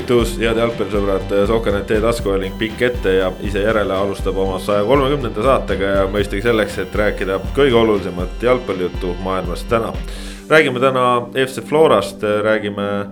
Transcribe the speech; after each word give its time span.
tervitus, 0.00 0.38
head 0.40 0.56
jalgpallisõbrad, 0.56 1.32
Sokanet 1.48 1.90
e-tasku 1.92 2.32
ning 2.40 2.54
pikk 2.58 2.82
ette 2.86 3.12
ja 3.18 3.26
ise 3.44 3.60
järele 3.60 3.92
alustab 3.92 4.36
oma 4.40 4.56
saja 4.62 4.84
kolmekümnenda 4.88 5.42
saatega 5.44 5.90
ja 5.98 6.04
mõistagi 6.08 6.40
selleks, 6.44 6.78
et 6.80 6.94
rääkida 6.96 7.36
kõige 7.56 7.76
olulisemat 7.76 8.42
jalgpallijuttu 8.42 9.14
maailmas 9.24 9.64
täna. 9.68 9.92
räägime 10.48 10.80
täna 10.80 11.28
FC 11.46 11.60
Florast, 11.60 12.22
räägime 12.22 13.06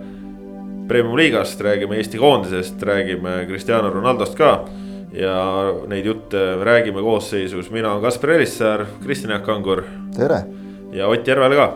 Premium-liigast, 0.87 1.61
räägime 1.61 1.97
Eesti 1.97 2.17
koondisest, 2.17 2.81
räägime 2.83 3.45
Cristiano 3.45 3.89
Ronaldost 3.89 4.35
ka. 4.35 4.65
ja 5.13 5.73
neid 5.87 6.05
jutte 6.05 6.55
räägime 6.63 7.01
koosseisus, 7.01 7.71
mina 7.71 7.91
olen 7.91 8.01
Kaspar 8.01 8.29
Elissaar, 8.29 8.85
Kristjan 9.03 9.31
Jaak 9.31 9.45
Kangur. 9.45 9.83
tere. 10.15 10.43
ja 10.91 11.07
Ott 11.07 11.27
Järvel 11.27 11.55
ka 11.55 11.73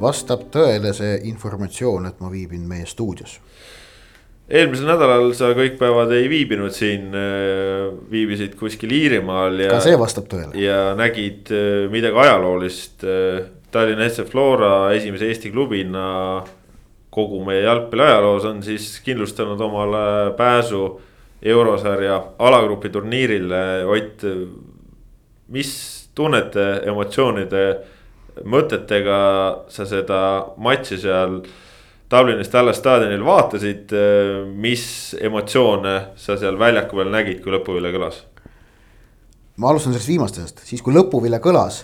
vastab 0.00 0.40
tõele 0.52 0.92
see 0.92 1.20
informatsioon, 1.24 2.06
et 2.06 2.20
ma 2.20 2.30
viibin 2.30 2.68
meie 2.68 2.86
stuudios? 2.86 3.40
Eelmisel 4.46 4.86
nädalal 4.86 5.32
sa 5.34 5.50
kõik 5.56 5.78
päevad 5.80 6.12
ei 6.14 6.28
viibinud 6.30 6.74
siin, 6.74 7.08
äh, 7.16 7.88
viibisid 8.10 8.54
kuskil 8.58 8.92
Iirimaal 8.94 9.58
ja. 9.64 9.72
ka 9.74 9.80
see 9.82 9.98
vastab 9.98 10.28
tõele. 10.30 10.52
ja 10.60 10.94
nägid 10.98 11.50
äh, 11.54 11.86
midagi 11.92 12.18
ajaloolist. 12.26 13.02
Äh, 13.04 13.44
Tallinna 13.74 14.06
SC 14.08 14.28
Flora 14.30 14.92
esimese 14.94 15.26
Eesti 15.28 15.50
klubina 15.50 16.06
kogu 17.12 17.42
meie 17.44 17.64
jalgpalli 17.64 18.04
ajaloos 18.06 18.46
on 18.48 18.62
siis 18.62 19.00
kindlustanud 19.04 19.60
omale 19.60 20.32
pääsu 20.38 20.84
eurosarja 21.42 22.20
alagrupi 22.38 22.88
turniirile. 22.94 23.60
Ott, 23.90 24.24
mis 25.52 25.70
tunnete, 26.16 26.64
emotsioonide 26.88 27.64
mõtetega 28.48 29.20
sa 29.72 29.86
seda 29.88 30.20
matši 30.60 30.98
seal 31.00 31.40
Dublinist 32.10 32.52
Tallas 32.54 32.78
staadionil 32.78 33.24
vaatasid, 33.26 33.90
mis 34.62 34.86
emotsioone 35.26 35.94
sa 36.14 36.36
seal 36.38 36.58
väljaku 36.58 37.00
peal 37.00 37.08
nägid, 37.10 37.40
kui 37.42 37.54
lõpuvile 37.54 37.90
kõlas? 37.94 38.22
ma 39.56 39.70
alustan 39.72 39.94
sellest 39.94 40.10
viimastest, 40.10 40.60
siis 40.68 40.82
kui 40.84 40.92
lõpuvile 40.94 41.40
kõlas. 41.42 41.80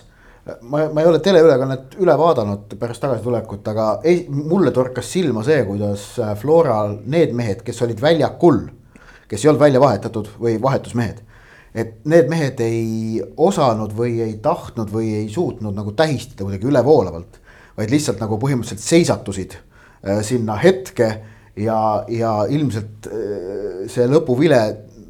ma, 0.61 0.85
ma 0.93 1.01
ei 1.01 1.09
ole 1.09 1.19
teleülekannet 1.25 1.97
üle 1.99 2.15
vaadanud 2.19 2.75
pärast 2.79 3.01
tagasitulekut, 3.03 3.67
aga 3.67 3.87
ei, 4.07 4.23
mulle 4.29 4.71
torkas 4.71 5.09
silma 5.11 5.43
see, 5.43 5.59
kuidas 5.67 6.05
Floral 6.39 6.99
need 7.03 7.35
mehed, 7.35 7.65
kes 7.65 7.81
olid 7.83 7.99
väljakul, 8.01 8.61
kes 9.27 9.43
ei 9.43 9.51
olnud 9.51 9.65
välja 9.65 9.83
vahetatud 9.83 10.31
või 10.39 10.55
vahetusmehed 10.61 11.19
et 11.73 11.99
need 12.05 12.29
mehed 12.29 12.59
ei 12.61 13.19
osanud 13.41 13.95
või 13.97 14.19
ei 14.21 14.37
tahtnud 14.41 14.91
või 14.93 15.09
ei 15.17 15.29
suutnud 15.33 15.73
nagu 15.75 15.91
tähistada 15.97 16.45
kuidagi 16.45 16.69
ülevoolavalt, 16.69 17.39
vaid 17.75 17.91
lihtsalt 17.91 18.21
nagu 18.21 18.37
põhimõtteliselt 18.37 18.83
seisatusid 18.85 19.55
äh, 19.57 19.72
sinna 20.21 20.55
hetke 20.59 21.09
ja, 21.55 22.03
ja 22.07 22.33
ilmselt 22.49 23.07
äh, 23.07 23.87
see 23.87 24.07
lõpuvile 24.09 24.61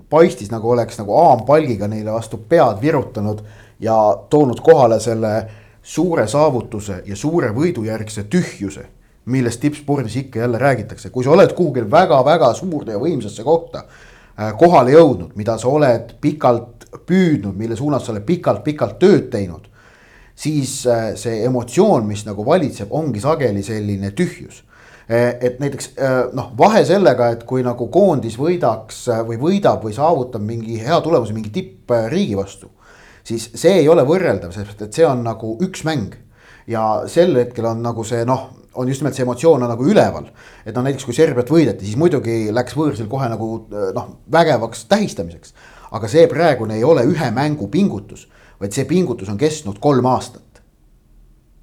paistis 0.09 0.51
nagu 0.53 0.69
oleks 0.69 0.99
nagu 1.01 1.15
haampalgiga 1.17 1.87
neile 1.89 2.13
vastu 2.13 2.37
pead 2.37 2.81
virutanud 2.81 3.43
ja 3.81 3.97
toonud 4.29 4.61
kohale 4.61 4.99
selle 5.01 5.33
suure 5.81 6.27
saavutuse 6.27 7.01
ja 7.05 7.15
suure 7.15 7.49
võidujärgse 7.55 8.27
tühjuse 8.29 8.85
millest 9.25 9.61
tippspordis 9.63 10.15
ikka 10.19 10.39
jälle 10.39 10.59
räägitakse, 10.59 11.09
kui 11.09 11.23
sa 11.23 11.31
oled 11.31 11.53
kuhugil 11.55 11.85
väga-väga 11.91 12.49
suurde 12.53 12.91
ja 12.91 12.99
võimsasse 12.99 13.43
kohta 13.43 13.85
Äh, 14.33 14.49
kohale 14.57 14.95
jõudnud, 14.95 15.35
mida 15.37 15.59
sa 15.61 15.69
oled 15.69 16.15
pikalt 16.21 16.87
püüdnud, 17.05 17.53
mille 17.53 17.75
suunas 17.77 18.01
sa 18.05 18.15
oled 18.15 18.25
pikalt-pikalt 18.25 18.97
tööd 19.01 19.29
teinud. 19.33 19.69
siis 20.35 20.87
äh, 20.89 21.11
see 21.13 21.43
emotsioon, 21.45 22.07
mis 22.09 22.23
nagu 22.25 22.41
valitseb, 22.45 22.87
ongi 22.89 23.19
sageli 23.21 23.61
selline 23.63 24.09
tühjus. 24.17 24.63
Äh, 25.09 25.35
et 25.41 25.59
näiteks 25.59 25.93
noh, 26.33 26.51
vahe 26.57 26.85
sellega, 26.87 27.33
et 27.35 27.43
kui 27.47 27.63
nagu 27.65 27.89
koondis 27.91 28.37
võidaks 28.39 29.05
või 29.27 29.39
võidab 29.41 29.83
või 29.83 29.95
saavutab 29.95 30.43
mingi 30.45 30.79
hea 30.79 31.01
tulemuse 31.03 31.35
mingi 31.35 31.51
tippriigi 31.51 32.37
vastu. 32.39 32.71
siis 33.23 33.49
see 33.55 33.79
ei 33.79 33.87
ole 33.89 34.03
võrreldav, 34.03 34.51
sest 34.51 34.81
et 34.81 34.93
see 34.93 35.05
on 35.07 35.23
nagu 35.23 35.57
üks 35.61 35.83
mäng. 35.83 36.15
ja 36.67 37.03
sel 37.07 37.35
hetkel 37.35 37.65
on 37.65 37.81
nagu 37.83 38.03
see 38.03 38.25
noh 38.25 38.63
on 38.75 38.87
just 38.87 39.01
nimelt 39.01 39.15
see 39.15 39.23
emotsioon 39.25 39.63
on 39.63 39.69
nagu 39.69 39.85
üleval. 39.85 40.29
et 40.65 40.75
noh, 40.75 40.83
näiteks 40.85 41.05
kui 41.05 41.15
Serbiat 41.15 41.51
võideti, 41.51 41.85
siis 41.85 41.99
muidugi 41.99 42.53
läks 42.53 42.75
võõrsil 42.77 43.09
kohe 43.11 43.29
nagu 43.29 43.49
noh, 43.69 44.07
vägevaks 44.31 44.85
tähistamiseks. 44.91 45.53
aga 45.91 46.09
see 46.09 46.27
praegune 46.27 46.77
ei 46.79 46.83
ole 46.83 47.05
ühe 47.05 47.29
mängu 47.31 47.67
pingutus, 47.67 48.27
vaid 48.59 48.73
see 48.73 48.85
pingutus 48.89 49.29
on 49.29 49.37
kestnud 49.37 49.79
kolm 49.79 50.05
aastat. 50.09 50.42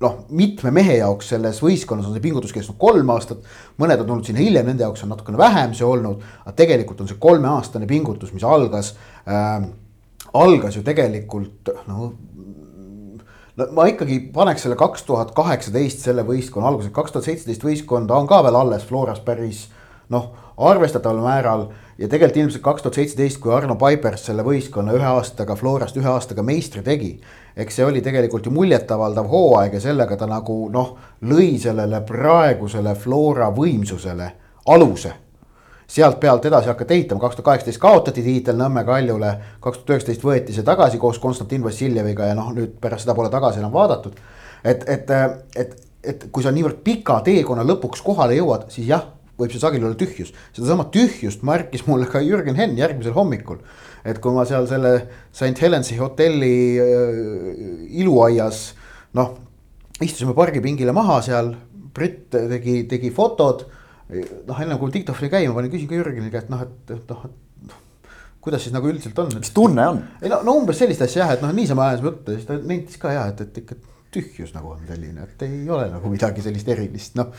Noh, 0.00 0.16
mitme 0.33 0.72
mehe 0.75 0.97
jaoks 1.00 1.28
selles 1.34 1.61
võistkonnas 1.62 2.09
on 2.09 2.16
see 2.16 2.25
pingutus 2.25 2.55
kestnud 2.56 2.78
kolm 2.81 3.12
aastat, 3.12 3.44
mõned 3.81 4.00
on 4.00 4.09
tulnud 4.09 4.31
sinna 4.31 4.41
hiljem, 4.41 4.71
nende 4.71 4.87
jaoks 4.87 5.05
on 5.05 5.12
natukene 5.12 5.41
vähem 5.41 5.77
see 5.77 5.87
olnud, 5.87 6.25
aga 6.44 6.56
tegelikult 6.56 7.03
on 7.05 7.11
see 7.11 7.21
kolmeaastane 7.21 7.88
pingutus, 7.91 8.33
mis 8.37 8.47
algas 8.47 8.94
äh,, 9.28 9.69
algas 10.33 10.77
ju 10.77 10.84
tegelikult 10.87 11.72
noh 11.91 12.12
no 13.61 13.66
ma 13.75 13.84
ikkagi 13.91 14.21
paneks 14.33 14.65
selle 14.65 14.78
kaks 14.78 15.05
tuhat 15.09 15.34
kaheksateist 15.37 16.05
selle 16.06 16.25
võistkonna 16.25 16.71
alguse, 16.71 16.93
kaks 16.94 17.12
tuhat 17.12 17.27
seitseteist 17.28 17.65
võistkonda 17.67 18.17
on 18.17 18.28
ka 18.31 18.41
veel 18.47 18.56
alles 18.56 18.87
Floras 18.88 19.21
päris 19.25 19.67
noh, 20.11 20.31
arvestataval 20.56 21.21
määral. 21.25 21.67
ja 21.99 22.09
tegelikult 22.09 22.37
ilmselt 22.37 22.65
kaks 22.65 22.82
tuhat 22.82 22.97
seitseteist, 22.99 23.41
kui 23.41 23.53
Arno 23.55 23.77
Paipers 23.77 24.25
selle 24.27 24.44
võistkonna 24.47 24.94
ühe 24.97 25.06
aastaga 25.06 25.56
Florast 25.56 25.97
ühe 26.00 26.09
aastaga 26.09 26.43
meistri 26.43 26.82
tegi. 26.82 27.19
Eks 27.56 27.81
see 27.81 27.84
oli 27.87 28.03
tegelikult 28.05 28.47
ju 28.47 28.53
muljetavaldav 28.55 29.27
hooaeg 29.31 29.75
ja 29.75 29.81
sellega 29.81 30.16
ta 30.16 30.28
nagu 30.31 30.61
noh, 30.72 30.94
lõi 31.22 31.56
sellele 31.61 32.03
praegusele 32.06 32.94
Flora 32.94 33.50
võimsusele 33.55 34.31
aluse 34.66 35.12
sealt 35.91 36.21
pealt 36.21 36.44
edasi 36.47 36.71
hakata 36.71 36.94
ehitama, 36.94 37.21
kaks 37.21 37.37
tuhat 37.37 37.49
kaheksateist 37.49 37.81
kaotati 37.83 38.22
tiitel 38.22 38.59
Nõmme 38.59 38.84
Kaljule, 38.87 39.31
kaks 39.61 39.81
tuhat 39.81 39.97
üheksateist 39.97 40.27
võeti 40.27 40.55
see 40.55 40.66
tagasi 40.66 41.00
koos 41.03 41.19
Konstantin 41.19 41.65
Vassiljeviga 41.65 42.28
ja 42.31 42.37
noh, 42.38 42.53
nüüd 42.55 42.77
pärast 42.83 43.06
seda 43.06 43.16
pole 43.19 43.31
tagasi 43.33 43.59
enam 43.59 43.72
vaadatud. 43.75 44.21
et, 44.65 44.84
et, 44.88 45.11
et, 45.56 45.75
et 46.05 46.28
kui 46.31 46.47
sa 46.47 46.53
niivõrd 46.55 46.84
pika 46.87 47.19
teekonna 47.27 47.67
lõpuks 47.67 48.05
kohale 48.06 48.38
jõuad, 48.38 48.69
siis 48.71 48.87
jah, 48.93 49.09
võib 49.41 49.50
see 49.50 49.62
sageli 49.62 49.88
olla 49.88 49.99
tühjus. 49.99 50.31
sedasama 50.56 50.87
tühjust 50.94 51.43
märkis 51.43 51.87
mulle 51.88 52.06
ka 52.06 52.22
Jürgen 52.22 52.59
Henn 52.61 52.78
järgmisel 52.78 53.17
hommikul. 53.17 53.59
Et 54.05 54.21
kui 54.22 54.34
ma 54.37 54.47
seal 54.49 54.69
selle 54.71 54.94
St 55.33 55.65
Helensi 55.65 55.99
hotelli 56.00 56.55
äh, 56.81 57.21
iluaias 58.03 58.62
noh, 59.19 59.34
istusime 60.00 60.34
pargipingile 60.37 60.94
maha 60.97 61.21
seal, 61.25 61.55
Brit 61.91 62.31
tegi, 62.31 62.84
tegi 62.87 63.11
fotod 63.11 63.65
noh, 64.11 64.59
enne 64.62 64.78
kui 64.78 64.93
diktofoni 64.94 65.31
käima 65.33 65.55
panin, 65.56 65.72
küsin 65.72 65.88
ka 65.91 65.99
Jürgeni 65.99 66.31
käest 66.33 66.50
noh, 66.53 66.62
et 66.66 66.93
noh, 67.11 67.25
et 67.27 67.38
kuidas 68.41 68.65
siis 68.65 68.75
nagu 68.75 68.88
üldiselt 68.88 69.19
on. 69.21 69.31
mis 69.37 69.53
tunne 69.55 69.87
on? 69.93 70.03
ei 70.22 70.31
no, 70.32 70.41
no 70.47 70.56
umbes 70.61 70.81
sellist 70.81 71.05
asja 71.05 71.25
jah, 71.25 71.34
et 71.37 71.44
noh, 71.44 71.53
niisama 71.55 71.91
ajasime 71.91 72.11
juttu 72.11 72.34
ja 72.34 72.41
siis 72.41 72.49
ta 72.49 72.59
nentis 72.59 73.00
ka 73.00 73.15
jah, 73.15 73.32
et, 73.32 73.43
et 73.44 73.61
ikka 73.62 73.77
tühjus 74.15 74.55
nagu 74.56 74.72
on 74.75 74.87
selline, 74.88 75.27
et 75.27 75.44
ei 75.47 75.69
ole 75.71 75.87
nagu 75.93 76.12
midagi 76.12 76.43
sellist 76.44 76.71
erilist, 76.72 77.19
noh. 77.21 77.31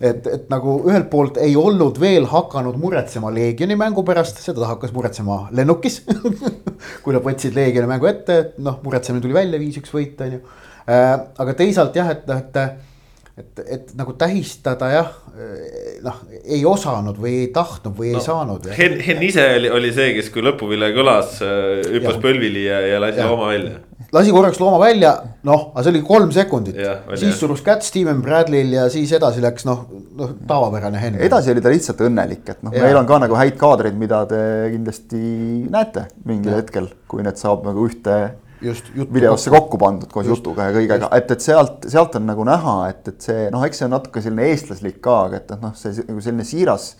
Et, 0.00 0.26
et 0.26 0.46
nagu 0.52 0.78
ühelt 0.88 1.10
poolt 1.12 1.40
ei 1.42 1.56
olnud 1.58 2.00
veel 2.02 2.28
hakanud 2.30 2.78
muretsema 2.80 3.32
Leegioni 3.34 3.76
mängu 3.78 4.04
pärast, 4.06 4.40
seda 4.44 4.62
ta 4.62 4.70
hakkas 4.74 4.94
muretsema 4.96 5.46
lennukis 5.56 6.02
kui 7.02 7.14
nad 7.14 7.24
võtsid 7.24 7.56
Leegioni 7.58 7.90
mängu 7.90 8.10
ette, 8.10 8.38
et 8.46 8.62
noh, 8.62 8.80
muretsemine 8.84 9.24
tuli 9.24 9.36
välja, 9.36 9.60
viis-üks 9.62 9.92
võit 9.94 10.20
on 10.24 10.38
ju. 10.38 10.42
Äh, 10.82 11.12
aga 11.44 11.58
teisalt 11.58 11.98
jah, 11.98 12.10
et, 12.14 12.30
et 12.32 12.64
et, 13.38 13.60
et 13.64 13.92
nagu 13.96 14.14
tähistada 14.18 14.88
jah, 14.92 15.12
noh, 16.04 16.18
ei 16.42 16.62
osanud 16.68 17.16
või 17.20 17.34
ei 17.44 17.48
tahtnud 17.54 17.96
või 17.96 18.12
no, 18.12 18.20
ei 18.20 18.26
saanud. 18.26 18.68
Henn, 18.76 19.00
Henn 19.06 19.24
ise 19.24 19.46
oli, 19.56 19.70
oli 19.72 19.92
see, 19.94 20.10
kes 20.18 20.28
kui 20.34 20.44
lõpuvile 20.44 20.92
kõlas, 20.96 21.38
äh, 21.44 21.80
hüppas 21.94 22.20
põlvili 22.22 22.66
ja, 22.66 22.82
ja 22.92 23.00
lasi 23.02 23.22
ja. 23.22 23.28
looma 23.30 23.48
välja. 23.52 23.78
Lasi 24.12 24.32
korraks 24.34 24.60
looma 24.60 24.78
välja, 24.82 25.12
noh, 25.48 25.70
aga 25.72 25.84
see 25.84 25.94
oli 25.94 26.02
kolm 26.04 26.32
sekundit. 26.34 26.76
siis 27.16 27.38
surus 27.40 27.62
kätt 27.64 27.84
Steven 27.86 28.20
Bradley'l 28.24 28.74
ja 28.76 28.86
siis 28.92 29.12
edasi 29.16 29.40
läks 29.44 29.66
noh, 29.68 29.86
noh 30.18 30.34
tavapärane 30.48 31.00
Henn. 31.00 31.20
edasi 31.24 31.52
oli 31.54 31.64
ta 31.64 31.72
lihtsalt 31.72 32.04
õnnelik, 32.08 32.44
et 32.44 32.62
noh, 32.66 32.74
meil 32.76 32.98
on 33.00 33.08
ka 33.08 33.22
nagu 33.24 33.38
häid 33.38 33.56
kaadreid, 33.60 33.96
mida 33.98 34.24
te 34.28 34.42
kindlasti 34.74 35.22
näete 35.72 36.06
mingil 36.28 36.52
ja. 36.52 36.60
hetkel, 36.60 36.90
kui 37.08 37.24
need 37.24 37.40
saab 37.40 37.64
nagu 37.68 37.88
ühte 37.88 38.18
just 38.62 38.92
videosse 38.94 39.50
kokku 39.50 39.80
pandud 39.80 40.12
koos 40.12 40.28
just, 40.28 40.44
jutuga 40.44 40.68
ja 40.68 40.76
kõigega, 40.76 41.08
et, 41.16 41.32
et 41.34 41.48
sealt, 41.48 41.88
sealt 41.90 42.20
on 42.20 42.28
nagu 42.28 42.44
näha, 42.46 42.76
et, 42.92 43.08
et 43.08 43.26
see 43.30 43.48
noh, 43.54 43.64
eks 43.66 43.82
see 43.82 43.88
on 43.88 43.96
natuke 43.96 44.22
selline 44.22 44.52
eestlaslik 44.52 45.00
ka, 45.02 45.18
aga 45.30 45.40
et 45.40 45.52
noh, 45.56 45.74
see 45.78 46.04
nagu 46.04 46.22
selline 46.22 46.46
siiras 46.46 46.92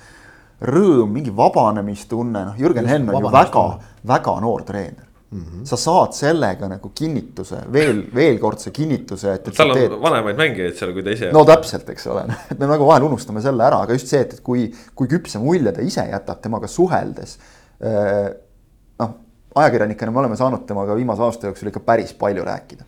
rõõm, 0.62 1.12
mingi 1.12 1.32
vabanemistunne, 1.34 2.44
noh, 2.48 2.58
Jürgen 2.58 2.88
Henn 2.88 3.10
on 3.10 3.26
ju 3.26 3.32
väga, 3.34 3.64
väga 4.08 4.34
noor 4.42 4.62
treener. 4.66 5.11
Mm 5.32 5.40
-hmm. 5.40 5.64
sa 5.64 5.76
saad 5.80 6.12
sellega 6.12 6.68
nagu 6.68 6.90
kinnituse, 6.94 7.62
veel, 7.72 8.02
veelkordse 8.14 8.70
kinnituse, 8.70 9.32
et, 9.32 9.48
et. 9.48 9.56
tal 9.56 9.70
on 9.70 9.78
teed... 9.78 9.94
vanemaid 10.02 10.36
mängijaid 10.36 10.76
seal, 10.76 10.92
kui 10.92 11.02
ta 11.02 11.10
ise. 11.10 11.30
no 11.32 11.44
täpselt, 11.48 11.88
eks 11.88 12.06
ole, 12.06 12.26
et 12.50 12.58
me 12.60 12.68
nagu 12.68 12.86
vahel 12.86 13.08
unustame 13.08 13.40
selle 13.40 13.64
ära, 13.64 13.80
aga 13.86 13.96
just 13.96 14.12
see, 14.12 14.20
et, 14.20 14.34
et 14.34 14.40
kui, 14.44 14.68
kui 14.94 15.08
küpse 15.08 15.40
mulje 15.40 15.72
ta 15.72 15.80
ise 15.80 16.04
jätab 16.10 16.42
temaga 16.44 16.68
suheldes 16.68 17.38
äh, 17.80 18.34
ajakirjanikena 19.54 20.12
me 20.12 20.18
oleme 20.18 20.36
saanud 20.36 20.66
temaga 20.66 20.94
viimase 20.96 21.22
aasta 21.22 21.46
jooksul 21.46 21.68
ikka 21.68 21.80
päris 21.80 22.14
palju 22.14 22.44
rääkida. 22.44 22.84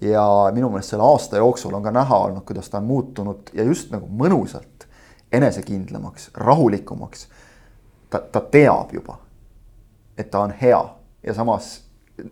ja 0.00 0.50
minu 0.54 0.68
meelest 0.70 0.90
selle 0.90 1.02
aasta 1.02 1.36
jooksul 1.36 1.74
on 1.74 1.82
ka 1.82 1.90
näha 1.90 2.18
olnud, 2.18 2.42
kuidas 2.46 2.70
ta 2.70 2.78
on 2.78 2.84
muutunud 2.84 3.50
ja 3.52 3.64
just 3.64 3.90
nagu 3.90 4.06
mõnusalt 4.06 4.86
enesekindlamaks, 5.32 6.30
rahulikumaks. 6.34 7.28
ta, 8.10 8.18
ta 8.18 8.40
teab 8.40 8.94
juba, 8.94 9.18
et 10.18 10.30
ta 10.30 10.40
on 10.40 10.50
hea 10.50 10.97
ja 11.28 11.36
samas 11.36 11.76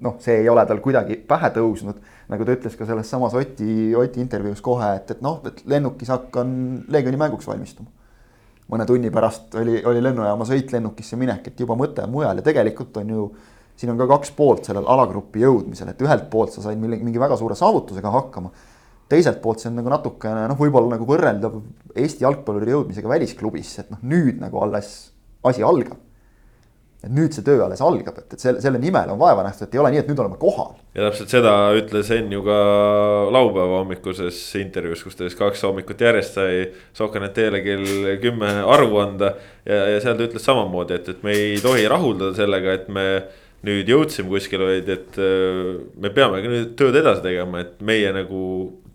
noh, 0.00 0.16
see 0.22 0.40
ei 0.42 0.48
ole 0.50 0.64
tal 0.66 0.80
kuidagi 0.82 1.18
pähe 1.28 1.50
tõusnud, 1.54 1.98
nagu 2.32 2.46
ta 2.46 2.54
ütles 2.56 2.76
ka 2.78 2.86
selles 2.88 3.10
samas 3.10 3.34
Oti, 3.38 3.94
Oti 3.98 4.22
intervjuus 4.22 4.62
kohe, 4.64 4.88
et, 4.98 5.12
et 5.14 5.22
noh, 5.24 5.40
et 5.46 5.62
lennukis 5.70 6.10
hakkan 6.12 6.48
Leegioni 6.92 7.20
mänguks 7.20 7.48
valmistuma. 7.48 7.90
mõne 8.66 8.82
tunni 8.86 9.12
pärast 9.14 9.54
oli, 9.54 9.78
oli 9.86 10.00
lennujaama 10.02 10.44
sõit 10.48 10.72
lennukisse 10.74 11.16
minek, 11.16 11.52
et 11.52 11.60
juba 11.60 11.76
mõte 11.78 12.02
on 12.02 12.10
mujal 12.10 12.40
ja 12.40 12.42
tegelikult 12.42 12.96
on 12.98 13.12
ju 13.14 13.26
siin 13.76 13.92
on 13.92 14.00
ka 14.00 14.08
kaks 14.10 14.32
poolt 14.34 14.66
sellel 14.66 14.88
alagrupi 14.88 15.44
jõudmisel, 15.44 15.92
et 15.92 16.02
ühelt 16.02 16.26
poolt 16.32 16.54
sa 16.54 16.64
said 16.64 16.80
mingi, 16.80 16.98
mingi 17.04 17.20
väga 17.20 17.36
suure 17.38 17.54
saavutusega 17.54 18.10
hakkama. 18.10 18.50
teiselt 19.08 19.38
poolt 19.42 19.60
see 19.62 19.70
on 19.70 19.76
nagu 19.78 19.92
natukene 19.92 20.48
noh, 20.50 20.58
võib-olla 20.58 20.96
nagu 20.96 21.06
võrreldav 21.06 21.60
Eesti 21.94 22.24
jalgpalluri 22.24 22.74
jõudmisega 22.74 23.08
välisklubisse, 23.08 23.84
et 23.84 23.94
noh, 23.94 24.02
nüüd 24.02 24.40
nagu 24.42 24.58
alles 24.64 25.12
asi 25.46 25.62
algab 25.62 26.00
et 27.06 27.14
nüüd 27.14 27.34
see 27.34 27.44
töö 27.46 27.62
alles 27.64 27.80
algab, 27.84 28.18
et, 28.20 28.34
et 28.34 28.42
selle, 28.42 28.60
selle 28.64 28.80
nimel 28.82 29.12
on 29.12 29.20
vaeva 29.20 29.44
nähtud, 29.46 29.68
et 29.68 29.76
ei 29.76 29.82
ole 29.82 29.92
nii, 29.94 30.02
et 30.02 30.10
nüüd 30.10 30.20
oleme 30.22 30.38
kohal. 30.40 30.74
ja 30.96 31.06
täpselt 31.06 31.32
seda 31.32 31.54
ütles 31.78 32.10
Enn 32.16 32.32
ju 32.34 32.42
ka 32.46 32.58
laupäeva 33.34 33.80
hommikuses 33.80 34.40
intervjuus, 34.60 35.04
kus 35.06 35.18
ta 35.18 35.26
siis 35.26 35.38
kaks 35.38 35.64
hommikut 35.68 36.02
järjest 36.02 36.38
sai 36.40 36.66
Sokanet-Teele 36.96 37.62
kell 37.64 38.12
kümme 38.22 38.52
aru 38.76 39.00
anda. 39.04 39.34
ja, 39.64 39.82
ja 39.94 40.02
seal 40.02 40.18
ta 40.18 40.26
ütles 40.26 40.46
samamoodi, 40.46 41.00
et, 41.00 41.10
et 41.14 41.26
me 41.26 41.34
ei 41.36 41.56
tohi 41.62 41.86
rahuldada 41.90 42.34
sellega, 42.38 42.76
et 42.80 42.90
me 42.92 43.06
nüüd 43.66 43.88
jõudsime 43.90 44.30
kuskile, 44.30 44.68
vaid 44.68 44.90
et 44.92 45.16
äh, 45.22 45.72
me 46.02 46.12
peamegi 46.14 46.52
nüüd 46.52 46.76
tööd 46.78 46.98
edasi 47.00 47.24
tegema, 47.24 47.64
et 47.64 47.80
meie 47.86 48.12
nagu 48.14 48.42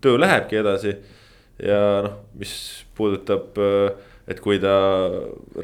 töö 0.04 0.20
lähebki 0.20 0.60
edasi. 0.62 0.96
ja 1.62 1.78
noh, 2.06 2.14
mis 2.38 2.52
puudutab 2.96 3.58
äh, 3.60 3.92
et 4.30 4.40
kui 4.42 4.60
ta 4.62 4.74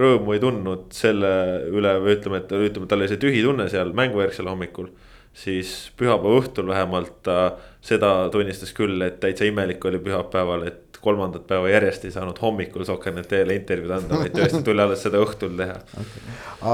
rõõmu 0.00 0.34
ei 0.34 0.42
tundnud 0.42 0.88
selle 0.94 1.30
üle 1.70 1.94
või 2.02 2.16
ütleme, 2.16 2.42
et 2.42 2.54
ütleme, 2.56 2.88
tal 2.90 3.02
oli 3.02 3.10
see 3.10 3.20
tühi 3.22 3.44
tunne 3.44 3.68
seal 3.70 3.94
mängujärgsel 3.96 4.50
hommikul. 4.50 4.90
siis 5.38 5.92
pühapäeva 5.96 6.40
õhtul 6.40 6.66
vähemalt 6.66 7.12
ta 7.22 7.56
seda 7.80 8.28
tunnistas 8.32 8.72
küll, 8.74 9.02
et 9.06 9.20
täitsa 9.20 9.46
imelik 9.46 9.84
oli 9.84 10.00
pühapäeval, 10.02 10.64
et 10.66 10.98
kolmandat 11.00 11.46
päeva 11.46 11.68
järjest 11.70 12.04
ei 12.04 12.10
saanud 12.10 12.38
hommikul 12.42 12.84
Soker.net-le 12.84 13.54
intervjuud 13.54 13.94
anda, 13.94 14.18
vaid 14.18 14.34
tõesti 14.34 14.64
tuli 14.66 14.82
alles 14.82 15.04
seda 15.06 15.20
õhtul 15.22 15.54
teha 15.60 15.76
okay.. 15.78 16.22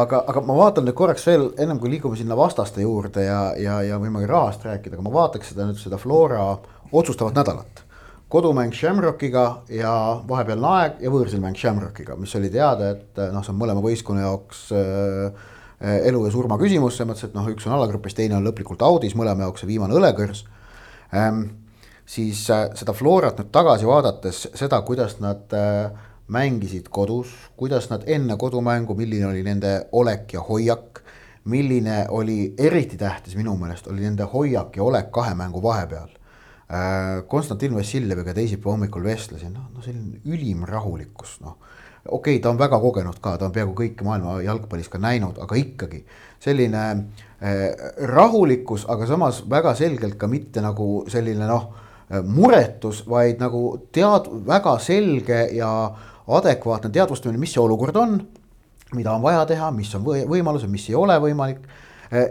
aga, 0.01 0.23
aga 0.33 0.43
ma 0.49 0.57
vaatan 0.63 0.89
nüüd 0.89 0.97
korraks 0.97 1.27
veel 1.29 1.51
ennem 1.61 1.83
kui 1.83 1.93
liigume 1.93 2.17
sinna 2.17 2.39
vastaste 2.39 2.81
juurde 2.81 3.27
ja, 3.27 3.43
ja, 3.61 3.83
ja 3.85 4.01
võime 4.01 4.25
ka 4.25 4.31
rahast 4.33 4.65
rääkida, 4.65 4.97
aga 4.97 5.05
ma 5.05 5.13
vaataks 5.19 5.53
seda 5.53 5.69
nüüd 5.69 5.81
seda 5.83 6.01
Flora 6.01 6.47
otsustavat 6.93 7.37
nädalat 7.37 7.84
kodumäng 8.35 8.75
Shamrockiga 8.75 9.45
ja 9.71 9.93
vahepealne 10.29 10.71
aeg 10.71 11.03
ja 11.05 11.11
võõrsil 11.13 11.43
mäng 11.43 11.59
Shamrockiga, 11.59 12.17
mis 12.19 12.35
oli 12.35 12.51
teada, 12.51 12.91
et 12.97 13.21
noh, 13.31 13.45
see 13.47 13.53
on 13.53 13.61
mõlema 13.61 13.83
võistkonna 13.85 14.25
jaoks 14.25 14.65
äh, 14.75 15.45
elu 16.09 16.25
ja 16.27 16.33
surma 16.35 16.59
küsimus, 16.59 16.97
selles 16.97 17.13
mõttes, 17.13 17.29
et 17.29 17.37
noh, 17.37 17.47
üks 17.53 17.69
on 17.69 17.77
alagrupis, 17.77 18.17
teine 18.19 18.39
on 18.39 18.47
lõplikult 18.47 18.83
audis, 18.83 19.15
mõlema 19.19 19.47
jaoks 19.47 19.63
see 19.63 19.71
viimane 19.71 19.95
õlekõrs 19.95 20.43
ähm,. 21.15 21.45
siis 22.07 22.43
äh, 22.51 22.67
seda 22.75 22.93
Florat 22.93 23.39
nüüd 23.39 23.53
tagasi 23.55 23.87
vaadates, 23.87 24.49
seda, 24.59 24.83
kuidas 24.83 25.21
nad 25.23 25.55
äh, 25.55 25.95
mängisid 26.27 26.91
kodus, 26.91 27.31
kuidas 27.57 27.87
nad 27.93 28.03
enne 28.11 28.35
kodumängu, 28.41 28.99
milline 28.99 29.31
oli 29.31 29.47
nende 29.47 29.77
olek 29.93 30.35
ja 30.35 30.43
hoiak 30.43 31.05
milline 31.45 32.07
oli 32.09 32.55
eriti 32.59 32.97
tähtis 32.97 33.37
minu 33.37 33.55
meelest, 33.61 33.87
oli 33.93 34.03
nende 34.03 34.27
hoiak 34.27 34.77
ja 34.77 34.83
olek 34.83 35.11
kahe 35.15 35.35
mängu 35.39 35.63
vahepeal 35.63 36.11
Konstantin 37.29 37.75
Vassiljeviga 37.77 38.35
teisipäeva 38.35 38.75
hommikul 38.75 39.05
vestlesin, 39.05 39.53
noh, 39.55 39.69
no 39.75 39.83
selline 39.85 40.21
ülim 40.27 40.65
rahulikkus, 40.69 41.39
noh. 41.45 41.59
okei 42.09 42.37
okay,, 42.37 42.43
ta 42.43 42.51
on 42.51 42.59
väga 42.59 42.81
kogenud 42.81 43.21
ka, 43.23 43.37
ta 43.39 43.49
on 43.49 43.55
peaaegu 43.55 43.75
kõike 43.79 44.07
maailma 44.07 44.39
jalgpallis 44.45 44.89
ka 44.93 45.01
näinud, 45.03 45.39
aga 45.45 45.59
ikkagi 45.61 46.03
selline 46.43 46.85
äh, 46.91 47.61
rahulikkus, 48.11 48.89
aga 48.91 49.07
samas 49.09 49.43
väga 49.51 49.75
selgelt 49.79 50.19
ka 50.19 50.29
mitte 50.31 50.65
nagu 50.65 51.05
selline 51.13 51.49
noh, 51.51 51.71
muretus, 52.29 53.05
vaid 53.09 53.41
nagu 53.41 53.63
tead-, 53.93 54.29
väga 54.47 54.75
selge 54.83 55.47
ja 55.57 55.71
adekvaatne 56.25 56.91
teadvustamine, 56.93 57.41
mis 57.41 57.55
see 57.57 57.63
olukord 57.63 57.97
on, 57.97 58.19
mida 58.95 59.15
on 59.15 59.25
vaja 59.25 59.47
teha, 59.49 59.71
mis 59.75 59.95
on 59.97 60.05
või 60.05 60.27
võimalused, 60.29 60.71
mis 60.71 60.89
ei 60.91 60.99
ole 60.99 61.17
võimalik 61.23 61.65
Eh, 61.65 61.84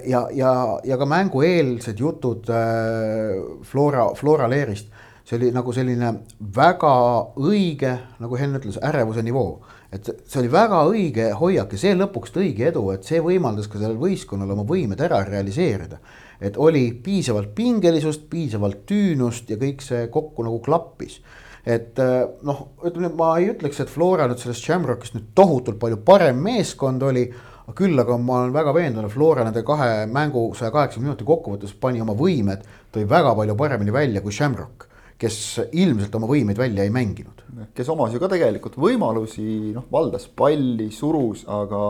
ja, 0.05 0.27
ja, 0.31 0.51
ja 0.83 0.97
ka 0.97 1.07
mängueelsed 1.09 1.99
jutud 1.99 2.49
äh, 2.49 3.39
Flora, 3.67 4.09
Flora 4.15 4.49
leerist, 4.49 4.89
see 5.23 5.37
oli 5.39 5.51
nagu 5.55 5.73
selline 5.75 6.09
väga 6.55 6.95
õige, 7.39 7.93
nagu 8.23 8.39
Henn 8.39 8.59
ütles, 8.59 8.79
ärevuse 8.83 9.23
nivoo. 9.23 9.61
et 9.93 10.07
see 10.09 10.39
oli 10.41 10.49
väga 10.49 10.79
õige 10.89 11.27
hoiak 11.37 11.75
ja 11.75 11.77
see 11.77 11.93
lõpuks 11.93 12.33
tõigi 12.33 12.65
edu, 12.71 12.87
et 12.95 13.05
see 13.05 13.21
võimaldas 13.21 13.67
ka 13.69 13.77
sellel 13.77 13.99
võistkonnal 14.01 14.51
oma 14.55 14.65
võimed 14.65 15.01
ära 15.01 15.21
realiseerida. 15.27 15.99
et 16.41 16.57
oli 16.57 16.91
piisavalt 16.93 17.53
pingelisust, 17.55 18.27
piisavalt 18.29 18.85
tüünust 18.89 19.49
ja 19.49 19.57
kõik 19.57 19.81
see 19.81 20.07
kokku 20.11 20.43
nagu 20.43 20.59
klappis 20.65 21.21
et 21.63 21.99
eh, 21.99 22.23
noh, 22.43 22.65
ütleme, 22.83 23.13
ma 23.15 23.37
ei 23.39 23.47
ütleks, 23.53 23.79
et 23.79 23.91
Flora 23.91 24.27
nüüd 24.27 24.41
sellest 24.41 24.65
Shamrockist 24.65 25.15
nüüd 25.15 25.31
tohutult 25.35 25.79
palju 25.79 26.01
parem 26.03 26.41
meeskond 26.43 27.03
oli 27.07 27.29
küll 27.71 27.99
aga 27.99 28.17
ma 28.19 28.41
olen 28.41 28.53
väga 28.53 28.73
veendunud, 28.75 29.11
Flora 29.11 29.45
nende 29.47 29.63
kahe 29.65 30.05
mängu 30.11 30.49
saja 30.57 30.71
kaheksakümne 30.73 31.09
minuti 31.11 31.27
kokkuvõttes 31.27 31.75
pani 31.79 32.01
oma 32.03 32.15
võimed, 32.17 32.65
tõi 32.91 33.05
väga 33.09 33.31
palju 33.37 33.55
paremini 33.59 33.93
välja 33.95 34.21
kui 34.21 34.35
Shamrock, 34.35 34.89
kes 35.19 35.37
ilmselt 35.71 36.15
oma 36.19 36.27
võimeid 36.27 36.59
välja 36.59 36.83
ei 36.83 36.91
mänginud. 36.91 37.43
kes 37.73 37.89
omas 37.89 38.13
ju 38.13 38.19
ka 38.19 38.27
tegelikult 38.27 38.75
võimalusi, 38.75 39.71
noh, 39.75 39.85
valdas 39.91 40.27
palli, 40.27 40.89
surus, 40.91 41.45
aga 41.47 41.83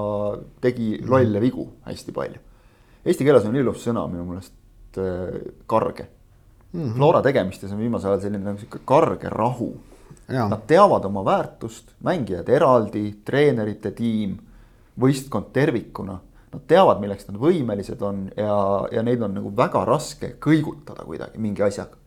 tegi 0.61 0.99
lolle 1.01 1.41
vigu 1.41 1.65
hästi 1.87 2.11
palju. 2.13 2.43
Eesti 3.03 3.25
keeles 3.25 3.47
on 3.47 3.55
ilus 3.55 3.81
sõna 3.83 4.05
minu 4.07 4.27
meelest 4.27 4.99
äh, 5.01 5.41
karge 5.65 6.05
mm. 6.73 6.81
-hmm. 6.81 6.95
Flora 6.95 7.21
tegemistes 7.21 7.71
on 7.71 7.79
viimasel 7.79 8.11
ajal 8.11 8.21
selline 8.21 8.45
nagu 8.45 8.59
sihuke 8.59 8.79
karge 8.85 9.29
rahu. 9.29 9.73
Nad 10.27 10.61
teavad 10.67 11.05
oma 11.05 11.25
väärtust, 11.25 11.95
mängijad 12.03 12.49
eraldi, 12.49 13.15
treenerite 13.25 13.91
tiim 13.91 14.37
võistkond 14.99 15.51
tervikuna, 15.53 16.19
nad 16.53 16.63
teavad, 16.69 17.01
milleks 17.01 17.27
nad 17.27 17.37
võimelised 17.41 18.01
on 18.05 18.27
ja, 18.37 18.55
ja 18.93 19.03
neid 19.05 19.21
on 19.25 19.33
nagu 19.39 19.51
väga 19.57 19.83
raske 19.89 20.35
kõigutada 20.41 21.05
kuidagi 21.07 21.41
mingi 21.41 21.65
asjaga. 21.65 21.97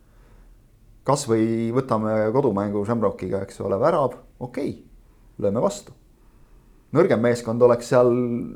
kasvõi 1.07 1.73
võtame 1.75 2.31
kodumängu 2.35 2.85
Shamrockiga, 2.85 3.43
eks 3.43 3.61
ole, 3.61 3.79
värav, 3.81 4.15
okei 4.39 4.71
okay,, 4.71 4.83
lööme 5.43 5.63
vastu. 5.63 5.93
nõrgem 6.95 7.21
meeskond 7.21 7.63
oleks 7.63 7.89
seal 7.91 8.09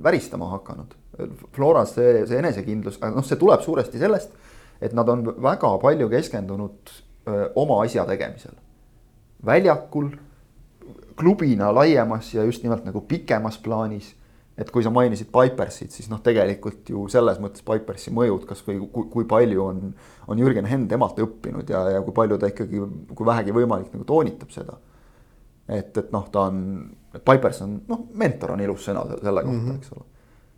väristama 0.02 0.46
hakanud. 0.54 0.94
Floras 1.52 1.94
see, 1.94 2.24
see 2.26 2.38
enesekindlus, 2.38 2.96
aga 3.02 3.18
noh, 3.18 3.26
see 3.26 3.36
tuleb 3.36 3.60
suuresti 3.60 3.98
sellest, 4.00 4.30
et 4.80 4.94
nad 4.96 5.08
on 5.08 5.26
väga 5.42 5.74
palju 5.82 6.08
keskendunud 6.08 6.92
öö, 7.28 7.48
oma 7.60 7.82
asja 7.84 8.06
tegemisel. 8.08 8.54
väljakul, 9.44 10.08
klubina 11.16 11.74
laiemas 11.74 12.34
ja 12.34 12.44
just 12.44 12.62
nimelt 12.62 12.84
nagu 12.84 13.00
pikemas 13.00 13.58
plaanis 13.58 14.14
et 14.60 14.70
kui 14.72 14.84
sa 14.84 14.92
mainisid 14.92 15.30
Pipersit, 15.32 15.94
siis 15.94 16.10
noh, 16.10 16.20
tegelikult 16.24 16.90
ju 16.92 17.06
selles 17.12 17.40
mõttes 17.40 17.64
Pipersi 17.66 18.12
mõjud 18.14 18.44
kasvõi 18.48 18.76
kui, 18.92 19.08
kui 19.12 19.26
palju 19.28 19.64
on, 19.64 19.82
on 20.28 20.42
Jürgen 20.42 20.68
Henn 20.68 20.88
temalt 20.90 21.18
õppinud 21.22 21.70
ja, 21.72 21.82
ja 21.96 22.02
kui 22.04 22.14
palju 22.16 22.38
ta 22.40 22.50
ikkagi, 22.50 22.82
kui 23.16 23.28
vähegi 23.28 23.56
võimalik 23.56 23.92
nagu 23.94 24.06
toonitab 24.08 24.52
seda. 24.54 24.76
et, 25.68 25.96
et 25.96 26.12
noh, 26.12 26.28
ta 26.32 26.48
on, 26.50 26.60
Pipers 27.16 27.62
on 27.64 27.78
noh, 27.88 28.04
mentor 28.20 28.54
on 28.54 28.64
ilus 28.64 28.84
sõna 28.86 29.06
selle 29.08 29.46
kohta 29.46 29.56
mm, 29.56 29.66
-hmm. 29.70 29.80
eks 29.80 29.92
ole. 29.96 30.04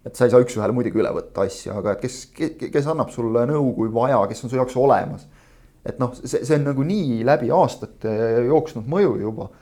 et 0.05 0.19
sa 0.19 0.27
ei 0.27 0.35
saa 0.35 0.43
üks-ühele 0.43 0.75
muidugi 0.75 0.99
üle 0.99 1.15
võtta 1.15 1.47
asja, 1.47 1.79
aga 1.79 1.95
et 1.95 2.03
kes, 2.03 2.19
kes 2.59 2.91
annab 2.91 3.15
sulle 3.15 3.47
nõu, 3.47 3.71
kui 3.77 3.93
vaja, 3.93 4.19
kes 4.29 4.45
on 4.45 4.51
su 4.51 4.59
jaoks 4.59 4.77
olemas. 4.77 5.29
et 5.87 5.99
noh, 6.03 6.15
see, 6.15 6.43
see 6.43 6.59
on 6.59 6.73
nagu 6.73 6.83
nii 6.87 7.23
läbi 7.29 7.55
aastate 7.55 8.19
jooksnud 8.49 8.91
mõju 8.91 9.21
juba 9.21 9.53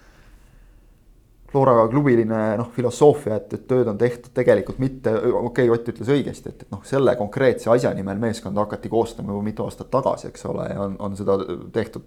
Flora 1.51 1.89
klubiline 1.91 2.41
noh, 2.61 2.69
filosoofia, 2.71 3.41
et, 3.41 3.55
et 3.57 3.63
tööd 3.67 3.89
on 3.91 3.99
tehtud 3.99 4.31
tegelikult 4.35 4.79
mitte, 4.79 5.11
okei 5.11 5.67
okay,, 5.67 5.71
Ott 5.75 5.89
ütles 5.91 6.11
õigesti, 6.15 6.53
et, 6.53 6.63
et 6.63 6.71
noh, 6.71 6.83
selle 6.87 7.17
konkreetse 7.19 7.73
asja 7.73 7.91
nimel 7.97 8.21
meeskonda 8.23 8.63
hakati 8.63 8.91
koostama 8.93 9.35
juba 9.35 9.43
mitu 9.49 9.67
aastat 9.67 9.91
tagasi, 9.91 10.29
eks 10.31 10.47
ole, 10.47 10.69
ja 10.71 10.85
on, 10.85 10.95
on 11.03 11.19
seda 11.19 11.41
tehtud 11.75 12.07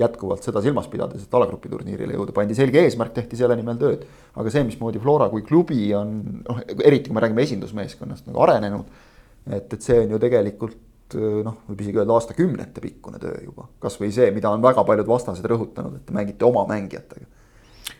jätkuvalt 0.00 0.42
seda 0.46 0.62
silmas 0.64 0.88
pidades, 0.90 1.22
et 1.22 1.38
alagrupi 1.38 1.70
turniirile 1.70 2.14
jõuda, 2.16 2.34
pandi 2.34 2.56
selge 2.58 2.82
eesmärk, 2.82 3.14
tehti 3.14 3.38
selle 3.38 3.56
nimel 3.58 3.78
tööd. 3.78 4.04
aga 4.34 4.50
see, 4.50 4.66
mismoodi 4.66 5.02
Flora 5.02 5.30
kui 5.30 5.42
klubi 5.46 5.90
on 5.94 6.14
noh, 6.42 6.62
eriti 6.82 7.10
kui 7.10 7.18
me 7.18 7.24
räägime 7.24 7.46
esindusmeeskonnast 7.46 8.30
nagu 8.30 8.42
arenenud. 8.46 9.02
et, 9.50 9.72
et 9.72 9.82
see 9.82 9.98
on 10.02 10.16
ju 10.16 10.22
tegelikult 10.22 11.18
noh, 11.46 11.62
võib 11.70 11.82
isegi 11.82 11.98
öelda 11.98 12.14
aastakümnete 12.18 12.82
pikkune 12.82 13.18
töö 13.22 13.38
juba, 13.42 13.66
kasvõi 13.82 14.10
see, 14.14 14.30
mida 14.34 14.50
on 14.50 14.62
väga 14.62 14.82
paljud 14.86 15.10
vastased 15.10 15.46
rõhutanud, 15.46 15.98
et 15.98 16.06
te 16.06 16.14
mängite 16.14 16.46
oma 16.46 16.66
mängijatega 16.70 17.26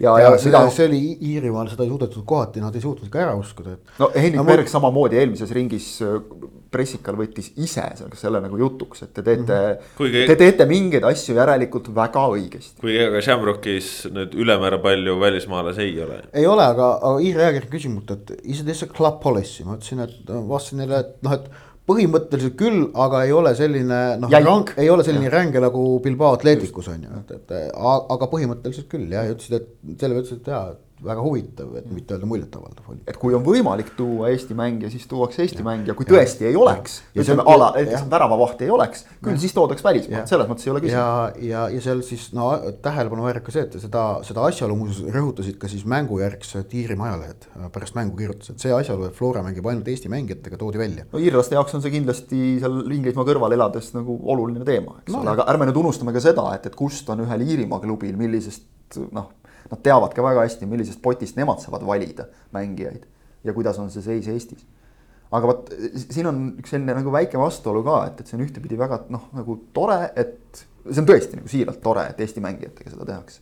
ja, 0.01 0.15
ja, 0.19 0.31
ja 0.31 0.39
see, 0.39 0.51
mida... 0.51 0.63
see 0.75 0.87
oli 0.89 1.03
Iirimaal, 1.31 1.69
seda 1.73 1.85
ei 1.85 1.93
suudetud 1.93 2.25
kohati, 2.29 2.63
nad 2.65 2.77
ei 2.77 2.85
suutnud 2.85 3.11
ka 3.13 3.21
ära 3.27 3.35
uskuda, 3.39 3.77
et. 3.77 3.93
no 4.01 4.11
Henrik 4.15 4.49
Berg 4.49 4.73
samamoodi 4.73 5.21
eelmises 5.21 5.53
ringis 5.57 5.93
äh, 6.07 6.19
pressikal 6.71 7.19
võttis 7.19 7.51
ise 7.61 7.85
selle 8.19 8.41
nagu 8.43 8.59
jutuks, 8.61 9.05
et 9.07 9.13
te 9.15 9.25
teete 9.27 9.57
mm, 9.57 9.79
-hmm. 9.79 9.97
Kuigi... 9.99 10.25
te 10.31 10.37
teete 10.39 10.67
mingeid 10.71 11.07
asju 11.09 11.37
järelikult 11.37 11.91
väga 11.95 12.27
õigesti. 12.35 12.79
kuigi 12.81 13.01
ega 13.07 13.23
Shamrockis 13.27 13.91
nüüd 14.15 14.37
ülemäära 14.39 14.79
palju 14.83 15.19
välismaalasi 15.21 15.83
ei 15.89 15.97
ole. 16.05 16.21
ei 16.33 16.47
ole, 16.47 16.65
aga, 16.65 16.93
aga 17.01 17.17
Iiri 17.21 17.45
Jääger 17.47 17.67
küsis 17.73 17.93
mult, 17.93 18.11
et 18.11 18.33
is 18.45 18.63
this 18.65 18.83
a 18.87 18.87
club 18.87 19.21
policy, 19.23 19.65
ma 19.65 19.77
ütlesin, 19.77 20.05
et 20.07 20.33
vastasin 20.49 20.85
neile, 20.85 21.05
et 21.05 21.19
noh, 21.27 21.37
et 21.39 21.51
põhimõtteliselt 21.91 22.57
küll, 22.61 22.85
aga 23.07 23.25
ei 23.27 23.35
ole 23.37 23.55
selline 23.59 24.01
noh, 24.23 24.31
ei 24.81 24.91
ole 24.93 25.07
selline 25.07 25.33
ränge 25.33 25.63
nagu 25.63 25.87
Bilbao 26.05 26.39
Atleticus 26.39 26.91
on 26.93 27.09
ju, 27.09 27.23
et, 27.23 27.35
et 27.41 27.57
aga 27.75 28.31
põhimõtteliselt 28.31 28.89
küll 28.93 29.11
ja, 29.11 29.27
ja 29.27 29.35
ütlesid, 29.35 29.59
et 29.59 29.99
selle 30.01 30.23
ütlesid, 30.23 30.45
et 30.45 30.55
jaa, 30.55 30.71
et 30.75 30.87
väga 31.05 31.23
huvitav, 31.25 31.71
et 31.81 31.87
mitte 31.91 32.15
öelda 32.15 32.29
muljetavaldav 32.29 32.91
oli. 32.93 33.01
et 33.09 33.17
kui 33.21 33.35
on 33.37 33.45
võimalik 33.45 33.93
tuua 33.97 34.29
Eesti 34.33 34.55
mängija, 34.57 34.91
siis 34.93 35.07
tuuakse 35.11 35.43
Eesti 35.45 35.63
ja. 35.63 35.67
mängija, 35.67 35.95
kui 35.97 36.09
tõesti 36.09 36.45
ja. 36.45 36.51
ei 36.53 36.59
oleks, 36.61 36.99
ütleme 37.15 37.45
ala, 37.49 37.71
näiteks 37.77 38.05
väravavahti 38.11 38.67
ei 38.67 38.73
oleks, 38.75 39.05
küll 39.23 39.37
ja. 39.37 39.43
siis 39.43 39.55
toodaks 39.57 39.85
välismaalt, 39.85 40.29
selles 40.31 40.51
mõttes 40.51 40.69
ei 40.69 40.73
ole 40.75 40.83
küsimus. 40.85 40.99
ja, 40.99 41.49
ja, 41.51 41.65
ja 41.75 41.85
seal 41.85 42.03
siis 42.07 42.27
no 42.37 42.51
tähelepanuväärt 42.85 43.45
ka 43.47 43.55
see, 43.55 43.65
et 43.69 43.79
seda, 43.83 44.05
seda 44.27 44.45
asjaolu 44.49 44.77
muuseas 44.83 45.15
rõhutasid 45.17 45.57
ka 45.61 45.71
siis 45.73 45.87
mängujärgsed 45.89 46.77
Iirimaa 46.81 47.15
ajalehed 47.15 47.49
pärast 47.73 47.97
mängu 47.97 48.19
kirjutasid, 48.21 48.61
see 48.63 48.75
asjaolu, 48.77 49.09
et 49.09 49.17
Flora 49.17 49.45
mängib 49.47 49.67
ainult 49.73 49.89
Eesti 49.89 50.13
mängijatega, 50.13 50.61
toodi 50.61 50.83
välja. 50.83 51.09
no 51.13 51.23
iirlaste 51.23 51.57
jaoks 51.57 51.79
on 51.79 51.85
see 51.85 51.95
kindlasti 51.97 52.43
seal 52.61 52.83
Inglismaa 52.93 53.27
kõrval 53.29 53.57
elades 53.57 53.93
nagu 53.97 54.21
oluline 54.35 54.69
teema, 54.69 55.01
eks 55.01 55.15
no, 55.15 55.25
ole, 55.25 55.33
aga 55.37 55.49
ärme 55.53 55.71
nüüd 55.71 55.81
unustame 55.81 56.13
ka 56.17 56.23
seda, 56.25 56.51
et, 56.59 56.69
et 56.69 56.77
kust 56.77 57.09
on 57.13 57.25
ühel 57.25 57.49
Iirimaa 57.49 57.81
klubil, 57.83 58.17
millisest 58.21 58.69
noh 59.15 59.31
nad 59.71 59.83
teavad 59.85 60.15
ka 60.17 60.25
väga 60.25 60.47
hästi, 60.47 60.69
millisest 60.71 61.03
potist 61.03 61.39
nemad 61.39 61.63
saavad 61.63 61.85
valida 61.87 62.29
mängijaid 62.57 63.07
ja 63.45 63.55
kuidas 63.57 63.79
on 63.79 63.91
see 63.91 64.03
seis 64.05 64.29
Eestis. 64.29 64.65
aga 65.31 65.47
vot 65.47 65.71
siin 66.01 66.27
on 66.27 66.41
üks 66.61 66.73
selline 66.75 66.97
nagu 66.97 67.13
väike 67.15 67.39
vastuolu 67.39 67.85
ka, 67.87 68.01
et, 68.09 68.21
et 68.21 68.31
see 68.31 68.39
on 68.39 68.47
ühtepidi 68.47 68.79
väga 68.79 69.05
noh, 69.15 69.29
nagu 69.37 69.61
tore, 69.77 70.01
et 70.19 70.65
see 70.89 71.03
on 71.03 71.07
tõesti 71.09 71.39
nagu 71.39 71.51
siiralt 71.51 71.81
tore, 71.85 72.09
et 72.11 72.21
Eesti 72.21 72.43
mängijatega 72.45 72.93
seda 72.93 73.07
tehakse. 73.13 73.41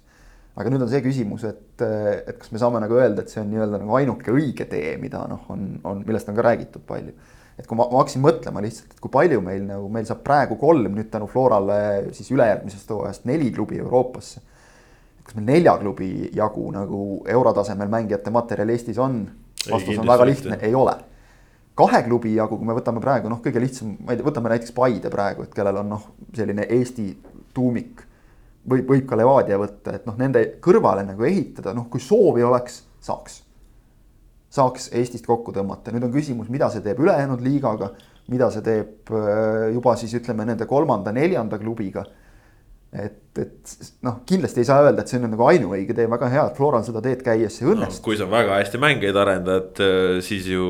aga 0.58 0.74
nüüd 0.74 0.84
on 0.84 0.90
see 0.90 1.00
küsimus, 1.04 1.46
et, 1.48 1.80
et 1.80 2.36
kas 2.38 2.52
me 2.52 2.60
saame 2.60 2.82
nagu 2.82 2.98
öelda, 2.98 3.22
et 3.22 3.32
see 3.32 3.40
on 3.40 3.50
nii-öelda 3.52 3.80
nagu 3.84 3.98
ainuke 3.98 4.34
õige 4.34 4.68
tee, 4.70 4.96
mida 5.00 5.24
noh, 5.30 5.46
on, 5.54 5.66
on, 5.86 6.04
millest 6.06 6.30
on 6.30 6.38
ka 6.38 6.46
räägitud 6.50 6.84
palju 6.86 7.14
et 7.58 7.66
kui 7.66 7.78
ma, 7.78 7.88
ma 7.90 8.02
hakkasin 8.04 8.22
mõtlema 8.22 8.62
lihtsalt, 8.62 8.92
et 8.94 9.00
kui 9.02 9.10
palju 9.10 9.40
meil 9.42 9.64
nagu, 9.66 9.88
meil 9.90 10.06
saab 10.06 10.20
praegu 10.26 10.58
kolm, 10.60 10.92
nüüd 10.94 11.08
tänu 11.10 11.26
Florale 11.30 12.12
siis 12.14 12.30
ülejärgmisest 12.30 12.92
hooajast 12.94 13.26
neli 13.26 13.50
klubi 13.54 13.80
Euroopasse 13.82 14.44
kas 15.28 15.36
meil 15.36 15.46
nelja 15.46 15.76
klubi 15.76 16.30
jagu 16.32 16.70
nagu 16.72 17.02
eurotasemel 17.28 17.88
mängijate 17.92 18.32
materjal 18.32 18.72
Eestis 18.72 18.98
on? 18.98 19.20
vastus 19.70 19.98
on 19.98 20.06
väga 20.06 20.24
lihtne, 20.26 20.58
ei 20.62 20.74
ole. 20.74 20.94
kahe 21.74 22.02
klubi 22.02 22.34
jagu, 22.34 22.56
kui 22.58 22.66
me 22.66 22.74
võtame 22.74 23.00
praegu 23.02 23.28
noh, 23.30 23.42
kõige 23.44 23.60
lihtsam, 23.62 23.92
ma 24.02 24.14
ei 24.14 24.18
tea, 24.18 24.26
võtame 24.26 24.50
näiteks 24.50 24.72
Paide 24.74 25.10
praegu, 25.12 25.44
et 25.44 25.52
kellel 25.54 25.76
on 25.82 25.92
noh, 25.92 26.06
selline 26.34 26.64
Eesti 26.74 27.10
tuumik. 27.54 28.02
võib, 28.68 28.88
võib 28.88 29.04
ka 29.08 29.16
Levadia 29.16 29.58
võtta, 29.60 29.94
et 29.94 30.06
noh, 30.08 30.16
nende 30.18 30.44
kõrvale 30.64 31.04
nagu 31.06 31.24
ehitada, 31.24 31.74
noh, 31.76 31.86
kui 31.92 32.00
soovi 32.00 32.42
oleks, 32.42 32.82
saaks. 33.04 33.42
saaks 34.50 34.88
Eestist 34.96 35.26
kokku 35.26 35.52
tõmmata, 35.52 35.92
nüüd 35.92 36.08
on 36.08 36.12
küsimus, 36.12 36.48
mida 36.48 36.70
see 36.72 36.82
teeb 36.82 36.98
ülejäänud 37.04 37.44
liigaga, 37.44 37.92
mida 38.32 38.50
see 38.50 38.64
teeb 38.64 39.12
äh, 39.12 39.68
juba 39.76 39.94
siis 39.96 40.16
ütleme 40.18 40.48
nende 40.48 40.66
kolmanda-neljanda 40.66 41.60
klubiga 41.60 42.06
et, 42.92 43.38
et 43.38 43.72
noh, 44.06 44.20
kindlasti 44.28 44.62
ei 44.62 44.68
saa 44.68 44.82
öelda, 44.86 45.02
et 45.02 45.10
see 45.10 45.18
on 45.20 45.28
nagu 45.28 45.46
ainuõige 45.48 45.96
tee, 45.96 46.08
väga 46.10 46.28
hea, 46.32 46.44
et 46.48 46.58
Floral 46.58 46.84
seda 46.86 47.02
teed 47.04 47.24
käies 47.24 47.58
see 47.60 47.68
õnnestus 47.68 48.00
no,. 48.00 48.04
kui 48.06 48.16
sa 48.20 48.28
väga 48.30 48.60
hästi 48.62 48.80
mängijaid 48.80 49.18
arendad, 49.20 49.82
äh, 49.84 50.20
siis 50.24 50.46
ju. 50.48 50.68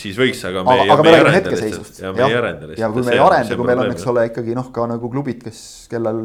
siis 0.00 0.16
võiks, 0.18 0.40
aga 0.48 0.62
me 0.64 0.72
aga, 0.72 0.86
ei. 0.86 0.92
aga 0.94 1.04
me 1.04 1.12
räägime 1.12 1.34
hetkeseisust. 1.36 1.98
ja 2.00 2.12
me 2.16 2.24
ei 2.24 2.36
arenda 2.38 2.70
lihtsalt. 2.70 2.80
ja 2.80 2.92
kui 2.94 3.04
me 3.04 3.16
ei 3.16 3.22
arenda, 3.24 3.58
kui 3.60 3.68
meil 3.68 3.82
on, 3.82 3.92
eks 3.92 4.06
ole, 4.12 4.24
ikkagi 4.30 4.56
noh, 4.56 4.70
ka 4.76 4.86
nagu 4.90 5.10
klubid, 5.12 5.42
kes, 5.44 5.64
kellel 5.92 6.22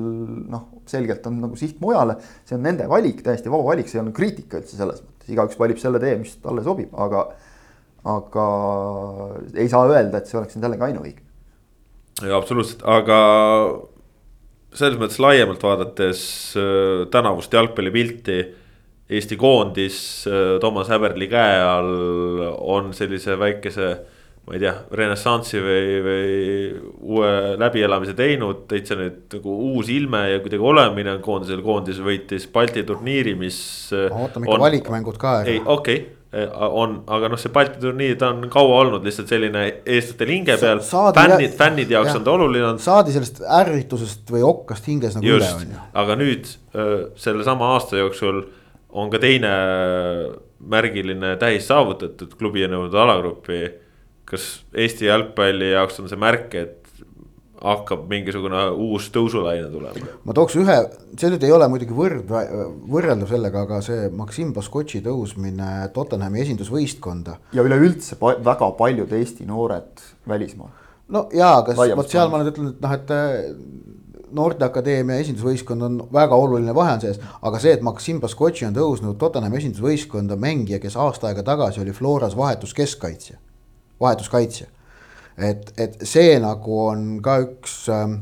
noh, 0.54 0.70
selgelt 0.90 1.28
on 1.28 1.42
nagu 1.44 1.60
siht 1.60 1.82
mujale. 1.84 2.16
see 2.48 2.56
on 2.56 2.64
nende 2.66 2.88
valik, 2.92 3.20
täiesti 3.26 3.52
vaba 3.52 3.68
valik, 3.74 3.92
see 3.92 4.00
ei 4.00 4.06
ole 4.06 4.16
kriitika 4.16 4.62
üldse 4.62 4.80
selles 4.80 5.04
mõttes, 5.04 5.34
igaüks 5.36 5.60
valib 5.60 5.82
selle 5.82 6.00
tee, 6.04 6.16
mis 6.22 6.38
talle 6.40 6.64
sobib, 6.64 6.96
aga. 6.96 7.28
aga 8.16 8.48
ei 9.58 9.68
saa 9.68 9.84
öelda, 9.90 10.22
et 10.22 10.32
see 10.32 10.40
oleks 10.40 10.56
nüüd 10.56 10.70
jällegi 10.70 10.88
ainuõige. 10.88 11.22
jaa, 12.24 12.40
absoluutselt, 12.40 12.88
aga 12.88 13.20
selles 14.76 15.00
mõttes 15.00 15.22
laiemalt 15.24 15.64
vaadates 15.64 16.22
äh, 16.60 17.06
tänavust 17.14 17.54
jalgpallipilti. 17.54 18.40
Eesti 19.06 19.38
koondis 19.38 19.98
äh, 20.30 20.58
Toomas 20.62 20.90
Häberli 20.90 21.30
käe 21.30 21.62
all 21.62 22.44
on 22.58 22.92
sellise 22.98 23.38
väikese, 23.38 23.90
ma 24.46 24.58
ei 24.58 24.64
tea, 24.64 24.74
renessanssi 24.98 25.62
või, 25.62 25.86
või 26.06 26.34
uue 27.14 27.32
läbielamise 27.62 28.18
teinud. 28.18 28.66
täitsa 28.72 28.98
nüüd 29.00 29.38
nagu 29.38 29.56
uus 29.72 29.90
ilme 29.94 30.26
ja 30.34 30.42
kuidagi 30.44 30.70
olemine 30.74 31.16
on 31.16 31.24
koondisel, 31.26 31.64
koondis 31.66 32.02
võitis 32.02 32.50
Balti 32.52 32.84
turniiri, 32.88 33.38
mis. 33.40 33.60
Äh, 33.94 34.10
ootame 34.10 34.50
ikka 34.50 34.62
valikmängud 34.68 35.22
ka 35.22 35.40
ei, 35.46 35.62
okei 35.62 36.02
okay 36.02 36.25
on, 36.36 36.98
aga 37.16 37.30
noh, 37.32 37.40
see 37.40 37.54
Balti 37.54 37.80
turniir, 37.80 38.18
ta 38.20 38.32
on 38.34 38.50
kaua 38.52 38.82
olnud 38.82 39.06
lihtsalt 39.08 39.30
selline 39.32 39.64
eestlaste 39.86 40.28
hinge 40.30 40.58
peal. 40.60 40.82
fännid, 41.16 41.54
fännide 41.56 41.96
jaoks 41.96 42.12
ja, 42.12 42.18
on 42.20 42.26
ta 42.28 42.34
oluline 42.36 42.68
olnud. 42.72 42.84
saadi 42.84 43.16
sellest 43.16 43.40
ärritusest 43.60 44.34
või 44.36 44.44
okkast 44.48 44.90
hinges 44.92 45.16
nagu 45.16 45.30
Just, 45.30 45.48
üle, 45.48 45.62
on 45.62 45.76
ju. 45.76 45.84
aga 46.04 46.18
nüüd 46.20 46.50
sellesama 47.22 47.72
aasta 47.76 48.02
jooksul 48.02 48.42
on 48.96 49.12
ka 49.12 49.20
teine 49.24 49.52
märgiline 50.76 51.36
tähis 51.40 51.68
saavutatud, 51.70 52.36
klubi 52.40 52.66
on 52.66 52.78
jõudnud 52.78 53.00
alagruppi. 53.06 53.62
kas 54.26 54.66
Eesti 54.74 55.06
jalgpalli 55.06 55.72
jaoks 55.72 56.00
on 56.02 56.10
see 56.10 56.20
märk, 56.20 56.56
et 56.58 56.85
hakkab 57.62 58.06
mingisugune 58.12 58.62
uus 58.72 59.08
tõusulaine 59.14 59.68
tulema. 59.72 60.14
ma 60.28 60.36
tooks 60.36 60.58
ühe, 60.60 60.78
see 61.18 61.32
nüüd 61.32 61.46
ei 61.48 61.54
ole 61.56 61.68
muidugi 61.72 61.96
võrd-, 61.96 62.32
võrreldav 62.92 63.32
sellega, 63.32 63.66
aga 63.66 63.82
see 63.86 64.10
Maksim 64.16 64.54
Baskotši 64.56 65.04
tõusmine 65.06 65.70
Tottenhami 65.96 66.44
esindusvõistkonda. 66.44 67.40
ja 67.56 67.66
üleüldse 67.66 68.20
pa 68.20 68.36
väga 68.44 68.72
paljud 68.80 69.14
Eesti 69.16 69.48
noored 69.48 70.04
välismaal. 70.28 70.74
no 71.16 71.28
jaa, 71.34 71.62
kas 71.68 71.80
vot 71.96 72.12
seal 72.12 72.32
ma 72.34 72.44
nüüd 72.44 72.54
ütlen, 72.54 72.74
et 72.76 72.84
noh, 72.84 72.96
et 73.00 73.16
äh, 73.16 73.34
noorteakadeemia 74.36 75.22
esindusvõistkond 75.24 75.88
on 75.88 75.98
väga 76.14 76.36
oluline 76.36 76.76
vahe 76.76 76.98
on 76.98 77.04
sees, 77.04 77.22
aga 77.42 77.62
see, 77.62 77.76
et 77.78 77.84
Maksim 77.86 78.20
Baskotši 78.24 78.68
on 78.68 78.76
tõusnud 78.76 79.20
Tottenhami 79.22 79.62
esindusvõistkonda 79.64 80.36
mängija, 80.40 80.82
kes 80.84 81.00
aasta 81.00 81.32
aega 81.32 81.46
tagasi 81.48 81.86
oli 81.86 81.96
Floras 81.96 82.36
vahetuskeskkaitsja, 82.36 83.40
vahetuskaitsja 84.02 84.75
et, 85.38 85.72
et 85.78 85.98
see 86.08 86.38
nagu 86.42 86.80
on 86.88 87.06
ka 87.24 87.40
üks 87.44 87.76
ähm, 87.94 88.20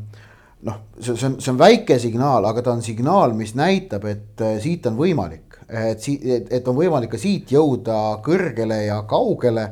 noh, 0.65 0.79
see, 0.99 1.15
see 1.15 1.27
on, 1.29 1.37
see 1.43 1.51
on 1.53 1.59
väike 1.59 1.99
signaal, 2.01 2.47
aga 2.49 2.63
ta 2.65 2.73
on 2.73 2.83
signaal, 2.85 3.35
mis 3.37 3.53
näitab, 3.59 4.07
et 4.09 4.43
äh, 4.43 4.57
siit 4.63 4.87
on 4.89 4.97
võimalik, 4.99 5.59
et 5.69 6.03
siit, 6.03 6.25
et 6.25 6.67
on 6.67 6.77
võimalik 6.77 7.13
ka 7.13 7.21
siit 7.21 7.53
jõuda 7.53 8.19
kõrgele 8.25 8.83
ja 8.87 9.01
kaugele. 9.09 9.69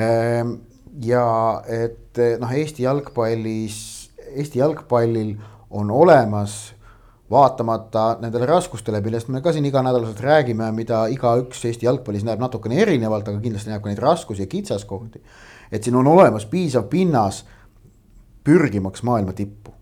Ähm, 0.00 0.58
ja 1.04 1.24
et 1.70 2.18
noh, 2.40 2.50
Eesti 2.50 2.84
jalgpallis, 2.86 3.78
Eesti 4.34 4.60
jalgpallil 4.60 5.36
on 5.76 5.90
olemas 5.94 6.58
vaatamata 7.30 8.16
nendele 8.18 8.48
raskustele, 8.50 8.98
millest 9.04 9.28
me 9.30 9.38
ka 9.42 9.52
siin 9.54 9.68
iganädalaselt 9.68 10.18
räägime, 10.24 10.72
mida 10.74 11.04
igaüks 11.14 11.62
Eesti 11.68 11.86
jalgpallis 11.86 12.26
näeb 12.26 12.42
natukene 12.42 12.80
erinevalt, 12.82 13.30
aga 13.30 13.38
kindlasti 13.42 13.70
näeb 13.70 13.84
ka 13.84 13.92
neid 13.92 14.02
raskusi 14.02 14.44
ja 14.44 14.50
kitsaskohti 14.50 15.22
et 15.72 15.84
siin 15.84 15.96
on 15.96 16.06
olemas 16.06 16.46
piisav 16.46 16.88
pinnas 16.90 17.44
pürgimaks 18.44 19.02
maailma 19.06 19.32
tippu. 19.36 19.72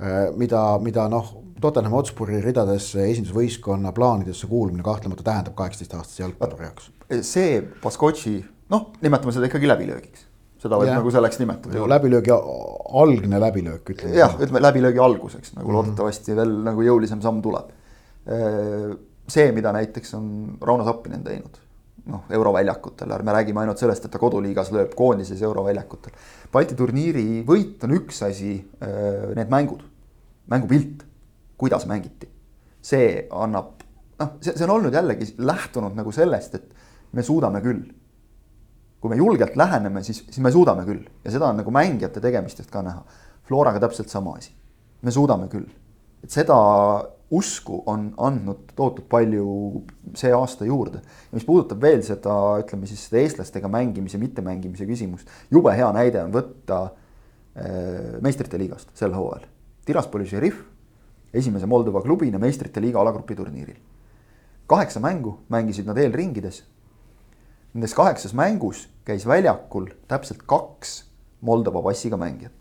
Äh, 0.00 0.28
mida, 0.36 0.62
mida 0.82 1.08
noh, 1.08 1.34
Tottenham 1.60 1.96
Hotspuri 1.96 2.38
ridadesse 2.42 3.08
esindusvõistkonna 3.10 3.90
plaanidesse 3.92 4.46
kuulumine 4.46 4.84
kahtlemata 4.86 5.26
tähendab 5.26 5.56
kaheksateist-aastase 5.58 6.22
jalgpalluri 6.22 6.68
jaoks. 6.68 6.90
see 7.26 7.62
Baskotši, 7.82 8.34
noh, 8.70 8.92
nimetame 9.02 9.34
seda 9.34 9.50
ikkagi 9.50 9.70
läbilöögiks 9.70 10.28
seda 10.58 10.78
võib 10.78 10.90
ja. 10.90 10.96
nagu 10.98 11.10
selleks 11.14 11.38
nimetada. 11.38 11.84
läbilöögi 11.90 12.32
algne 12.34 13.40
läbilöök, 13.42 13.92
ütleme. 13.94 14.16
jah, 14.18 14.34
ütleme 14.38 14.62
läbilöögi 14.62 15.02
alguseks 15.02 15.54
nagu 15.54 15.62
mm 15.62 15.70
-hmm. 15.70 15.76
loodetavasti 15.76 16.36
veel 16.36 16.54
nagu 16.66 16.82
jõulisem 16.82 17.22
samm 17.22 17.42
tuleb. 17.42 17.70
Äh, 18.26 18.96
see, 19.28 19.52
mida 19.52 19.72
näiteks 19.72 20.14
on 20.18 20.58
Rauno 20.60 20.84
Sappinen 20.84 21.22
teinud 21.24 21.58
noh, 22.08 22.24
euroväljakutel, 22.32 23.10
ärme 23.12 23.34
räägime 23.36 23.62
ainult 23.62 23.80
sellest, 23.80 24.06
et 24.06 24.12
ta 24.12 24.20
koduliigas 24.20 24.70
lööb 24.72 24.94
koondises 24.96 25.42
euroväljakutel. 25.44 26.14
Balti 26.52 26.76
turniiri 26.78 27.42
võit 27.48 27.84
on 27.84 27.94
üks 27.98 28.22
asi, 28.26 28.54
need 29.36 29.52
mängud, 29.52 29.84
mängupilt, 30.48 31.04
kuidas 31.60 31.86
mängiti. 31.90 32.30
see 32.88 33.26
annab, 33.34 33.82
noh, 34.20 34.28
see, 34.40 34.54
see 34.54 34.64
on 34.64 34.70
olnud 34.78 34.94
jällegi 34.94 35.26
lähtunud 35.44 35.96
nagu 35.98 36.12
sellest, 36.14 36.54
et 36.54 36.70
me 37.12 37.22
suudame 37.22 37.60
küll. 37.60 37.82
kui 38.98 39.10
me 39.10 39.16
julgelt 39.16 39.54
läheneme, 39.56 40.02
siis, 40.02 40.24
siis 40.26 40.40
me 40.42 40.50
suudame 40.50 40.82
küll 40.82 41.04
ja 41.24 41.30
seda 41.30 41.52
on 41.52 41.60
nagu 41.60 41.70
mängijate 41.70 42.20
tegemistest 42.20 42.70
ka 42.70 42.80
näha. 42.82 43.04
Floraga 43.46 43.78
täpselt 43.80 44.08
sama 44.10 44.32
asi, 44.34 44.50
me 45.02 45.10
suudame 45.14 45.46
küll, 45.48 45.68
et 46.24 46.30
seda 46.30 46.56
usku 47.30 47.82
on 47.86 48.08
andnud 48.16 48.72
tohutult 48.76 49.08
palju 49.08 49.82
see 50.16 50.32
aasta 50.32 50.64
juurde. 50.64 51.02
ja 51.02 51.36
mis 51.36 51.44
puudutab 51.44 51.82
veel 51.82 52.00
seda, 52.02 52.32
ütleme 52.62 52.88
siis 52.88 53.04
seda 53.08 53.20
eestlastega 53.20 53.68
mängimise, 53.68 54.18
mittemängimise 54.18 54.86
küsimust, 54.88 55.28
jube 55.50 55.74
hea 55.76 55.90
näide 55.92 56.22
on 56.24 56.32
võtta 56.32 56.80
äh, 56.88 58.16
meistrite 58.24 58.60
liigast 58.60 58.94
sel 58.96 59.12
hooajal. 59.16 59.44
Tiraspoli 59.84 60.28
Šerif 60.28 60.62
esimese 61.32 61.68
Moldova 61.68 62.00
klubina 62.04 62.40
meistrite 62.40 62.80
liiga 62.80 63.00
alagrupi 63.00 63.36
turniiril. 63.36 63.76
kaheksa 64.66 65.00
mängu 65.00 65.38
mängisid 65.48 65.86
nad 65.86 65.98
eelringides. 65.98 66.62
Nendes 67.74 67.94
kaheksas 67.94 68.32
mängus 68.32 68.88
käis 69.04 69.26
väljakul 69.28 69.90
täpselt 70.08 70.42
kaks 70.46 71.04
Moldova 71.40 71.82
passiga 71.82 72.16
mängijat 72.16 72.57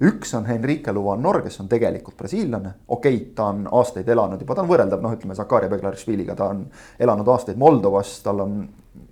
üks 0.00 0.34
on 0.34 0.46
Henrique 0.48 0.92
Luvanor, 0.92 1.42
kes 1.44 1.60
on 1.60 1.68
tegelikult 1.68 2.16
brasiillane, 2.16 2.72
okei 2.88 3.16
okay,, 3.16 3.32
ta 3.36 3.50
on 3.52 3.66
aastaid 3.80 4.08
elanud 4.08 4.40
juba, 4.40 4.56
ta 4.56 4.64
on 4.64 4.70
võrreldav, 4.70 5.02
noh, 5.04 5.12
ütleme 5.16 5.36
Zakaria 5.36 5.68
Beglarishviliga, 5.72 6.36
ta 6.38 6.50
on 6.54 6.62
elanud 6.98 7.28
aastaid 7.28 7.60
Moldovas, 7.60 8.14
tal 8.24 8.40
on 8.46 8.60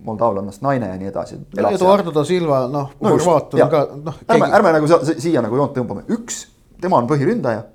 moldaavlannast 0.05 0.63
naine 0.65 0.89
ja 0.89 0.97
nii 0.99 1.11
edasi. 1.11 1.39
Eduardo 1.61 2.13
da 2.15 2.25
Silva, 2.27 2.63
noh 2.73 2.93
no, 2.97 3.13
horvaat 3.13 3.55
on 3.55 3.73
ka, 3.73 3.83
noh. 4.09 4.21
ärme 4.35 4.49
ärme 4.59 4.75
nagu 4.79 4.89
siia 5.11 5.43
nagu 5.45 5.59
joont 5.61 5.77
tõmbame, 5.77 6.07
üks, 6.17 6.47
tema 6.81 7.01
on 7.03 7.11
põhiründaja. 7.11 7.67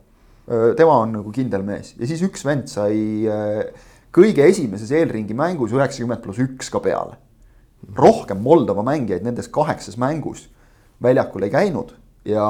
tema 0.78 0.98
on 1.00 1.14
nagu 1.20 1.32
kindel 1.32 1.62
mees 1.64 1.94
ja 1.96 2.08
siis 2.10 2.20
üks 2.26 2.42
vend 2.44 2.68
sai 2.68 3.30
kõige 4.14 4.44
esimeses 4.44 4.92
eelringi 4.92 5.36
mängus 5.38 5.72
üheksakümmend 5.72 6.20
pluss 6.26 6.42
üks 6.44 6.68
ka 6.74 6.82
peale. 6.84 7.16
rohkem 7.96 8.42
Moldova 8.44 8.84
mängijaid 8.84 9.24
nendes 9.24 9.48
kaheksas 9.48 9.96
mängus 9.98 10.50
väljakul 11.04 11.44
ei 11.48 11.52
käinud 11.52 11.94
ja 12.26 12.44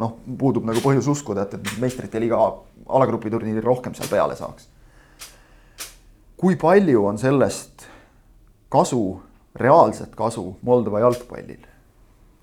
noh, 0.00 0.18
puudub 0.38 0.66
nagu 0.68 0.82
põhjus 0.84 1.08
uskuda, 1.14 1.46
et, 1.46 1.56
et 1.56 1.80
meistrite 1.82 2.20
liiga 2.20 2.40
alagrupi 2.84 3.32
turniiril 3.32 3.64
rohkem 3.64 3.96
seal 3.96 4.10
peale 4.10 4.36
saaks. 4.36 4.68
kui 6.36 6.56
palju 6.60 7.06
on 7.08 7.18
sellest 7.18 7.86
kasu, 8.68 9.20
reaalset 9.56 10.12
kasu 10.18 10.50
Moldova 10.62 11.00
jalgpallil? 11.06 11.70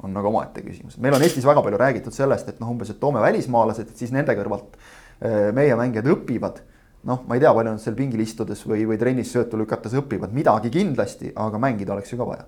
on 0.02 0.16
nagu 0.16 0.32
omaette 0.32 0.64
küsimus, 0.66 0.98
meil 0.98 1.14
on 1.14 1.22
Eestis 1.22 1.46
väga 1.46 1.62
palju 1.62 1.78
räägitud 1.78 2.16
sellest, 2.16 2.48
et 2.50 2.60
noh, 2.62 2.72
umbes, 2.74 2.90
et 2.90 2.98
toome 2.98 3.22
välismaalased, 3.22 3.92
et 3.92 4.00
siis 4.02 4.10
nende 4.10 4.34
kõrvalt 4.34 4.74
äh, 4.74 5.52
meie 5.54 5.76
mängijad 5.78 6.10
õpivad. 6.16 6.64
noh, 7.06 7.22
ma 7.30 7.38
ei 7.38 7.42
tea, 7.42 7.52
palju 7.54 7.76
nad 7.76 7.82
seal 7.82 7.98
pingil 7.98 8.22
istudes 8.22 8.64
või, 8.66 8.88
või 8.90 8.98
trennis 8.98 9.30
söötu 9.34 9.58
lükates 9.62 9.94
õpivad, 10.02 10.34
midagi 10.34 10.74
kindlasti, 10.74 11.30
aga 11.38 11.62
mängida 11.62 11.94
oleks 11.94 12.14
ju 12.14 12.18
ka 12.18 12.26
vaja. 12.32 12.48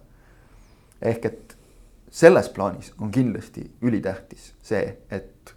ehk 1.14 1.30
et 1.30 1.53
selles 2.14 2.50
plaanis 2.50 2.94
on 3.02 3.12
kindlasti 3.12 3.64
ülitähtis 3.82 4.54
see, 4.62 4.98
et 5.12 5.56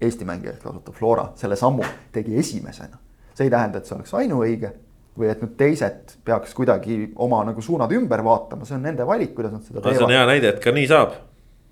Eesti 0.00 0.26
mängijaid 0.28 0.58
kasutab 0.60 0.94
Flora 0.94 1.30
selle 1.40 1.56
sammu 1.56 1.84
tegi 2.12 2.36
esimesena. 2.38 2.98
see 3.34 3.46
ei 3.46 3.50
tähenda, 3.50 3.78
et 3.78 3.88
see 3.88 3.96
oleks 3.96 4.12
ainuõige 4.14 4.72
või 5.16 5.30
et 5.32 5.40
nüüd 5.40 5.54
teised 5.56 6.18
peaks 6.24 6.52
kuidagi 6.56 6.98
oma 7.16 7.40
nagu 7.48 7.64
suunad 7.64 7.92
ümber 7.96 8.20
vaatama, 8.24 8.68
see 8.68 8.76
on 8.76 8.84
nende 8.84 9.06
valik, 9.08 9.32
kuidas 9.38 9.56
nad 9.56 9.64
seda 9.64 9.80
teevad. 9.80 9.96
see 9.96 10.04
on 10.04 10.12
hea 10.12 10.26
näide, 10.28 10.52
et 10.52 10.60
ka 10.60 10.76
nii 10.76 10.86
saab. 10.92 11.16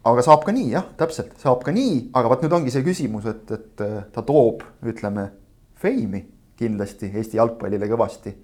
aga 0.09 0.25
saab 0.25 0.49
ka 0.49 0.57
nii 0.57 0.73
jah, 0.73 0.89
täpselt, 0.97 1.37
saab 1.45 1.61
ka 1.67 1.77
nii, 1.77 2.01
aga 2.17 2.33
vot 2.33 2.47
nüüd 2.47 2.57
ongi 2.61 2.73
see 2.73 2.87
küsimus, 2.87 3.29
et, 3.29 3.45
et 3.59 3.85
äh, 3.85 3.95
ta 4.13 4.25
toob, 4.25 4.65
ütleme, 4.89 5.29
feimi 5.85 6.25
kindlasti 6.57 7.13
Eesti 7.13 7.37
jalgpallile 7.37 7.93
kõvasti. 7.93 8.37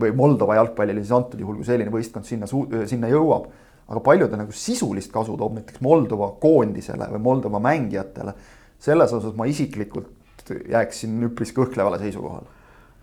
või 0.00 0.12
Moldova 0.16 0.58
jalgpallile 0.58 1.02
siis 1.02 1.14
antud 1.14 1.38
juhul, 1.38 1.62
kui 1.62 1.66
selline 1.66 1.90
võistkond 1.90 2.26
sinna, 2.26 2.50
sinna 2.86 3.08
jõuab 3.10 3.50
aga 3.90 4.00
palju 4.06 4.28
ta 4.30 4.38
nagu 4.38 4.54
sisulist 4.54 5.10
kasu 5.12 5.34
toob 5.38 5.58
näiteks 5.58 5.82
Moldova 5.82 6.30
koondisele 6.42 7.10
või 7.10 7.22
Moldova 7.26 7.60
mängijatele. 7.62 8.34
selles 8.80 9.12
osas 9.12 9.34
ma 9.36 9.44
isiklikult 9.44 10.52
jääksin 10.70 11.18
üpris 11.26 11.52
kõhklevale 11.56 11.98
seisukohale. 11.98 12.46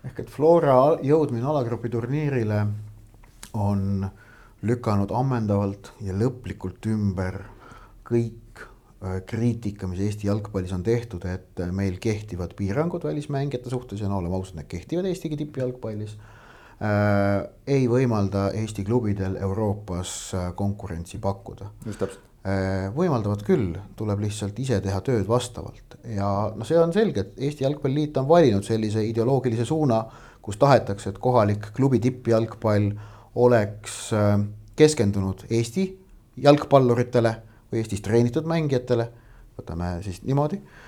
ehk 0.04 0.20
et 0.20 0.30
Flora 0.30 0.96
jõudmine 1.02 1.44
alagrupi 1.44 1.90
turniirile 1.92 2.66
on 3.54 4.08
lükanud 4.62 5.12
ammendavalt 5.14 5.92
ja 6.00 6.14
lõplikult 6.16 6.86
ümber 6.90 7.42
kõik 8.08 8.62
äh, 8.62 9.20
kriitika, 9.26 9.86
mis 9.86 10.00
Eesti 10.00 10.26
jalgpallis 10.26 10.72
on 10.72 10.82
tehtud, 10.82 11.24
et 11.28 11.60
meil 11.72 11.98
kehtivad 12.00 12.54
piirangud 12.56 13.04
välismängijate 13.04 13.70
suhtes 13.70 14.00
ja 14.00 14.08
no 14.08 14.18
oleme 14.22 14.34
ausad, 14.34 14.56
need 14.58 14.70
kehtivad 14.72 15.06
Eestigi 15.10 15.36
tippjalgpallis 15.36 16.16
ei 16.78 17.88
võimalda 17.90 18.52
Eesti 18.54 18.84
klubidel 18.86 19.36
Euroopas 19.42 20.14
äh, 20.34 20.48
konkurentsi 20.54 21.18
pakkuda. 21.18 21.70
just 21.86 21.98
täpselt 21.98 22.22
äh,. 22.46 22.86
võimaldavad 22.94 23.42
küll, 23.42 23.72
tuleb 23.96 24.22
lihtsalt 24.22 24.58
ise 24.62 24.78
teha 24.80 25.00
tööd 25.02 25.26
vastavalt 25.28 25.98
ja 26.14 26.28
noh, 26.54 26.66
see 26.66 26.78
on 26.78 26.94
selge, 26.94 27.26
et 27.26 27.42
Eesti 27.48 27.66
Jalgpalliliit 27.66 28.16
on 28.22 28.28
valinud 28.28 28.66
sellise 28.66 29.02
ideoloogilise 29.04 29.66
suuna, 29.66 30.04
kus 30.42 30.56
tahetakse, 30.56 31.10
et 31.10 31.18
kohalik 31.18 31.72
klubi 31.74 31.98
tippjalgpall 31.98 32.92
oleks 33.34 34.12
äh, 34.14 34.36
keskendunud 34.78 35.48
Eesti 35.50 35.90
jalgpalluritele 36.38 37.34
või 37.72 37.82
Eestis 37.82 38.06
treenitud 38.06 38.46
mängijatele, 38.46 39.10
võtame 39.58 39.96
siis 40.06 40.22
niimoodi 40.22 40.62
Äh, 40.62 40.87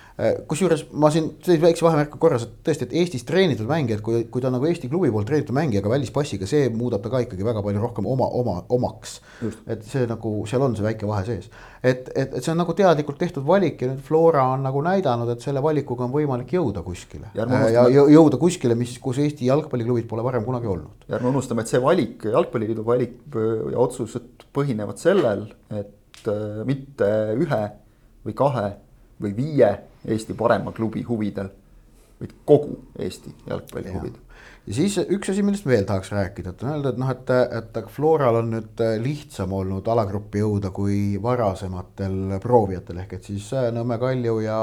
kusjuures 0.50 0.82
ma 0.92 1.08
siin 1.12 1.30
sellise 1.40 1.62
väikse 1.62 1.84
vahemärku 1.84 2.18
korras, 2.20 2.44
et 2.44 2.56
tõesti, 2.66 2.86
et 2.88 2.94
Eestis 3.00 3.24
treenitud 3.28 3.68
mängijad, 3.68 4.02
kui, 4.04 4.24
kui 4.32 4.42
ta 4.42 4.50
on 4.50 4.56
nagu 4.58 4.66
Eesti 4.68 4.90
klubi 4.90 5.08
poolt 5.12 5.28
treenitud 5.30 5.56
mängija, 5.56 5.80
aga 5.80 5.92
välispassiga, 5.94 6.48
see 6.50 6.68
muudab 6.74 7.04
ta 7.04 7.12
ka 7.12 7.22
ikkagi 7.24 7.46
väga 7.46 7.62
palju 7.64 7.80
rohkem 7.80 8.08
oma, 8.10 8.28
oma, 8.36 8.56
omaks. 8.76 9.20
et 9.70 9.84
see 9.88 10.04
nagu, 10.10 10.34
seal 10.50 10.64
on 10.66 10.76
see 10.76 10.84
väike 10.84 11.08
vahe 11.08 11.24
sees. 11.28 11.48
et, 11.80 12.10
et, 12.12 12.34
et 12.36 12.42
see 12.42 12.52
on 12.52 12.60
nagu 12.60 12.74
teadlikult 12.76 13.20
tehtud 13.22 13.46
valik 13.46 13.80
ja 13.80 13.88
nüüd 13.92 14.02
Flora 14.04 14.44
on 14.52 14.66
nagu 14.66 14.82
näidanud, 14.84 15.32
et 15.32 15.46
selle 15.46 15.62
valikuga 15.64 16.04
on 16.04 16.14
võimalik 16.14 16.52
jõuda 16.58 16.84
kuskile. 16.84 17.32
ja, 17.38 17.46
ja 17.72 17.86
jõuda 17.88 18.40
kuskile, 18.40 18.76
mis, 18.78 18.98
kus 19.00 19.22
Eesti 19.24 19.48
jalgpalliklubid 19.48 20.08
pole 20.10 20.26
varem 20.26 20.44
kunagi 20.44 20.68
olnud. 20.68 21.08
ja 21.08 21.16
ärme 21.16 21.32
unustame, 21.32 21.64
et 21.64 21.72
see 21.72 21.80
valik, 21.80 22.28
jalgpalliliidu 22.28 22.84
valik 22.84 23.16
ja 23.36 23.78
otsused 23.80 24.48
põhinevad 24.52 25.00
sellel, 25.00 25.48
et 25.72 26.28
äh, 26.28 26.64
mitte 26.68 27.10
ühe 27.40 27.62
või 28.26 28.36
kahe 28.36 28.66
või 29.20 29.36
viie 29.36 29.70
Eesti 30.08 30.34
parema 30.34 30.72
klubi 30.72 31.02
huvidel, 31.04 31.50
vaid 32.20 32.34
kogu 32.48 32.78
Eesti 32.98 33.34
jalgpalli 33.46 33.88
ja. 33.88 33.98
huvidel. 33.98 34.20
ja 34.66 34.74
siis 34.74 34.96
üks 35.02 35.32
asi, 35.32 35.42
millest 35.42 35.66
veel 35.66 35.84
tahaks 35.88 36.12
rääkida, 36.12 36.54
et 36.54 36.62
on 36.64 36.72
öelda, 36.74 36.94
et 36.94 37.02
noh, 37.02 37.10
et, 37.12 37.34
et 37.58 37.82
Floral 37.92 38.40
on 38.40 38.54
nüüd 38.54 38.84
lihtsam 39.02 39.52
olnud 39.56 39.88
alagruppi 39.92 40.40
jõuda 40.40 40.72
kui 40.76 41.18
varasematel 41.22 42.38
proovijatel 42.42 43.04
ehk 43.04 43.18
et 43.18 43.30
siis 43.32 43.52
äh, 43.56 43.68
Nõmme 43.74 44.00
Kalju 44.00 44.40
ja 44.46 44.62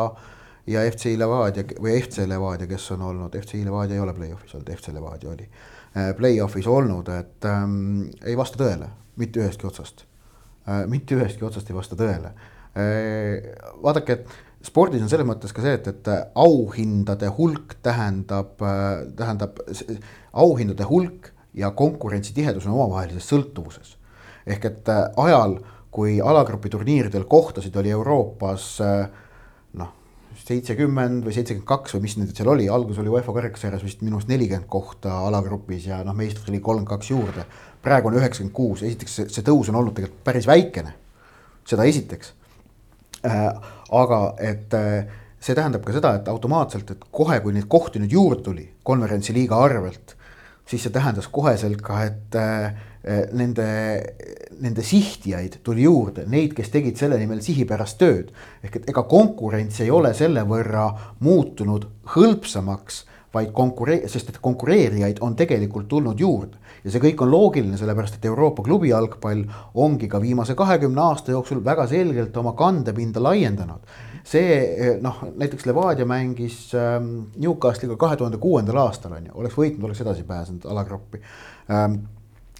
ja 0.67 0.83
FC 0.91 1.15
Levadia 1.17 1.63
või 1.79 1.95
FC 2.01 2.27
Levadia, 2.27 2.67
kes 2.67 2.89
on 2.95 3.05
olnud, 3.07 3.35
FC 3.39 3.61
Levadia 3.63 3.95
ei 3.95 4.03
ole 4.03 4.13
play-off'is 4.13 4.55
olnud, 4.57 4.71
FC 4.75 4.93
Levadia 4.95 5.31
oli 5.31 5.47
äh, 5.47 6.11
play-off'is 6.17 6.67
olnud, 6.67 7.09
et 7.15 7.47
ähm, 7.47 8.03
ei 8.25 8.35
vasta 8.37 8.59
tõele, 8.59 8.89
mitte 9.21 9.41
ühestki 9.43 9.69
otsast 9.69 10.03
äh,. 10.67 10.83
mitte 10.91 11.15
ühestki 11.15 11.47
otsast 11.47 11.71
ei 11.71 11.77
vasta 11.77 11.95
tõele 11.99 12.33
äh,. 12.75 13.47
vaadake, 13.83 14.19
et 14.19 14.46
spordis 14.67 15.03
on 15.03 15.09
selles 15.11 15.27
mõttes 15.27 15.53
ka 15.55 15.63
see, 15.63 15.77
et, 15.79 15.87
et 15.91 16.09
auhindade 16.35 17.29
hulk 17.37 17.77
tähendab, 17.85 18.59
tähendab 19.17 19.61
auhindade 20.37 20.87
hulk 20.89 21.31
ja 21.57 21.71
konkurentsitihedus 21.71 22.67
on 22.67 22.75
omavahelises 22.77 23.29
sõltuvuses. 23.31 23.95
ehk 24.47 24.65
et 24.65 24.89
äh, 24.89 25.07
ajal, 25.17 25.57
kui 25.91 26.19
alagrupi 26.21 26.69
turniiridel 26.69 27.25
kohtasid 27.27 27.75
oli 27.75 27.91
Euroopas 27.91 28.67
äh, 28.81 29.09
noh, 29.79 29.89
seitsekümmend 30.43 31.25
või 31.25 31.35
seitsekümmend 31.35 31.67
kaks 31.67 31.95
või 31.95 32.05
mis 32.05 32.17
nüüd 32.19 32.35
seal 32.37 32.51
oli, 32.53 32.69
alguses 32.69 33.01
oli 33.03 33.11
UEFA 33.11 33.35
karikasarjas 33.39 33.83
vist 33.83 34.03
minu 34.05 34.19
arust 34.19 34.31
nelikümmend 34.31 34.69
kohta 34.71 35.19
alagrupis 35.27 35.89
ja 35.89 36.03
noh, 36.07 36.15
meistritel 36.15 36.53
oli 36.53 36.61
kolmkümmend 36.61 36.93
kaks 36.93 37.11
juurde. 37.11 37.47
praegu 37.81 38.11
on 38.11 38.19
üheksakümmend 38.21 38.55
kuus, 38.55 38.83
esiteks 38.83 39.19
see, 39.19 39.29
see 39.31 39.47
tõus 39.47 39.71
on 39.71 39.81
olnud 39.81 39.95
tegelikult 39.97 40.23
päris 40.23 40.47
väikene, 40.47 40.93
seda 41.67 41.89
esiteks 41.89 42.31
äh, 42.31 42.46
aga 43.27 44.19
et 44.43 44.73
äh, 44.77 45.07
see 45.39 45.55
tähendab 45.55 45.85
ka 45.85 45.95
seda, 45.95 46.15
et 46.17 46.29
automaatselt, 46.31 46.91
et 46.91 47.07
kohe, 47.11 47.39
kui 47.43 47.55
neid 47.55 47.67
kohti 47.71 48.01
nüüd 48.01 48.13
juurde 48.15 48.43
tuli 48.45 48.67
konverentsi 48.87 49.35
liiga 49.35 49.59
arvelt, 49.63 50.15
siis 50.67 50.83
see 50.83 50.93
tähendas 50.93 51.29
koheselt 51.31 51.81
ka, 51.85 52.01
et 52.07 52.37
äh, 52.39 52.85
nende, 53.37 53.67
nende 54.59 54.83
sihtijaid 54.83 55.61
tuli 55.63 55.85
juurde, 55.85 56.25
neid, 56.27 56.55
kes 56.57 56.71
tegid 56.73 56.99
selle 56.99 57.19
nimel 57.21 57.39
sihipärast 57.45 57.99
tööd. 58.01 58.33
ehk 58.63 58.81
et 58.81 58.89
ega 58.91 59.03
konkurents 59.07 59.79
ei 59.83 59.91
ole 59.93 60.13
selle 60.17 60.43
võrra 60.47 60.89
muutunud 61.23 61.87
hõlpsamaks, 62.15 63.05
vaid 63.33 63.53
konkuree-, 63.55 64.07
sest 64.09 64.33
et 64.33 64.41
konkureerijaid 64.41 65.21
on 65.21 65.35
tegelikult 65.35 65.87
tulnud 65.87 66.19
juurde 66.19 66.57
ja 66.83 66.93
see 66.93 67.01
kõik 67.03 67.21
on 67.25 67.31
loogiline, 67.31 67.77
sellepärast 67.79 68.17
et 68.19 68.27
Euroopa 68.29 68.63
klubi 68.65 68.91
jalgpall 68.91 69.45
ongi 69.75 70.09
ka 70.11 70.21
viimase 70.21 70.55
kahekümne 70.57 71.01
aasta 71.01 71.33
jooksul 71.35 71.63
väga 71.65 71.87
selgelt 71.87 72.37
oma 72.37 72.53
kandepinda 72.57 73.23
laiendanud. 73.23 73.95
see 74.27 74.97
noh, 75.01 75.21
näiteks 75.39 75.65
Levadia 75.65 76.05
mängis 76.05 76.73
ähm, 76.75 77.31
Newcastle'iga 77.39 77.95
kahe 77.95 78.17
tuhande 78.19 78.37
kuuendal 78.37 78.81
aastal 78.83 79.15
on 79.15 79.29
ju, 79.29 79.37
oleks 79.39 79.55
võitnud, 79.55 79.85
oleks 79.87 80.01
edasi 80.03 80.23
pääsenud 80.27 80.65
alagruppi 80.67 81.21
ähm, 81.71 82.01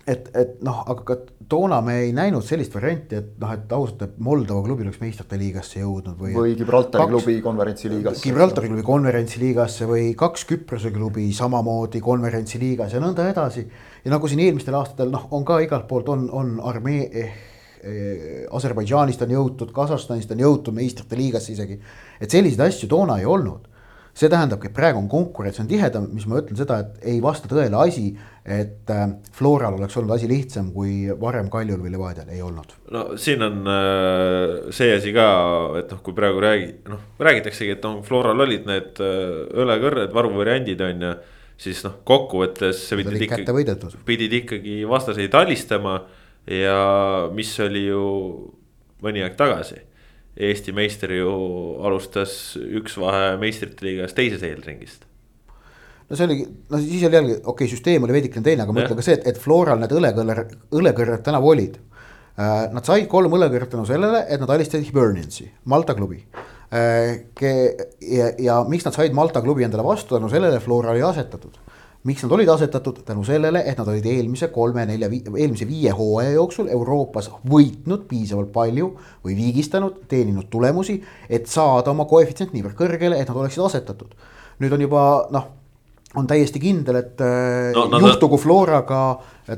et, 0.08 0.30
et 0.40 0.62
noh, 0.64 0.80
aga 0.88 1.04
ka 1.06 1.18
toona 1.52 1.80
me 1.84 1.98
ei 2.06 2.14
näinud 2.16 2.46
sellist 2.46 2.74
varianti, 2.76 3.20
et 3.20 3.34
noh, 3.42 3.52
et 3.56 3.74
ausalt, 3.76 4.04
et 4.06 4.16
Moldova 4.24 4.64
klubi 4.66 4.86
oleks 4.86 5.00
meistrite 5.02 5.40
liigasse 5.40 5.82
jõudnud 5.82 6.16
või. 6.20 6.34
või 6.36 6.56
Gibraltari 6.60 7.04
kaks, 7.04 7.14
klubi 7.14 7.36
konverentsiliigasse. 7.44 8.24
Gibraltari 8.24 8.72
klubi 8.72 8.86
konverentsiliigasse 8.88 9.90
või 9.90 10.08
kaks 10.20 10.48
Küprose 10.50 10.92
klubi 10.96 11.28
samamoodi 11.36 12.02
konverentsiliigas 12.04 12.96
ja 12.96 13.04
nõnda 13.04 13.28
edasi. 13.32 13.68
ja 14.04 14.14
nagu 14.14 14.32
siin 14.32 14.44
eelmistel 14.46 14.80
aastatel 14.80 15.12
noh, 15.14 15.28
on 15.32 15.46
ka 15.48 15.60
igalt 15.64 15.88
poolt 15.88 16.12
on, 16.16 16.28
on 16.32 16.58
armee 16.72 17.08
eh, 17.08 17.40
eh, 17.84 18.44
Aserbaidžaanist 18.52 19.24
on 19.28 19.36
jõutud, 19.36 19.76
Kasahstanist 19.76 20.32
on 20.36 20.44
jõutud 20.44 20.76
meistrite 20.76 21.20
liigasse 21.20 21.52
isegi. 21.56 21.80
et 22.20 22.32
selliseid 22.32 22.68
asju 22.68 22.92
toona 22.92 23.20
ei 23.20 23.28
olnud 23.28 23.68
see 24.18 24.30
tähendabki, 24.32 24.72
et 24.72 24.76
praegu 24.76 25.00
on 25.00 25.08
konkurents 25.12 25.60
on 25.62 25.70
tihedam, 25.70 26.08
mis 26.14 26.26
ma 26.30 26.40
ütlen 26.42 26.58
seda, 26.58 26.80
et 26.82 27.08
ei 27.12 27.20
vasta 27.22 27.50
tõele 27.52 27.78
asi, 27.78 28.10
et 28.48 28.90
äh, 28.94 29.06
Floral 29.36 29.78
oleks 29.78 29.98
olnud 30.00 30.16
asi 30.16 30.30
lihtsam 30.30 30.72
kui 30.74 31.12
varem 31.22 31.52
Kaljul 31.54 31.82
või 31.84 31.94
Levadial, 31.94 32.30
ei 32.34 32.42
olnud. 32.42 32.74
no 32.96 33.04
siin 33.20 33.46
on 33.46 33.72
äh, 33.72 34.70
see 34.76 34.94
asi 34.96 35.14
ka, 35.16 35.28
et 35.82 35.94
noh, 35.94 36.02
kui 36.06 36.18
praegu 36.18 36.42
räägi-, 36.44 36.72
noh 36.90 37.04
räägitaksegi, 37.22 37.78
et 37.78 37.86
noh, 37.86 38.00
Floral 38.08 38.46
olid 38.48 38.70
need 38.70 39.02
äh, 39.04 39.42
õlekõrred, 39.64 40.14
varuvariandid 40.16 40.86
on 40.88 41.10
ju. 41.10 41.18
siis 41.58 41.84
noh, 41.86 42.00
kokkuvõttes 42.06 42.86
pidid 42.98 43.28
ikkagi, 43.28 44.00
pidid 44.06 44.40
ikkagi 44.44 44.80
vastaseid 44.90 45.34
alistama 45.38 46.00
ja 46.48 46.80
mis 47.34 47.54
oli 47.60 47.88
ju 47.90 48.02
mõni 49.04 49.22
aeg 49.22 49.38
tagasi 49.38 49.87
Eesti 50.38 50.74
meister 50.76 51.12
ju 51.16 51.32
alustas 51.88 52.32
üks 52.58 52.98
vahe 53.02 53.36
meistrite 53.42 53.86
liigas 53.86 54.14
teises 54.18 54.44
eelringist. 54.46 55.06
no 56.10 56.16
see 56.16 56.28
oli, 56.28 56.38
no 56.70 56.82
siis 56.82 57.06
oli 57.08 57.20
jällegi, 57.20 57.38
okei 57.42 57.52
okay,, 57.54 57.72
süsteem 57.72 58.06
oli 58.06 58.16
veidikene 58.16 58.46
teine, 58.46 58.64
aga 58.64 58.76
ma 58.76 58.84
ütlen 58.84 59.00
ka 59.00 59.06
see, 59.06 59.18
et, 59.18 59.26
et 59.32 59.40
Floral 59.42 59.82
need 59.82 59.96
õlekõller, 59.98 60.44
õlekõrred 60.78 61.24
tänavu 61.26 61.52
olid. 61.56 61.80
Äh, 62.38 62.68
nad 62.72 62.86
said 62.86 63.08
kolm 63.10 63.34
õlekõrret 63.34 63.74
tänu 63.74 63.88
sellele, 63.90 64.22
et 64.30 64.44
nad 64.44 64.54
alistasid 64.54 64.86
Hiberniansi, 64.88 65.50
Malta 65.74 65.98
klubi. 65.98 66.22
Äh, 66.70 67.26
ja, 67.42 68.30
ja 68.38 68.60
miks 68.70 68.86
nad 68.86 68.96
said 68.96 69.18
Malta 69.18 69.42
klubi 69.42 69.66
endale 69.66 69.84
vastu, 69.88 70.16
tänu 70.16 70.30
sellele 70.32 70.62
Flora 70.62 70.94
oli 70.94 71.02
asetatud 71.08 71.58
miks 72.08 72.24
nad 72.24 72.32
olid 72.38 72.50
asetatud, 72.50 73.02
tänu 73.06 73.26
sellele, 73.28 73.62
et 73.68 73.78
nad 73.80 73.90
olid 73.92 74.06
eelmise 74.08 74.48
kolme-nelja, 74.54 75.10
eelmise 75.12 75.68
viie 75.68 75.92
hooaja 75.96 76.32
jooksul 76.38 76.70
Euroopas 76.72 77.30
võitnud 77.50 78.06
piisavalt 78.08 78.54
palju 78.56 78.94
või 79.26 79.36
viigistanud, 79.36 80.06
teeninud 80.08 80.48
tulemusi, 80.54 81.02
et 81.30 81.50
saada 81.52 81.92
oma 81.92 82.08
koefitsient 82.08 82.56
niivõrd 82.56 82.78
kõrgele, 82.80 83.20
et 83.20 83.28
nad 83.28 83.44
oleksid 83.44 83.66
asetatud. 83.66 84.16
nüüd 84.58 84.74
on 84.74 84.82
juba 84.82 85.02
noh, 85.36 85.50
on 86.16 86.28
täiesti 86.28 86.60
kindel, 86.64 87.02
et 87.04 87.20
no, 87.76 87.86
no, 87.92 88.00
juhtugu 88.02 88.40
Floraga 88.42 89.02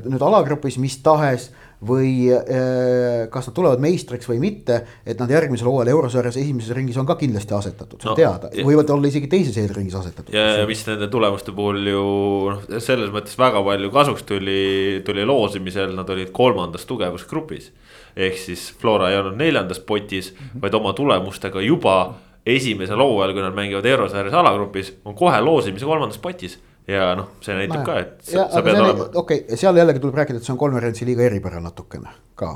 nüüd 0.05 0.21
alagrupis 0.21 0.77
mis 0.81 0.97
tahes 1.05 1.51
või 1.87 2.27
äh, 2.33 3.29
kas 3.31 3.47
nad 3.47 3.55
tulevad 3.55 3.79
meistriks 3.79 4.27
või 4.27 4.41
mitte, 4.43 4.81
et 5.07 5.19
nad 5.21 5.31
järgmisel 5.31 5.69
hooajal 5.69 5.93
eurosarjas 5.93 6.35
esimeses 6.41 6.75
ringis 6.75 6.97
on 6.99 7.07
ka 7.07 7.15
kindlasti 7.19 7.55
asetatud, 7.55 8.01
see 8.01 8.09
on 8.09 8.17
no, 8.17 8.19
teada, 8.19 8.51
võivad 8.67 8.91
olla 8.91 9.07
isegi 9.07 9.29
teises 9.31 9.55
eelringis 9.61 9.95
asetatud. 9.95 10.35
ja, 10.35 10.59
ja 10.59 10.67
mis 10.67 10.83
nende 10.89 11.07
tulemuste 11.11 11.55
puhul 11.55 11.87
ju 11.87 12.05
noh, 12.51 12.65
selles 12.83 13.13
mõttes 13.15 13.37
väga 13.39 13.63
palju 13.63 13.91
kasuks 13.95 14.27
tuli, 14.27 14.61
tuli 15.07 15.27
loosimisel, 15.27 15.95
nad 15.95 16.11
olid 16.11 16.33
kolmandas 16.35 16.83
tugevusgrupis. 16.89 17.71
ehk 18.15 18.41
siis 18.41 18.69
Flora 18.79 19.13
ei 19.13 19.21
olnud 19.21 19.39
neljandas 19.39 19.79
potis 19.79 20.33
mm, 20.33 20.37
-hmm. 20.37 20.61
vaid 20.61 20.73
oma 20.73 20.93
tulemustega 20.93 21.61
juba 21.61 22.15
esimesel 22.45 22.99
hooajal, 22.99 23.33
kui 23.33 23.41
nad 23.41 23.55
mängivad 23.55 23.85
eurosarjas 23.85 24.33
alagrupis, 24.33 24.97
on 25.05 25.15
kohe 25.15 25.39
loosimise 25.41 25.85
kolmandas 25.85 26.17
potis 26.17 26.59
ja 26.89 27.13
noh, 27.17 27.33
see 27.43 27.55
näitab 27.57 27.81
no, 27.81 27.85
ka, 27.87 27.97
et 28.01 28.25
sa, 28.25 28.47
sa 28.51 28.63
pead 28.65 28.79
olema. 28.79 29.09
okei 29.13 29.43
okay,, 29.45 29.59
seal 29.59 29.77
jällegi 29.77 30.01
tuleb 30.03 30.19
rääkida, 30.21 30.41
et 30.41 30.47
see 30.47 30.55
on 30.55 30.61
konverentsi 30.61 31.07
liiga 31.07 31.25
eripära 31.27 31.61
natukene 31.63 32.13
ka. 32.39 32.53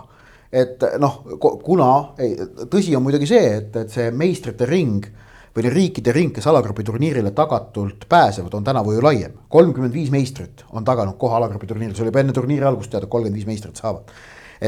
et 0.54 0.86
noh, 1.02 1.20
kuna, 1.40 1.90
ei, 2.22 2.36
tõsi 2.72 2.96
on 2.98 3.06
muidugi 3.06 3.30
see, 3.30 3.44
et, 3.60 3.76
et 3.84 3.94
see 3.94 4.10
meistrite 4.16 4.70
ring 4.70 5.06
või 5.54 5.70
riikide 5.70 6.14
ring, 6.16 6.34
kes 6.34 6.48
alagrupi 6.50 6.86
turniirile 6.86 7.30
tagatult 7.38 8.08
pääsevad, 8.10 8.54
on 8.58 8.64
tänavu 8.66 8.96
ju 8.96 9.04
laiem. 9.06 9.36
kolmkümmend 9.50 9.94
viis 9.94 10.10
meistrit 10.12 10.66
on 10.72 10.86
taganud 10.86 11.18
koha 11.22 11.38
alagrupi 11.38 11.70
turniiril, 11.70 11.96
see 11.96 12.06
oli 12.06 12.14
juba 12.14 12.24
enne 12.24 12.34
turniiri 12.34 12.66
algust 12.66 12.92
teada, 12.92 13.08
kolmkümmend 13.08 13.38
viis 13.38 13.50
meistrit 13.50 13.78
saavad. 13.78 14.10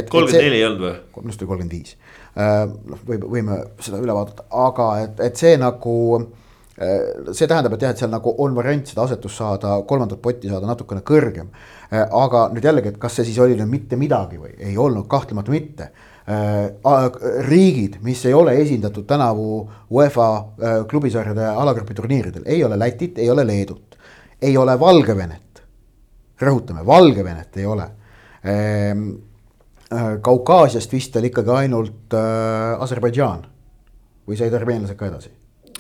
kolmkümmend 0.10 0.46
neli 0.46 0.62
ei 0.62 0.66
olnud 0.70 0.86
või? 0.86 0.96
minu 1.18 1.32
arust 1.32 1.42
oli 1.42 1.50
kolmkümmend 1.54 1.78
viis. 1.80 1.98
Äh, 2.38 2.66
noh, 2.92 3.02
võime, 3.08 3.30
võime 3.38 3.62
seda 3.82 4.02
üle 4.04 4.14
vaadata, 4.14 4.46
aga 4.68 4.90
et, 5.08 5.22
et 5.26 5.42
see 5.42 5.58
nagu 5.58 5.96
see 6.76 7.48
tähendab, 7.48 7.74
et 7.78 7.84
jah, 7.86 7.94
et 7.94 8.02
seal 8.02 8.12
nagu 8.12 8.34
on 8.44 8.56
variant 8.56 8.90
seda 8.90 9.06
asetust 9.06 9.40
saada, 9.40 9.78
kolmandat 9.88 10.20
potti 10.24 10.50
saada 10.52 10.68
natukene 10.68 11.06
kõrgem. 11.08 11.48
Äh, 11.88 12.04
aga 12.04 12.50
nüüd 12.52 12.68
jällegi, 12.68 12.92
et 12.92 13.00
kas 13.00 13.16
see 13.16 13.30
siis 13.30 13.40
oli 13.44 13.56
nüüd 13.56 13.72
mitte 13.72 14.00
midagi 14.00 14.40
või 14.42 14.52
ei 14.60 14.76
olnud, 14.76 15.08
kahtlemata 15.12 15.54
mitte. 15.54 15.88
Äh, 16.28 16.66
riigid, 17.48 18.00
mis 18.04 18.26
ei 18.28 18.36
ole 18.36 18.58
esindatud 18.60 19.08
tänavu 19.08 19.62
UEFA 19.94 20.28
klubisarjade 20.92 21.48
alagrupi 21.54 21.96
turniiridel, 21.96 22.44
ei 22.50 22.64
ole 22.66 22.80
Lätit, 22.80 23.22
ei 23.24 23.30
ole 23.32 23.48
Leedut, 23.48 23.96
ei 24.42 24.58
ole 24.58 24.80
Valgevenet. 24.80 25.42
rõhutame, 26.42 26.86
Valgevenet 26.86 27.58
ei 27.58 27.66
ole. 27.66 27.88
Ehm, 28.44 29.08
Kaukaasiast 30.22 30.92
vist 30.92 31.16
oli 31.16 31.30
ikkagi 31.30 31.50
ainult 31.56 32.16
Aserbaidžaan 32.80 33.46
või 34.28 34.36
said 34.36 34.54
armeenlased 34.58 34.98
ka 35.00 35.08
edasi 35.08 35.30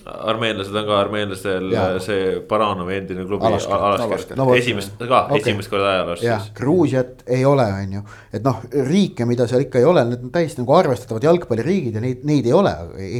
armeenlased 0.05 0.75
on 0.75 0.85
ka 0.85 0.97
armeenlastel 0.99 1.71
ja. 1.73 1.85
see 2.03 2.39
Baranovi 2.49 2.97
endine 2.99 3.25
klubi 3.25 3.47
Alasker 3.49 4.35
no, 4.37 4.47
esimest, 4.53 4.99
ka 4.99 5.23
okay. 5.25 5.39
esimest 5.41 5.71
korda 5.71 5.89
ajaloos. 5.95 6.23
jah, 6.25 6.45
Gruusiat 6.57 7.23
ei 7.33 7.45
ole, 7.45 7.65
on 7.81 7.95
ju, 7.97 8.03
et 8.37 8.45
noh, 8.45 8.61
riike, 8.85 9.25
mida 9.25 9.47
seal 9.49 9.65
ikka 9.65 9.81
ei 9.81 9.87
ole, 9.89 10.03
need 10.11 10.27
on 10.27 10.33
täiesti 10.35 10.61
nagu 10.61 10.75
arvestatavad 10.77 11.25
jalgpalliriigid 11.25 11.97
ja 11.97 12.03
neid, 12.03 12.21
neid 12.27 12.45
ei 12.45 12.53
ole, 12.53 12.75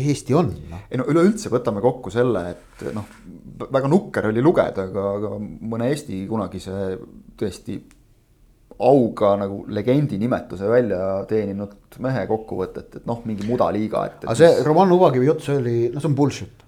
Eesti 0.06 0.38
on 0.38 0.52
no.. 0.70 0.84
ei 0.92 1.02
no 1.02 1.08
üleüldse 1.10 1.50
võtame 1.54 1.82
kokku 1.84 2.14
selle, 2.14 2.46
et 2.54 2.86
noh, 2.94 3.10
väga 3.66 3.90
nukker 3.90 4.30
oli 4.30 4.44
lugeda, 4.46 4.86
aga, 4.86 5.08
aga 5.20 5.36
mõne 5.42 5.90
Eesti 5.90 6.22
kunagise 6.30 7.00
tõesti 7.40 7.80
auga 8.86 9.32
nagu 9.40 9.62
legendi 9.72 10.20
nimetuse 10.20 10.68
välja 10.70 11.00
teeninud 11.30 11.98
mehe 12.04 12.26
kokkuvõtet, 12.30 13.00
et 13.00 13.10
noh, 13.10 13.24
mingi 13.26 13.48
mudaliiga, 13.48 14.04
et, 14.06 14.22
et. 14.22 14.30
aga 14.30 14.38
see 14.38 14.62
Roman 14.68 14.94
Ubakivi 14.94 15.32
jutt, 15.32 15.42
see 15.48 15.58
oli, 15.64 15.76
no 15.94 16.04
see 16.04 16.12
on 16.12 16.20
bullshit 16.20 16.65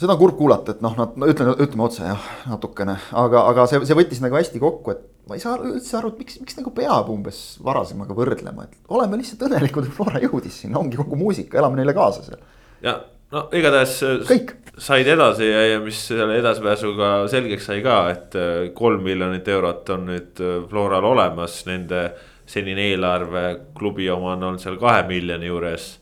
seda 0.00 0.14
on 0.14 0.20
kurb 0.20 0.36
kuulata, 0.38 0.74
et 0.74 0.82
noh, 0.84 0.94
nad 0.98 1.14
no, 1.18 1.28
ütlen, 1.30 1.52
ütleme 1.54 1.86
otse 1.86 2.06
jah, 2.06 2.28
natukene, 2.50 2.96
aga, 3.20 3.44
aga 3.52 3.66
see, 3.70 3.80
see 3.86 3.96
võttis 3.98 4.20
nagu 4.24 4.38
hästi 4.38 4.62
kokku, 4.62 4.94
et 4.94 5.30
ma 5.30 5.38
ei 5.38 5.42
saa 5.42 5.54
üldse 5.60 5.98
aru, 6.00 6.10
et 6.12 6.24
miks, 6.24 6.40
miks 6.42 6.58
nagu 6.58 6.72
peab 6.74 7.10
umbes 7.14 7.40
varasemaga 7.64 8.16
võrdlema, 8.16 8.66
et 8.66 8.94
oleme 8.94 9.20
lihtsalt 9.20 9.46
õnnelikud, 9.48 9.86
et 9.86 9.94
Flora 9.94 10.22
jõudis 10.22 10.58
sinna, 10.64 10.80
ongi 10.82 10.98
kogu 10.98 11.18
muusika, 11.20 11.60
elame 11.62 11.78
neile 11.80 11.94
kaasa 11.96 12.26
seal. 12.26 12.42
ja 12.84 12.98
no 13.34 13.46
igatahes 13.54 13.96
Kõik. 14.26 14.54
said 14.74 15.08
edasi 15.14 15.48
ja, 15.48 15.64
ja 15.72 15.80
mis 15.82 16.02
selle 16.10 16.40
edasipääsuga 16.42 17.14
selgeks 17.30 17.70
sai 17.70 17.82
ka, 17.86 17.98
et 18.10 18.38
äh, 18.38 18.54
kolm 18.76 19.06
miljonit 19.06 19.48
eurot 19.48 19.94
on 19.94 20.08
nüüd 20.10 20.42
äh, 20.42 20.62
Floral 20.70 21.06
olemas, 21.14 21.62
nende 21.70 22.08
senine 22.50 22.90
eelarve 22.90 23.44
klubi 23.78 24.10
oma 24.12 24.34
on 24.34 24.50
olnud 24.50 24.60
seal 24.60 24.74
kahe 24.76 25.06
miljoni 25.08 25.48
juures. 25.48 25.94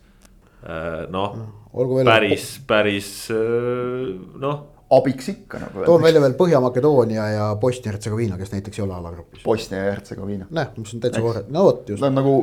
Äh, 0.65 1.05
noh 1.13 1.37
no 1.37 1.62
päris, 2.05 2.47
päris 2.67 3.09
noh 3.33 4.69
abiks 4.93 5.29
ikka 5.33 5.61
nagu. 5.63 5.85
toon 5.87 6.03
välja 6.03 6.21
veel 6.21 6.35
Põhja-Makedoonia 6.37 7.29
ja 7.33 7.47
Bosnia-Hertsegoviina, 7.61 8.37
kes 8.41 8.53
näiteks 8.53 8.79
ei 8.79 8.85
ole 8.85 8.95
alagrupis. 8.95 9.45
Bosnia 9.45 9.85
ja 9.87 9.95
Hertsegoviina. 9.95 10.47
näh, 10.51 10.75
mis 10.77 10.95
on 10.95 11.01
täitsa 11.01 11.23
korrektne, 11.25 11.55
no 11.57 11.65
vot 11.69 11.89
just. 11.89 12.03
Nad 12.03 12.13
on 12.13 12.21
nagu 12.21 12.35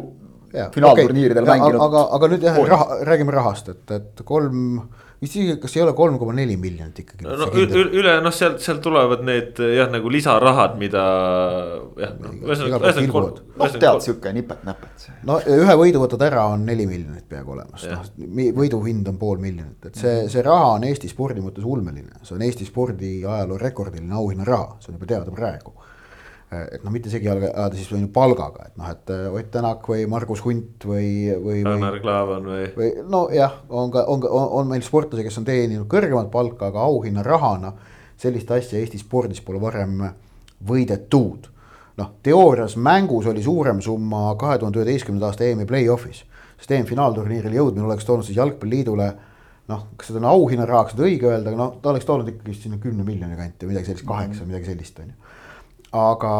finaalturniiridel 0.75 1.43
okay. 1.45 1.59
mänginud. 1.59 1.81
aga, 1.85 2.07
aga 2.17 2.31
nüüd 2.31 2.47
jah, 2.47 2.57
raha, 2.73 2.97
räägime 3.05 3.35
rahast, 3.35 3.69
et, 3.69 3.85
et 3.93 4.23
kolm 4.25 4.81
isegi, 5.25 5.55
kas 5.61 5.75
ei 5.75 5.83
ole 5.83 5.93
kolm 5.97 6.17
koma 6.19 6.33
neli 6.35 6.55
miljonit 6.59 7.01
ikkagi? 7.03 7.27
no 7.27 7.47
üle 7.99 8.15
noh, 8.23 8.33
sealt, 8.35 8.61
sealt 8.63 8.81
tulevad 8.85 9.23
need 9.27 9.59
jah, 9.75 9.89
nagu 9.91 10.11
lisarahad, 10.11 10.77
mida 10.79 11.03
jah 11.99 12.15
no,. 12.21 12.33
noh, 13.59 13.75
tead 13.75 14.05
sihuke 14.05 14.33
nipet-näpet. 14.37 15.09
no 15.27 15.39
ühe 15.57 15.77
võidu 15.83 16.03
võtad 16.05 16.23
ära, 16.29 16.45
on 16.53 16.63
neli 16.69 16.87
miljonit 16.89 17.27
peaaegu 17.29 17.57
olemas, 17.57 17.85
noh 17.91 18.07
võidu 18.59 18.81
hind 18.85 19.11
on 19.11 19.19
pool 19.19 19.43
miljonit, 19.43 19.91
et 19.91 19.99
see, 19.99 20.23
see 20.31 20.45
raha 20.45 20.75
on 20.77 20.87
Eesti 20.87 21.11
spordi 21.11 21.43
mõttes 21.43 21.67
ulmeline, 21.67 22.23
see 22.23 22.37
on 22.37 22.47
Eesti 22.47 22.67
spordi 22.67 23.19
ajaloo 23.25 23.59
rekordiline 23.61 24.15
auhinnaraha, 24.21 24.79
see 24.79 24.93
on 24.93 24.99
juba 24.99 25.13
teada 25.13 25.35
praegu 25.35 25.75
et 26.49 26.81
noh, 26.81 26.93
mitte 26.93 27.11
segi 27.13 27.29
ajada 27.29 27.67
siis 27.77 27.91
on 27.93 28.01
ju 28.01 28.09
palgaga, 28.13 28.69
et 28.69 28.79
noh, 28.79 28.89
et 28.89 29.11
äh, 29.13 29.27
Ott 29.29 29.51
Tänak 29.53 29.85
või 29.89 30.07
Margus 30.09 30.41
Hunt 30.45 30.85
või, 30.89 31.29
või. 31.37 31.61
Ragnar 31.65 31.99
Klavan 32.01 32.49
või. 32.49 32.63
või 32.73 32.89
nojah, 33.05 33.59
on 33.69 33.93
ka, 33.93 34.05
on 34.09 34.23
ka, 34.23 34.31
on 34.33 34.71
meil 34.71 34.81
sportlasi, 34.85 35.27
kes 35.27 35.37
on 35.41 35.45
teeninud 35.45 35.85
kõrgemat 35.91 36.31
palka, 36.33 36.71
aga 36.71 36.87
auhinnarahana 36.89 37.73
sellist 38.19 38.49
asja 38.51 38.81
Eesti 38.81 39.01
spordis 39.01 39.43
pole 39.45 39.61
varem 39.61 40.01
võidetud. 40.65 41.49
noh, 41.99 42.11
teoorias 42.23 42.77
mängus 42.79 43.27
oli 43.27 43.43
suurem 43.43 43.81
summa 43.83 44.33
kahe 44.39 44.57
tuhande 44.57 44.79
üheteistkümnenda 44.79 45.29
aasta 45.29 45.45
EM-i 45.45 45.67
play-off'is, 45.69 46.23
sest 46.57 46.71
EM-finaalturniiril 46.71 47.57
jõudmine 47.59 47.85
oleks 47.85 48.07
toonud 48.07 48.25
siis 48.25 48.39
jalgpalliliidule 48.39 49.09
noh, 49.69 49.83
kas 49.99 50.09
seda 50.09 50.23
on 50.23 50.31
auhinnarahaks 50.31 50.95
nüüd 50.95 51.05
õige 51.11 51.29
öelda, 51.29 51.51
aga 51.51 51.59
noh, 51.59 51.75
ta 51.83 51.91
oleks 51.91 52.07
toonud 52.09 52.31
ikkagi 52.31 52.55
sinna 52.57 52.79
kümne 52.81 53.05
miljoni 53.05 53.37
kanti 53.37 53.69
midagi 53.69 53.91
sellist, 53.91 54.07
kaheksa, 54.07 54.47
midagi 54.49 54.71
sellist 54.71 55.03
on 55.03 55.11
ju 55.11 55.28
aga 55.91 56.33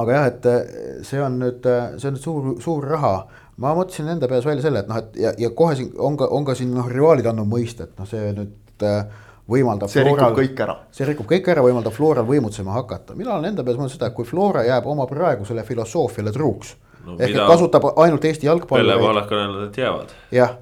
aga 0.00 0.16
jah, 0.16 0.26
et 0.30 1.04
see 1.06 1.20
on 1.22 1.38
nüüd, 1.42 1.66
see 1.98 2.08
on 2.08 2.16
nüüd 2.16 2.24
suur, 2.24 2.50
suur 2.62 2.86
raha 2.88 3.14
ma 3.60 3.72
mõtlesin 3.76 4.08
enda 4.14 4.28
peas 4.30 4.46
välja 4.48 4.64
selle, 4.64 4.84
et 4.84 4.90
noh, 4.90 5.00
et 5.00 5.18
ja, 5.20 5.32
ja 5.38 5.50
kohe 5.56 5.74
siin 5.78 5.90
on 6.00 6.16
ka, 6.20 6.30
on 6.32 6.46
ka 6.48 6.56
siin 6.58 6.72
noh, 6.74 6.88
rivaalid 6.88 7.28
andnud 7.30 7.48
mõista, 7.50 7.86
et 7.86 7.98
noh, 8.00 8.08
see 8.08 8.30
nüüd 8.36 8.86
äh, 8.86 9.02
võimaldab. 9.50 9.92
see 9.92 10.04
rikub 10.06 10.38
kõik 10.38 10.62
ära. 10.64 10.76
see 10.96 11.08
rikub 11.08 11.28
kõik 11.30 11.50
ära, 11.52 11.64
võimaldab 11.66 11.94
Floral 11.96 12.28
võimutsema 12.28 12.78
hakata, 12.78 13.16
mina 13.18 13.34
olen 13.34 13.50
enda 13.52 13.66
peas 13.66 13.76
mõelnud 13.76 13.92
seda, 13.92 14.08
et 14.10 14.16
kui 14.16 14.28
Flora 14.28 14.64
jääb 14.66 14.88
oma 14.90 15.06
praegusele 15.10 15.64
filosoofiale 15.66 16.32
truuks 16.36 16.74
no,. 17.04 17.18
ehk 17.18 17.34
et 17.34 17.44
kasutab 17.52 17.90
ainult 17.96 18.24
Eesti 18.30 18.48
jalgpalli. 18.48 18.86
Pelle 18.86 18.98
Paalak 19.02 19.32
on 19.34 19.44
öelnud, 19.44 19.68
et 19.68 19.80
jäävad. 19.84 20.16
jah 20.36 20.56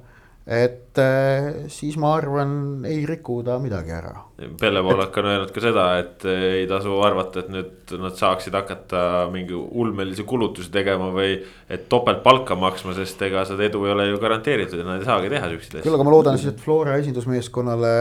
et 0.49 0.97
äh, 0.97 1.67
siis 1.69 1.99
ma 2.01 2.15
arvan, 2.17 2.53
ei 2.89 3.03
riku 3.07 3.43
ta 3.45 3.59
midagi 3.61 3.93
ära. 3.93 4.15
Pelle 4.61 4.81
Poolak 4.85 5.17
on 5.21 5.27
öelnud 5.29 5.51
ka 5.53 5.61
seda, 5.61 5.85
et 6.01 6.25
äh, 6.25 6.45
ei 6.63 6.69
tasu 6.71 6.95
arvata, 7.05 7.43
et 7.43 7.51
nüüd 7.53 7.93
nad 8.01 8.17
saaksid 8.17 8.57
hakata 8.57 9.03
mingi 9.33 9.53
ulmelisi 9.53 10.25
kulutusi 10.29 10.73
tegema 10.73 11.11
või. 11.13 11.37
et 11.69 11.85
topeltpalka 11.93 12.57
maksma, 12.57 12.95
sest 12.97 13.21
ega 13.29 13.45
seda 13.45 13.67
edu 13.67 13.85
ei 13.85 13.93
ole 13.93 14.07
ju 14.09 14.23
garanteeritud 14.23 14.81
ja 14.81 14.87
nad 14.87 15.03
ei 15.03 15.11
saagi 15.11 15.29
teha 15.35 15.51
siukseid 15.53 15.75
asju. 15.75 15.85
küll 15.85 15.99
aga 15.99 16.09
ma 16.09 16.17
loodan 16.17 16.41
siis, 16.41 16.55
et 16.55 16.65
Flora 16.65 16.97
esindusmeeskonnale 17.03 17.93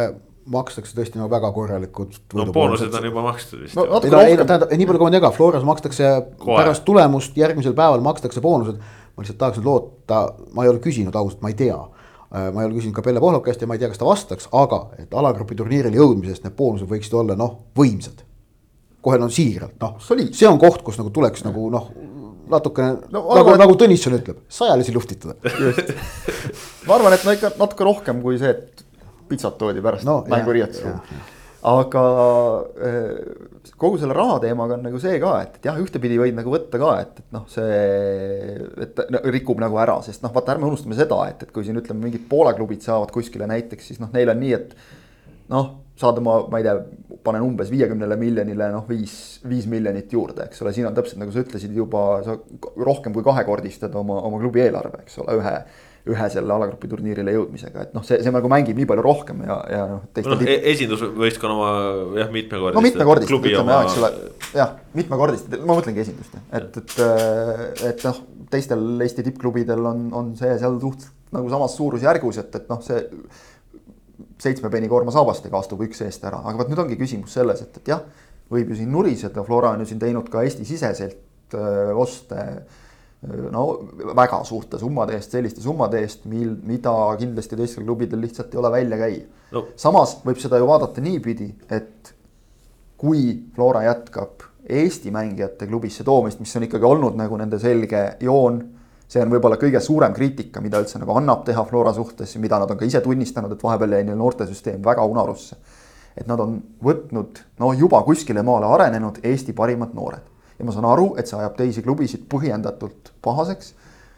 makstakse 0.48 0.96
tõesti 0.96 1.20
nagu 1.20 1.28
väga 1.34 1.52
korralikud. 1.52 2.16
no 2.40 2.48
boonused 2.56 2.96
on 2.96 3.10
juba 3.10 3.26
makstud 3.28 3.66
vist 3.66 3.76
no,. 3.76 3.90
ei 4.00 4.14
no, 4.14 4.24
ei 4.24 4.40
tähendab, 4.40 4.72
nii 4.72 4.88
palju 4.88 5.04
kui 5.04 5.10
ma 5.10 5.16
tean 5.18 5.26
ka, 5.28 5.34
Floras 5.36 5.68
makstakse 5.68 6.16
Kohe. 6.40 6.62
pärast 6.62 6.88
tulemust 6.88 7.36
järgmisel 7.36 7.76
päeval 7.76 8.08
makstakse 8.08 8.40
boonused. 8.40 8.80
ma 8.80 9.26
lihtsalt 9.26 9.44
tahaks 9.44 9.60
nüüd 9.60 9.68
loota, 9.68 10.24
ma 10.56 10.64
ei 10.64 10.72
ole 10.72 10.80
küsinud 10.80 11.16
ausalt, 11.20 11.44
ma 11.44 11.52
ei 11.52 11.60
tea 11.60 11.76
ma 12.32 12.62
ei 12.62 12.68
ole 12.68 12.76
küsinud 12.76 12.96
ka 12.98 13.04
Pelle 13.06 13.22
Pohlak 13.24 13.46
käest 13.46 13.62
ja 13.64 13.70
ma 13.70 13.78
ei 13.78 13.82
tea, 13.82 13.90
kas 13.92 14.02
ta 14.02 14.08
vastaks, 14.08 14.50
aga 14.56 14.82
et 15.00 15.14
alagrupi 15.16 15.56
turniirile 15.56 15.96
jõudmisest 15.96 16.44
need 16.44 16.56
boonused 16.58 16.90
võiksid 16.90 17.16
olla 17.16 17.38
noh, 17.40 17.54
võimsad. 17.78 18.26
kohe 19.02 19.20
no 19.22 19.30
siiralt, 19.32 19.78
noh, 19.80 19.96
see 20.04 20.48
on 20.50 20.60
koht, 20.60 20.82
kus 20.84 20.98
nagu 21.00 21.14
tuleks 21.16 21.46
nagu 21.46 21.70
noh, 21.72 21.88
natukene 22.52 22.98
no, 23.08 23.22
nagu, 23.22 23.32
arvan, 23.38 23.62
nagu 23.62 23.78
Tõnisson 23.80 24.18
ütleb, 24.18 24.42
sajalisi 24.52 24.96
luftitada 24.96 25.38
ma 26.88 26.98
arvan, 26.98 27.16
et 27.16 27.24
no 27.24 27.36
ikka 27.38 27.54
natuke 27.60 27.88
rohkem 27.88 28.20
kui 28.26 28.40
see, 28.42 28.52
et 28.52 28.86
pitsat 29.30 29.56
toodi 29.60 29.84
pärast 29.84 30.08
no, 30.08 30.22
mänguriietusruumi 30.32 31.24
aga 31.66 32.04
eh, 32.86 33.72
kogu 33.78 33.98
selle 33.98 34.14
raha 34.18 34.38
teemaga 34.44 34.78
on 34.78 34.86
nagu 34.86 35.00
see 35.02 35.18
ka, 35.22 35.34
et, 35.46 35.58
et 35.58 35.66
jah, 35.70 35.80
ühtepidi 35.82 36.20
võid 36.22 36.38
nagu 36.38 36.54
võtta 36.54 36.80
ka, 36.82 36.92
et, 37.02 37.24
et 37.24 37.34
noh, 37.36 37.48
see, 37.50 37.80
et 38.86 39.02
rikub 39.34 39.60
nagu 39.62 39.80
ära, 39.82 39.98
sest 40.06 40.24
noh, 40.26 40.34
vaata, 40.36 40.54
ärme 40.54 40.70
unustame 40.70 40.98
seda, 40.98 41.20
et, 41.32 41.48
et 41.48 41.56
kui 41.56 41.66
siin 41.66 41.80
ütleme, 41.82 42.06
mingid 42.06 42.28
Poola 42.30 42.54
klubid 42.58 42.86
saavad 42.86 43.12
kuskile 43.16 43.50
näiteks, 43.50 43.92
siis 43.92 44.02
noh, 44.04 44.14
neil 44.14 44.32
on 44.34 44.42
nii, 44.44 44.54
et 44.58 44.78
noh, 45.54 45.74
saad 45.98 46.22
oma, 46.22 46.40
ma 46.52 46.62
ei 46.62 46.68
tea, 46.68 46.78
panen 47.26 47.44
umbes 47.44 47.72
viiekümnele 47.74 48.16
miljonile 48.22 48.70
noh, 48.72 48.86
viis, 48.88 49.18
viis 49.50 49.66
miljonit 49.70 50.14
juurde, 50.14 50.46
eks 50.48 50.62
ole, 50.64 50.76
siin 50.76 50.88
on 50.90 50.96
täpselt 50.96 51.20
nagu 51.24 51.34
sa 51.34 51.42
ütlesid 51.42 51.74
juba, 51.76 52.06
sa 52.26 52.38
rohkem 52.78 53.16
kui 53.16 53.26
kahekordistad 53.26 53.96
oma, 53.98 54.22
oma 54.30 54.40
klubi 54.44 54.62
eelarve, 54.64 55.02
eks 55.08 55.18
ole, 55.24 55.40
ühe 55.42 55.56
ühe 56.14 56.30
selle 56.34 56.54
alagrupi 56.56 56.90
turniirile 56.92 57.34
jõudmisega, 57.36 57.88
et 57.88 57.98
noh, 57.98 58.06
see, 58.08 58.20
see 58.24 58.34
nagu 58.34 58.50
mängib 58.52 58.78
nii 58.80 58.88
palju 58.90 59.04
rohkem 59.06 59.44
ja, 59.48 59.58
ja 59.74 59.84
noh. 59.92 60.06
no 60.28 60.38
e 60.44 60.58
esindusvõistkonna 60.74 61.58
oma 61.58 61.70
jah, 62.22 62.32
mitmekordist. 62.34 62.78
no 62.78 62.86
mitmekordist, 62.86 63.34
ütleme 63.38 63.64
oma... 63.64 63.76
jah, 63.76 63.90
eks 63.90 64.00
ole, 64.02 64.12
jah, 64.58 64.74
mitmekordist, 64.98 65.52
ma 65.60 65.78
mõtlengi 65.78 66.04
esindust, 66.06 66.40
et, 66.60 66.82
et, 66.82 66.98
et 67.92 68.08
noh, 68.08 68.24
teistel 68.54 68.88
Eesti 69.08 69.28
tippklubidel 69.28 69.92
on, 69.92 70.08
on 70.16 70.34
see 70.40 70.56
seal 70.62 70.80
suht 70.84 71.10
nagu 71.36 71.52
samas 71.52 71.76
suurusjärgus, 71.78 72.42
et, 72.44 72.56
et 72.62 72.72
noh, 72.72 72.82
see 72.86 73.04
seitsme 74.42 74.70
penikoorma 74.74 75.14
saabastega 75.14 75.60
astub 75.60 75.82
üks 75.86 76.02
eest 76.06 76.26
ära, 76.28 76.40
aga 76.46 76.62
vot 76.62 76.72
nüüd 76.72 76.82
ongi 76.82 76.98
küsimus 77.00 77.36
selles, 77.38 77.62
et, 77.66 77.80
et 77.82 77.94
jah, 77.94 78.04
võib 78.54 78.72
ju 78.72 78.80
siin 78.80 78.92
nuriseda, 78.94 79.44
Flora 79.46 79.74
on 79.76 79.84
ju 79.84 79.90
siin 79.92 80.02
teinud 80.02 80.30
ka 80.32 80.44
Eesti-siseselt 80.46 81.56
öö, 81.58 81.96
oste 81.98 82.44
no 83.52 83.64
väga 84.16 84.44
suurte 84.48 84.80
summade 84.80 85.16
eest, 85.18 85.34
selliste 85.36 85.62
summade 85.62 86.02
eest, 86.02 86.26
mil, 86.30 86.56
mida 86.64 86.94
kindlasti 87.20 87.60
teistel 87.60 87.86
klubidel 87.88 88.22
lihtsalt 88.24 88.54
ei 88.54 88.62
ole 88.62 88.72
välja 88.72 89.00
käia 89.02 89.24
no.. 89.52 89.66
samas 89.76 90.18
võib 90.26 90.40
seda 90.42 90.60
ju 90.62 90.68
vaadata 90.70 91.04
niipidi, 91.04 91.50
et 91.70 92.14
kui 92.98 93.44
Flora 93.56 93.84
jätkab 93.88 94.46
Eesti 94.68 95.12
mängijate 95.16 95.68
klubisse 95.68 96.04
toomist, 96.04 96.42
mis 96.44 96.56
on 96.60 96.66
ikkagi 96.68 96.84
olnud 96.84 97.16
nagu 97.16 97.38
nende 97.40 97.60
selge 97.60 98.02
joon. 98.20 98.66
see 99.08 99.22
on 99.24 99.30
võib-olla 99.32 99.56
kõige 99.56 99.80
suurem 99.80 100.12
kriitika, 100.12 100.60
mida 100.60 100.82
üldse 100.84 101.00
nagu 101.00 101.14
annab 101.16 101.46
teha 101.48 101.62
Flora 101.64 101.94
suhtes, 101.96 102.34
mida 102.44 102.58
nad 102.60 102.72
on 102.72 102.78
ka 102.78 102.86
ise 102.86 103.00
tunnistanud, 103.02 103.54
et 103.56 103.62
vahepeal 103.64 103.94
jäi 103.96 104.04
neil 104.04 104.18
noortesüsteem 104.20 104.82
väga 104.84 105.06
unarusse. 105.08 105.56
et 106.18 106.28
nad 106.28 106.40
on 106.40 106.58
võtnud 106.84 107.40
no 107.60 107.72
juba 107.74 108.02
kuskile 108.04 108.44
maale 108.44 108.66
arenenud 108.66 109.22
Eesti 109.24 109.54
parimad 109.54 109.94
noored 109.94 110.26
ja 110.58 110.66
ma 110.66 110.74
saan 110.74 110.88
aru, 110.90 111.12
et 111.20 111.30
see 111.30 111.38
ajab 111.38 111.58
teisi 111.60 111.84
klubisid 111.86 112.26
põhjendatult 112.32 113.14
pahaseks, 113.26 113.74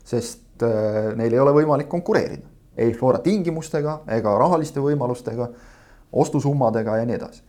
sest 0.07 0.63
äh, 0.65 1.11
neil 1.19 1.35
ei 1.35 1.43
ole 1.43 1.55
võimalik 1.59 1.91
konkureerida 1.91 2.47
ei 2.79 2.93
Flora 2.93 3.19
tingimustega 3.23 3.99
ega 4.15 4.35
rahaliste 4.39 4.79
võimalustega, 4.79 5.49
ostusummadega 6.15 6.99
ja 7.01 7.07
nii 7.07 7.17
edasi. 7.17 7.43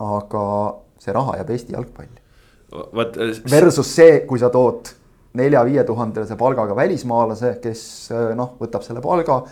aga 0.00 0.42
see 1.00 1.12
raha 1.12 1.34
jääb 1.36 1.50
Eesti 1.52 1.74
jalgpalli. 1.76 2.22
Äh, 2.72 3.42
Versus 3.50 3.94
see, 3.94 4.22
kui 4.26 4.40
sa 4.40 4.48
tood 4.50 4.88
nelja-viie 5.36 5.84
tuhandelise 5.84 6.36
palgaga 6.40 6.76
välismaalase, 6.76 7.58
kes 7.62 7.82
äh, 8.10 8.30
noh, 8.36 8.56
võtab 8.60 8.82
selle 8.86 9.02
palga 9.04 9.42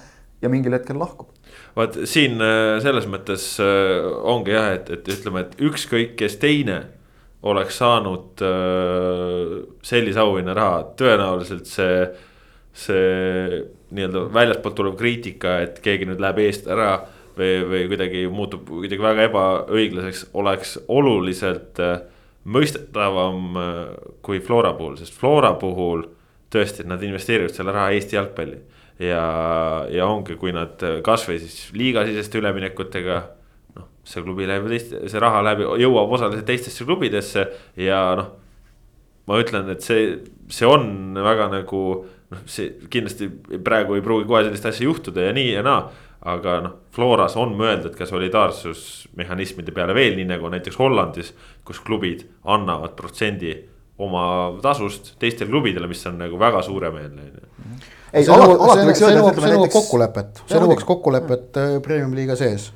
ja 0.42 0.50
mingil 0.50 0.74
hetkel 0.74 0.98
lahkub. 0.98 1.30
vaat 1.76 1.98
siin 2.10 2.40
selles 2.82 3.06
mõttes 3.10 3.44
ongi 3.60 4.54
jah, 4.54 4.72
et, 4.74 4.90
et 4.90 5.08
ütleme, 5.14 5.44
et 5.44 5.60
ükskõik 5.68 6.16
kes 6.18 6.38
teine 6.42 6.80
oleks 7.42 7.78
saanud 7.78 8.42
äh, 8.42 9.52
sellise 9.86 10.22
auhinnaraha, 10.22 10.82
tõenäoliselt 10.98 11.70
see, 11.70 12.00
see 12.74 13.62
nii-öelda 13.94 14.24
väljastpoolt 14.34 14.76
tulev 14.78 14.98
kriitika, 14.98 15.60
et 15.66 15.78
keegi 15.84 16.08
nüüd 16.08 16.22
läheb 16.22 16.42
eest 16.42 16.66
ära 16.70 16.96
või, 17.38 17.62
või 17.70 17.84
kuidagi 17.92 18.24
muutub 18.32 18.66
kuidagi 18.72 19.04
väga 19.04 19.28
ebaõiglaseks, 19.30 20.26
oleks 20.40 20.76
oluliselt 20.90 21.78
äh, 21.82 22.00
mõistetavam 22.48 23.60
äh, 23.60 23.78
kui 24.26 24.42
Flora 24.42 24.74
puhul, 24.74 24.98
sest 24.98 25.14
Flora 25.14 25.54
puhul 25.60 26.08
tõesti, 26.50 26.86
nad 26.88 27.02
investeerivad 27.04 27.54
selle 27.54 27.74
raha 27.76 27.94
Eesti 27.94 28.18
jalgpalli. 28.18 28.58
ja, 28.98 29.22
ja 29.94 30.06
ongi, 30.10 30.34
kui 30.34 30.50
nad 30.50 30.80
kasvõi 31.06 31.38
siis 31.38 31.68
liigasiseste 31.76 32.40
üleminekutega 32.40 33.20
see 34.08 34.24
klubi 34.24 34.48
läheb 34.48 34.68
teist, 34.72 34.94
see 35.10 35.22
raha 35.22 35.42
läheb, 35.44 35.64
jõuab 35.82 36.12
osaliselt 36.16 36.46
teistesse 36.48 36.86
klubidesse 36.88 37.44
ja 37.80 38.02
noh. 38.18 38.34
ma 39.28 39.40
ütlen, 39.42 39.68
et 39.74 39.84
see, 39.84 40.14
see 40.52 40.68
on 40.68 41.18
väga 41.24 41.50
nagu 41.52 41.82
noh, 42.32 42.44
see 42.48 42.74
kindlasti 42.92 43.28
praegu 43.64 43.98
ei 43.98 44.04
pruugi 44.04 44.28
kohe 44.28 44.44
sellist 44.46 44.68
asja 44.70 44.88
juhtuda 44.88 45.28
ja 45.28 45.34
nii 45.36 45.50
ja 45.58 45.64
naa. 45.66 45.88
aga 46.28 46.54
noh, 46.64 46.72
Floras 46.92 47.36
on 47.38 47.52
mõeldud 47.56 47.94
ka 47.94 48.06
solidaarsusmehhanismide 48.08 49.72
peale 49.72 49.94
veel, 49.94 50.16
nii 50.18 50.26
nagu 50.26 50.48
näiteks 50.50 50.78
Hollandis, 50.80 51.30
kus 51.64 51.78
klubid 51.84 52.24
annavad 52.42 52.96
protsendi 52.98 53.52
oma 54.02 54.24
tasust 54.62 55.12
teistele 55.22 55.50
klubidele, 55.50 55.86
mis 55.90 56.02
on 56.10 56.18
nagu 56.18 56.40
väga 56.40 56.62
suuremeelne, 56.66 57.28
on 57.28 57.38
ju. 57.38 57.78
ei, 58.12 58.24
see 58.26 58.34
nõuab, 58.34 58.90
see 58.98 59.52
nõuab 59.54 59.70
kokkulepet, 59.76 60.42
see 60.50 60.64
nõuaks 60.64 60.88
kokkulepet 60.88 61.60
äh, 61.62 61.76
premium-liiga 61.86 62.38
sees 62.38 62.72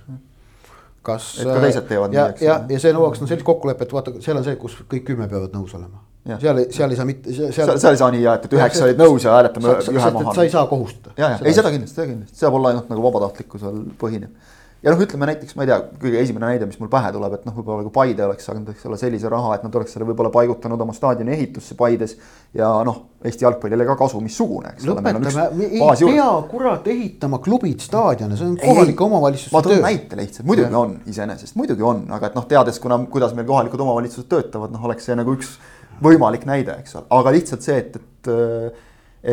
kas. 1.06 1.32
et 1.42 1.50
ka 1.50 1.58
teised 1.64 1.88
teevad 1.90 2.14
ja, 2.14 2.28
nii, 2.28 2.36
eks. 2.36 2.46
ja, 2.46 2.56
ja 2.70 2.80
see 2.82 2.94
nõuaks 2.96 3.22
no 3.22 3.28
sellist 3.30 3.46
kokkulepet, 3.46 3.92
vaata, 3.96 4.14
seal 4.24 4.40
on 4.40 4.46
see, 4.46 4.56
kus 4.60 4.78
kõik 4.90 5.04
kümme 5.10 5.28
peavad 5.30 5.54
nõus 5.56 5.74
olema. 5.78 6.02
seal, 6.38 6.62
seal 6.74 6.94
ei 6.94 7.00
saa 7.00 7.08
mitte. 7.08 7.34
seal, 7.34 7.74
seal 7.76 7.96
ei 7.96 8.00
saa 8.04 8.10
nii 8.14 8.24
jah, 8.24 8.38
et, 8.38 8.48
et 8.48 8.56
üheksa 8.58 8.86
olid 8.88 9.02
nõus 9.02 9.26
ja 9.26 9.36
hääletame 9.36 9.76
ühe 9.82 10.10
maha. 10.18 10.34
sa 10.38 10.46
ei 10.46 10.54
saa 10.54 10.64
kohustada. 10.70 11.14
ja, 11.16 11.34
ja 11.34 11.44
ei 11.44 11.56
seda 11.56 11.74
kindlasti, 11.74 11.98
seda 11.98 12.08
kindlasti, 12.10 12.38
see 12.38 12.46
saab 12.46 12.58
olla 12.60 12.74
ainult 12.74 12.90
nagu 12.92 13.06
vabatahtlikkusel 13.08 13.84
põhinev 14.00 14.58
ja 14.82 14.90
noh, 14.90 15.00
ütleme 15.04 15.28
näiteks, 15.30 15.54
ma 15.54 15.62
ei 15.64 15.70
tea, 15.70 15.78
kõige 16.02 16.18
esimene 16.18 16.48
näide, 16.50 16.66
mis 16.66 16.78
mul 16.80 16.90
pähe 16.90 17.12
tuleb, 17.14 17.36
et 17.36 17.44
noh, 17.46 17.54
võib-olla 17.54 17.84
kui 17.86 17.94
Paide 17.94 18.24
oleks 18.26 18.48
saanud, 18.48 18.70
ole, 18.88 18.98
sellise 18.98 19.30
raha, 19.30 19.54
et 19.56 19.66
nad 19.66 19.76
oleks 19.78 19.94
selle 19.94 20.08
võib-olla 20.08 20.32
paigutanud 20.34 20.80
oma 20.82 20.94
staadioni 20.96 21.34
ehitusse 21.36 21.76
Paides. 21.78 22.16
ja 22.58 22.70
noh, 22.86 22.98
Eesti 23.22 23.46
jalgpallile 23.46 23.86
ka 23.86 23.94
kasu 24.00 24.18
missugune, 24.20 24.72
eks 24.74 24.88
ole. 24.88 24.98
lõpetame, 24.98 25.68
ei 25.68 26.08
pea 26.16 26.30
kurat 26.50 26.88
ehitama 26.90 27.38
klubid 27.44 27.84
staadione, 27.84 28.38
see 28.38 28.48
on 28.50 28.56
kohalike 28.58 29.04
omavalitsuste 29.06 29.52
töö. 29.52 29.60
ma 29.60 29.66
toon 29.68 29.86
näite 29.86 30.18
lihtsalt, 30.18 30.48
muidugi 30.48 30.74
ja. 30.74 30.80
on 30.80 30.96
iseenesest, 31.12 31.54
muidugi 31.60 31.86
on, 31.86 32.02
aga 32.18 32.32
et 32.32 32.38
noh, 32.40 32.48
teades, 32.50 32.80
kuna, 32.82 32.98
kuidas 33.12 33.36
meil 33.38 33.46
kohalikud 33.46 33.84
omavalitsused 33.86 34.26
töötavad, 34.32 34.74
noh, 34.74 34.88
oleks 34.90 35.06
see 35.06 35.18
nagu 35.18 35.36
üks 35.38 35.54
võimalik 36.02 36.48
näide, 36.48 36.74
eks 36.82 36.98
ole, 36.98 37.06
aga 37.14 37.34
lihtsalt 37.36 37.62
see, 37.62 37.78
et, 37.78 38.00
et, 38.02 38.32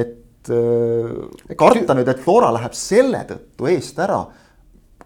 et 0.04 0.54
karta 1.58 1.98
nüüd, 1.98 2.14
et 2.14 2.22
Flora 2.22 2.54
läheb 2.54 2.78
selle 2.78 3.24
tõttu 3.28 3.74
eest 3.74 3.98
ära 4.06 4.22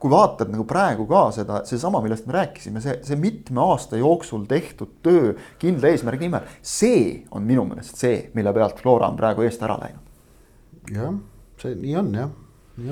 kui 0.04 0.12
vaatad 0.12 0.52
nagu 0.52 0.66
praegu 0.68 1.08
ka 1.08 1.24
seda, 1.32 1.62
seesama, 1.68 2.02
millest 2.04 2.28
me 2.28 2.36
rääkisime, 2.36 2.84
see, 2.84 2.98
see 3.08 3.20
mitme 3.20 3.64
aasta 3.64 4.00
jooksul 4.02 4.44
tehtud 4.50 4.98
töö 5.06 5.32
kindla 5.62 5.94
eesmärgi 5.94 6.28
nimel, 6.28 6.50
see 6.60 7.22
on 7.32 7.48
minu 7.48 7.64
meelest 7.70 8.04
see, 8.04 8.26
mille 8.36 8.52
pealt 8.56 8.82
Flora 8.84 9.08
on 9.08 9.20
praegu 9.20 9.48
eest 9.48 9.64
ära 9.64 9.80
läinud. 9.80 10.16
jah, 10.92 11.16
see 11.64 11.78
nii 11.80 12.00
on 12.02 12.16
jah 12.20 12.32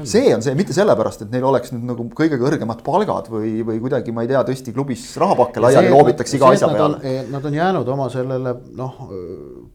see 0.06 0.30
on 0.36 0.44
see, 0.46 0.54
mitte 0.58 0.76
sellepärast, 0.76 1.24
et 1.26 1.32
neil 1.34 1.46
oleks 1.50 1.72
nüüd 1.74 1.88
nagu 1.90 2.06
kõige 2.18 2.38
kõrgemad 2.38 2.84
palgad 2.86 3.32
või, 3.34 3.64
või 3.66 3.80
kuidagi, 3.82 4.14
ma 4.14 4.26
ei 4.26 4.30
tea, 4.30 4.44
tõesti 4.46 4.74
klubis 4.76 5.08
rahapakke 5.22 5.64
laiali 5.64 5.90
loobitakse 5.90 6.38
iga 6.38 6.52
asja 6.54 6.70
peale. 6.70 7.00
Eh, 7.08 7.24
nad 7.34 7.48
on 7.50 7.58
jäänud 7.58 7.90
oma 7.96 8.06
sellele 8.14 8.54
noh, 8.78 9.02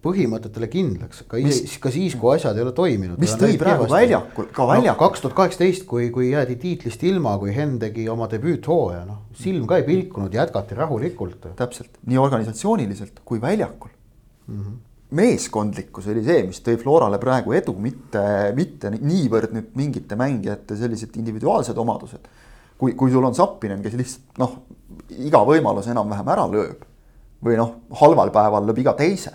põhimõtetele 0.07 0.71
kindlaks, 0.71 1.25
ka 1.27 1.41
mis, 1.43 1.59
siis, 1.65 1.77
ka 1.83 1.91
siis, 1.95 2.15
kui 2.21 2.37
asjad 2.37 2.59
ei 2.59 2.67
ole 2.67 2.75
toiminud. 2.77 3.19
mis 3.23 3.35
tõi 3.41 3.59
praegu 3.59 3.91
väljakul, 3.91 4.51
ka 4.55 4.69
väljakul 4.71 4.93
no,. 4.95 4.97
kaks 5.03 5.27
tuhat 5.27 5.39
kaheksateist, 5.43 5.87
kui, 5.91 6.09
kui 6.15 6.31
jäädi 6.31 6.59
tiitlist 6.63 7.03
ilma, 7.11 7.35
kui 7.43 7.55
Henn 7.57 7.81
tegi 7.83 8.07
oma 8.13 8.31
debüüthooaja, 8.31 9.03
noh, 9.09 9.25
silm 9.37 9.67
ka 9.67 9.83
ei 9.83 9.89
pilkunud, 9.91 10.35
jätkati 10.35 10.79
rahulikult. 10.79 11.51
täpselt, 11.59 11.99
nii 12.07 12.23
organisatsiooniliselt 12.23 13.25
kui 13.27 13.43
väljakul 13.43 13.91
mm. 13.91 14.61
-hmm 14.61 14.83
meeskondlikkus 15.15 16.09
oli 16.11 16.23
see, 16.27 16.43
mis 16.49 16.59
tõi 16.67 16.79
Florale 16.81 17.19
praegu 17.23 17.55
edu, 17.55 17.77
mitte, 17.79 18.23
mitte 18.57 18.91
niivõrd 18.97 19.55
nüüd 19.55 19.71
mingite 19.79 20.19
mängijate 20.19 20.79
sellised 20.79 21.15
individuaalsed 21.21 21.79
omadused. 21.79 22.27
kui, 22.79 22.93
kui 22.93 23.11
sul 23.11 23.25
on 23.25 23.35
Zappinen, 23.35 23.83
kes 23.83 23.95
lihtsalt 23.97 24.39
noh, 24.43 24.59
iga 25.17 25.41
võimaluse 25.47 25.95
enam-vähem 25.95 26.29
ära 26.29 26.45
lööb 26.51 26.83
või 27.45 27.57
noh, 27.57 27.73
halval 28.01 28.33
päeval 28.35 28.67
lööb 28.67 28.83
iga 28.83 28.93
teise. 28.99 29.33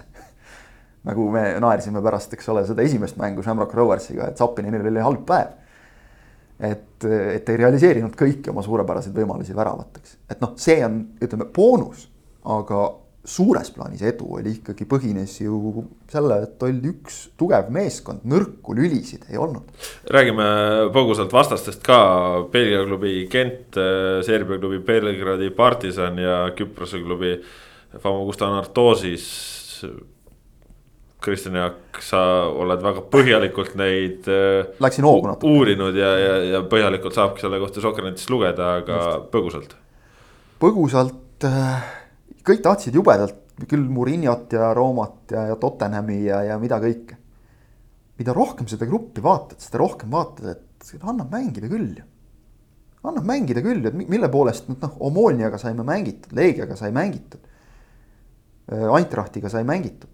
nagu 1.07 1.29
me 1.31 1.45
naersime 1.63 2.03
pärast, 2.03 2.33
eks 2.35 2.51
ole, 2.51 2.65
seda 2.67 2.83
esimest 2.83 3.17
mängu 3.17 3.41
Shamrock 3.41 3.73
Roversiga, 3.77 4.27
et 4.27 4.37
Zappinenil 4.37 4.91
oli 4.91 5.01
halb 5.01 5.25
päev. 5.25 5.57
et, 6.61 7.03
et 7.07 7.47
ei 7.49 7.57
realiseerinud 7.57 8.13
kõiki 8.13 8.51
oma 8.51 8.61
suurepäraseid 8.61 9.15
võimalusi 9.15 9.55
väravateks, 9.57 10.17
et 10.29 10.43
noh, 10.43 10.51
see 10.61 10.83
on, 10.85 10.99
ütleme, 11.23 11.47
boonus, 11.55 12.03
aga 12.45 12.83
suures 13.27 13.69
plaanis 13.75 14.01
edu 14.09 14.25
oli 14.37 14.55
ikkagi, 14.57 14.85
põhines 14.89 15.35
ju 15.43 15.83
selle, 16.09 16.39
et 16.47 16.63
oli 16.65 16.89
üks 16.89 17.19
tugev 17.37 17.69
meeskond, 17.73 18.23
nõrku 18.25 18.73
lülisid 18.77 19.27
ei 19.29 19.37
olnud. 19.41 19.67
räägime 20.09 20.47
põgusalt 20.95 21.33
vastastest 21.33 21.83
ka, 21.85 21.99
Belgia 22.51 22.81
klubi 22.87 23.27
Gent, 23.31 23.77
Serbia 24.25 24.57
klubi 24.57 24.81
Belgradi 24.85 25.51
Partisan 25.53 26.17
ja 26.21 26.47
Küprose 26.57 27.03
klubi 27.03 27.35
Famagusta 27.99 28.47
Anartosis. 28.47 29.27
Kristjan 31.21 31.53
Jaak, 31.53 31.99
sa 32.01 32.17
oled 32.49 32.81
väga 32.81 33.03
põhjalikult 33.13 33.75
neid. 33.77 34.25
Läksin 34.81 35.05
hoogu 35.05 35.29
natuke. 35.29 35.51
uurinud 35.53 35.93
ja, 35.93 36.15
ja, 36.17 36.35
ja 36.55 36.61
põhjalikult 36.65 37.13
saabki 37.13 37.43
selle 37.43 37.59
kohta 37.61 37.83
Sokranetist 37.83 38.33
lugeda, 38.33 38.71
aga 38.81 38.97
Just. 38.97 39.27
põgusalt. 39.35 39.75
põgusalt 40.57 41.45
äh 41.45 42.00
kõik 42.45 42.61
tahtsid 42.65 42.95
jubedalt 42.97 43.65
küll 43.69 43.89
Muriniot 43.91 44.53
ja 44.55 44.71
Roomat 44.73 45.33
ja, 45.33 45.45
ja 45.51 45.57
Tottenhami 45.59 46.23
ja, 46.25 46.41
ja 46.47 46.57
mida 46.61 46.79
kõike. 46.81 47.17
mida 48.21 48.33
rohkem 48.37 48.67
seda 48.69 48.85
gruppi 48.85 49.21
vaatad, 49.23 49.59
seda 49.61 49.79
rohkem 49.81 50.11
vaatad, 50.13 50.55
et 50.55 50.91
annab 51.01 51.31
mängida 51.33 51.69
küll 51.69 51.97
ju. 51.97 52.05
annab 53.03 53.25
mängida 53.25 53.61
küll, 53.65 53.85
et 53.85 53.97
mille 53.97 54.29
poolest 54.29 54.69
nüüd 54.69 54.81
noh, 54.81 54.97
Omoniaga 55.09 55.57
saime 55.61 55.85
mängitud, 55.85 56.33
Leegiaga 56.37 56.77
sai 56.77 56.91
mängitud. 56.95 57.49
Eintrachtiga 58.71 59.49
sai 59.51 59.63
mängitud 59.67 60.09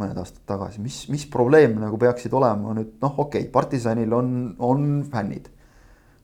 mõned 0.00 0.16
aastad 0.18 0.44
tagasi, 0.48 0.80
mis, 0.80 1.02
mis 1.12 1.26
probleem 1.28 1.74
nagu 1.80 1.98
peaksid 2.00 2.32
olema 2.32 2.72
nüüd 2.74 2.94
noh, 3.02 3.18
okei 3.26 3.42
okay,, 3.44 3.50
partisanil 3.52 4.12
on, 4.16 4.30
on 4.58 4.86
fännid, 5.12 5.50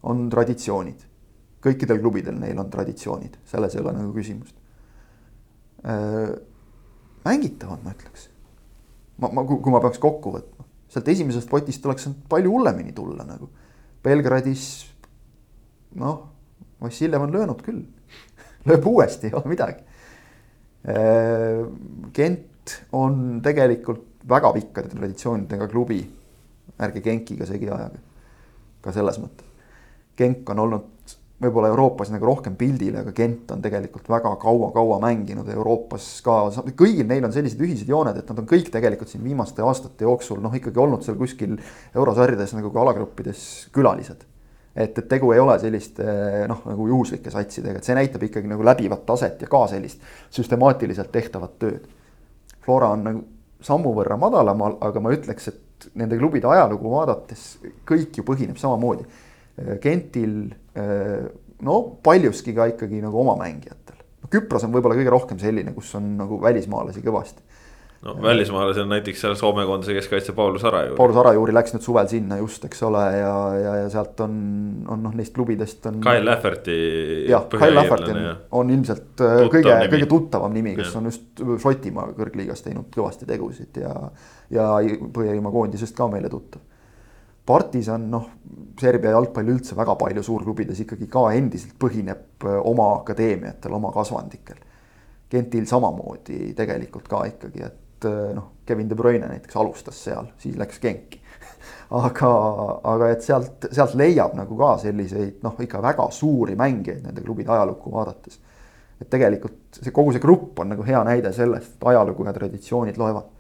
on 0.09 0.29
traditsioonid. 0.33 1.03
kõikidel 1.67 1.99
klubidel 2.01 2.39
neil 2.39 2.59
on 2.63 2.71
traditsioonid, 2.71 3.41
selles 3.45 3.75
ei 3.75 3.83
ole 3.83 3.93
nagu 3.97 4.15
küsimust 4.15 4.55
Äh, 4.55 4.66
mängitavad, 7.27 7.83
ma 7.85 7.93
ütleks. 7.95 8.29
ma, 9.23 9.31
ma, 9.33 9.45
kui 9.47 9.73
ma 9.73 9.81
peaks 9.85 10.01
kokku 10.03 10.33
võtma, 10.35 10.67
sealt 10.91 11.09
esimesest 11.09 11.51
potist 11.51 11.87
oleks 11.87 12.07
saanud 12.07 12.25
palju 12.31 12.53
hullemini 12.53 12.95
tulla 12.97 13.25
nagu. 13.27 13.49
Belgradis 14.05 14.65
noh, 15.99 16.19
Vassiljev 16.83 17.23
on 17.25 17.33
löönud 17.33 17.63
küll 17.65 17.81
lööb 18.69 18.87
uuesti, 18.87 19.31
ei 19.31 19.39
ole 19.39 19.53
midagi. 19.55 19.83
Äh, 20.87 21.65
Gent 22.15 22.77
on 22.93 23.41
tegelikult 23.43 24.27
väga 24.29 24.53
pikkade 24.53 24.93
traditsioonidega 24.93 25.69
klubi. 25.71 26.03
ärge 26.83 27.01
Genkiga 27.01 27.47
segi 27.47 27.71
ajage, 27.71 28.03
ka 28.85 28.93
selles 28.93 29.17
mõttes. 29.23 29.47
Genk 30.19 30.51
on 30.51 30.59
olnud 30.61 30.96
võib-olla 31.43 31.69
Euroopas 31.69 32.09
nagu 32.13 32.25
rohkem 32.25 32.55
pildil, 32.57 32.95
aga 32.97 33.13
Gent 33.17 33.51
on 33.53 33.61
tegelikult 33.65 34.09
väga 34.09 34.33
kaua-kaua 34.41 34.97
mänginud 35.03 35.49
Euroopas 35.53 36.07
ka, 36.25 36.37
kõigil 36.79 37.05
neil 37.09 37.27
on 37.29 37.35
sellised 37.35 37.61
ühised 37.61 37.91
jooned, 37.93 38.17
et 38.17 38.31
nad 38.33 38.41
on 38.41 38.49
kõik 38.49 38.71
tegelikult 38.73 39.13
siin 39.13 39.25
viimaste 39.25 39.65
aastate 39.65 40.09
jooksul 40.09 40.41
noh, 40.45 40.55
ikkagi 40.57 40.81
olnud 40.81 41.05
seal 41.05 41.19
kuskil 41.21 41.59
eurosarjades 41.93 42.57
nagu 42.57 42.73
ka 42.73 42.81
alagruppides 42.87 43.45
külalised. 43.77 44.25
et, 44.77 44.99
et 44.99 45.09
tegu 45.09 45.33
ei 45.33 45.41
ole 45.41 45.59
selliste 45.61 46.07
noh, 46.49 46.65
nagu 46.69 46.89
juhuslike 46.89 47.33
satsidega, 47.33 47.81
et 47.81 47.85
see 47.85 47.97
näitab 47.97 48.25
ikkagi 48.25 48.49
nagu 48.49 48.65
läbivat 48.65 49.05
taset 49.09 49.41
ja 49.41 49.49
ka 49.49 49.67
sellist 49.69 50.01
süstemaatiliselt 50.33 51.13
tehtavat 51.13 51.59
tööd. 51.61 51.87
Flora 52.65 52.91
on 52.97 53.05
nagu 53.05 53.25
sammu 53.65 53.93
võrra 53.97 54.17
madalamal, 54.21 54.77
aga 54.85 55.01
ma 55.01 55.13
ütleks, 55.13 55.49
et 55.53 55.89
nende 55.97 56.17
klubide 56.17 56.49
ajalugu 56.49 56.91
vaadates 56.93 57.47
kõik 57.89 58.17
ju 58.17 58.25
põhineb 58.25 58.57
samamoodi 58.61 59.05
Gentil 59.83 60.41
no 61.65 61.81
paljuski 62.05 62.55
ka 62.57 62.71
ikkagi 62.73 63.03
nagu 63.05 63.21
oma 63.23 63.37
mängijatel. 63.41 64.01
Küpros 64.31 64.67
on 64.67 64.75
võib-olla 64.75 64.97
kõige 64.99 65.13
rohkem 65.13 65.39
selline, 65.39 65.75
kus 65.77 65.93
on 65.99 66.17
nagu 66.19 66.41
välismaalasi 66.43 67.03
kõvasti. 67.05 67.45
no 68.07 68.13
välismaalasi 68.23 68.83
on 68.83 68.91
näiteks 68.93 69.23
seal 69.23 69.37
Soome 69.39 69.65
koondise 69.67 69.95
keskkaitse 69.95 70.35
Paulus 70.37 70.65
Arajuuri. 70.67 70.97
Paulus 70.99 71.17
Arajuuri 71.23 71.55
läks 71.55 71.73
nüüd 71.75 71.87
suvel 71.87 72.11
sinna 72.11 72.37
just, 72.43 72.65
eks 72.69 72.83
ole, 72.87 73.05
ja, 73.17 73.33
ja, 73.57 73.75
ja 73.83 73.89
sealt 73.91 74.21
on, 74.27 74.37
on 74.93 75.03
noh, 75.07 75.15
neist 75.17 75.35
klubidest 75.35 75.87
on. 75.89 76.03
Kyle 76.05 76.27
Lafferty. 76.27 76.77
jah, 77.31 77.47
Kyle 77.55 77.73
Lafferty 77.75 78.13
on, 78.13 78.23
on 78.61 78.77
ilmselt 78.77 79.09
Tuttav 79.15 79.51
kõige, 79.55 79.79
kõige 79.95 80.11
tuttavam 80.11 80.55
nimi, 80.55 80.77
kes 80.77 80.93
ja. 80.93 81.01
on 81.01 81.11
just 81.13 81.45
Šotimaa 81.63 82.11
kõrgliigas 82.19 82.67
teinud 82.67 82.91
kõvasti 82.95 83.31
tegusid 83.31 83.81
ja, 83.81 83.95
ja 84.53 84.73
Põhja-Iirimaa 84.83 85.55
koondisest 85.55 85.97
ka 85.97 86.11
meile 86.13 86.33
tuttav 86.33 86.67
Partisan, 87.47 88.09
noh, 88.11 88.31
Serbia 88.81 89.13
jalgpall 89.15 89.53
üldse 89.55 89.77
väga 89.79 89.95
palju 89.97 90.23
suurklubides 90.27 90.81
ikkagi 90.83 91.07
ka 91.11 91.29
endiselt 91.37 91.77
põhineb 91.81 92.45
äh, 92.45 92.57
oma 92.67 92.91
akadeemiatel, 93.01 93.77
oma 93.77 93.93
kasvandikel. 93.95 94.59
Gentil 95.31 95.67
samamoodi 95.67 96.53
tegelikult 96.59 97.07
ka 97.11 97.23
ikkagi, 97.31 97.63
et 97.67 98.09
äh, 98.09 98.33
noh, 98.37 98.51
Kevin 98.67 98.91
De 98.91 98.99
Bruyne 98.99 99.31
näiteks 99.31 99.57
alustas 99.63 100.03
seal, 100.09 100.33
siis 100.43 100.59
läks 100.59 100.83
Genki 100.83 101.23
aga, 102.03 102.33
aga 102.93 103.11
et 103.15 103.23
sealt, 103.25 103.69
sealt 103.71 103.95
leiab 103.99 104.35
nagu 104.39 104.59
ka 104.59 104.75
selliseid 104.83 105.45
noh, 105.47 105.55
ikka 105.63 105.81
väga 105.85 106.09
suuri 106.15 106.57
mängijaid 106.59 107.07
nende 107.07 107.25
klubide 107.25 107.53
ajalukku 107.55 107.93
vaadates. 107.95 108.41
et 109.01 109.09
tegelikult 109.13 109.77
see 109.77 109.93
kogu 109.93 110.15
see 110.15 110.23
grupp 110.23 110.59
on 110.59 110.71
nagu 110.73 110.85
hea 110.87 111.03
näide 111.05 111.33
sellest, 111.37 111.77
et 111.77 111.89
ajalugu 111.93 112.25
ja 112.25 112.33
traditsioonid 112.33 112.99
loevad. 112.99 113.31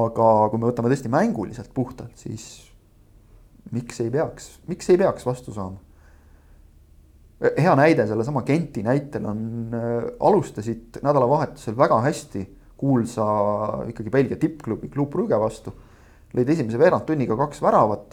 aga 0.00 0.32
kui 0.50 0.58
me 0.58 0.70
võtame 0.70 0.92
tõesti 0.92 1.12
mänguliselt 1.12 1.72
puhtalt, 1.74 2.16
siis 2.16 2.69
miks 3.72 4.00
ei 4.00 4.10
peaks, 4.10 4.58
miks 4.66 4.90
ei 4.90 4.98
peaks 4.98 5.26
vastu 5.26 5.52
saama? 5.52 5.78
hea 7.40 7.72
näide 7.76 8.04
sellesama 8.06 8.42
Genti 8.44 8.82
näitel 8.84 9.24
on 9.24 9.70
äh,, 9.74 10.10
alustasid 10.20 11.00
nädalavahetusel 11.02 11.76
väga 11.76 12.00
hästi 12.04 12.42
kuulsa 12.80 13.24
ikkagi 13.88 14.10
Belgia 14.10 14.36
tippklubi 14.36 14.88
Club 14.88 15.10
Brugge 15.10 15.38
vastu. 15.40 15.72
lõid 16.30 16.50
esimese 16.52 16.78
veerandtunniga 16.78 17.34
kaks 17.36 17.58
väravat, 17.62 18.12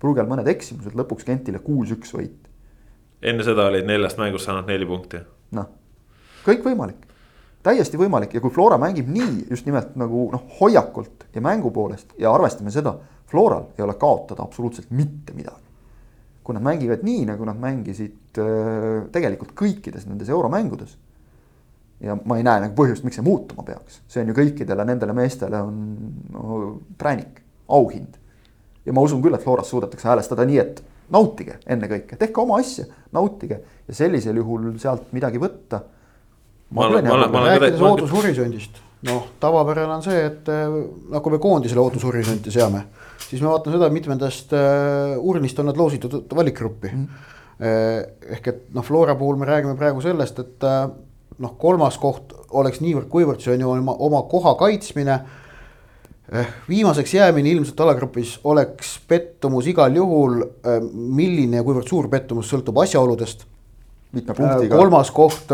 Brugel 0.00 0.28
mõned 0.30 0.46
eksimused, 0.46 0.94
lõpuks 0.94 1.26
Gentile 1.26 1.58
kuus-üks 1.64 2.12
võit. 2.14 2.46
enne 3.22 3.44
seda 3.44 3.66
olid 3.72 3.88
neljast 3.88 4.20
mängust 4.20 4.46
saanud 4.46 4.68
neli 4.70 4.86
punkti. 4.86 5.20
noh, 5.56 5.68
kõik 6.46 6.64
võimalik, 6.64 7.02
täiesti 7.66 7.98
võimalik 8.00 8.36
ja 8.36 8.42
kui 8.42 8.52
Flora 8.54 8.78
mängib 8.80 9.08
nii 9.10 9.46
just 9.50 9.66
nimelt 9.66 9.96
nagu 9.98 10.28
noh, 10.32 10.46
hoiakult 10.60 11.26
ja 11.34 11.42
mängu 11.44 11.72
poolest 11.74 12.14
ja 12.20 12.32
arvestame 12.34 12.72
seda 12.74 12.94
Floral 13.26 13.72
ei 13.78 13.84
ole 13.84 13.94
kaotada 13.98 14.42
absoluutselt 14.42 14.90
mitte 14.90 15.34
midagi. 15.34 15.64
kui 16.46 16.54
nad 16.54 16.62
mängivad 16.62 17.00
nii, 17.02 17.24
nagu 17.26 17.42
nad 17.42 17.58
mängisid 17.58 18.38
äh, 18.38 19.08
tegelikult 19.10 19.50
kõikides 19.58 20.04
nendes 20.06 20.28
euromängudes. 20.30 20.96
ja 22.00 22.14
ma 22.24 22.36
ei 22.38 22.44
näe 22.46 22.60
nagu 22.62 22.74
põhjust, 22.76 23.02
miks 23.04 23.18
see 23.18 23.24
muutuma 23.26 23.64
peaks, 23.66 24.02
see 24.06 24.22
on 24.22 24.30
ju 24.30 24.36
kõikidele 24.36 24.84
nendele 24.86 25.16
meestele 25.16 25.62
on 25.64 25.80
no, 26.32 26.60
präänik, 26.98 27.40
auhind. 27.68 28.20
ja 28.86 28.92
ma 28.92 29.02
usun 29.02 29.22
küll, 29.24 29.34
et 29.34 29.42
Floras 29.42 29.72
suudetakse 29.72 30.08
häälestada 30.08 30.46
nii, 30.46 30.58
et 30.62 30.84
nautige 31.10 31.58
ennekõike, 31.66 32.18
tehke 32.20 32.40
oma 32.42 32.60
asja, 32.62 32.86
nautige 33.14 33.60
ja 33.88 33.94
sellisel 33.94 34.38
juhul 34.38 34.72
sealt 34.82 35.12
midagi 35.16 35.42
võtta. 35.42 35.82
Ma 36.70 36.86
olen, 36.86 37.06
ma 37.06 37.14
olen, 37.14 37.30
ma 37.30 37.40
olen. 37.40 37.60
rääkides 37.60 37.86
ootushorisondist, 37.86 38.82
noh, 39.06 39.30
tavapärane 39.40 39.94
on 39.98 40.04
see, 40.04 40.24
et 40.26 40.50
noh, 40.50 41.22
kui 41.22 41.36
me 41.36 41.40
koondisele 41.42 41.82
ootushorisonti 41.82 42.54
seame 42.54 42.86
siis 43.26 43.42
ma 43.42 43.54
vaatan 43.54 43.74
seda, 43.74 43.88
mitmendast 43.90 44.52
äh, 44.54 45.16
urnist 45.18 45.58
on 45.58 45.70
nad 45.70 45.78
loositud 45.78 46.34
valikgruppi 46.36 46.92
mm. 46.92 47.06
-hmm. 47.06 48.36
ehk 48.36 48.48
et 48.52 48.62
noh, 48.74 48.84
Flora 48.84 49.14
puhul 49.14 49.36
me 49.36 49.46
räägime 49.46 49.76
praegu 49.76 50.00
sellest, 50.00 50.38
et 50.38 50.64
äh, 50.64 50.90
noh, 51.38 51.56
kolmas 51.58 51.98
koht 51.98 52.32
oleks 52.50 52.80
niivõrd-kuivõrd, 52.80 53.40
see 53.42 53.54
on 53.54 53.60
ju 53.60 53.70
oma, 53.70 53.96
oma 53.98 54.22
koha 54.30 54.54
kaitsmine 54.54 55.20
Eh, 56.32 56.46
viimaseks 56.68 57.14
jäämine 57.14 57.48
ilmselt 57.48 57.80
alagrupis 57.80 58.40
oleks 58.44 58.96
pettumus 59.08 59.66
igal 59.70 59.94
juhul. 59.94 60.40
Eh, 60.42 60.80
milline 60.92 61.60
ja 61.60 61.62
kuivõrd 61.62 61.86
suur 61.86 62.08
pettumus 62.10 62.50
sõltub 62.50 62.80
asjaoludest. 62.82 63.46
mitme 64.12 64.34
punktiga. 64.34 64.76
kolmas 64.76 65.10
koht 65.10 65.52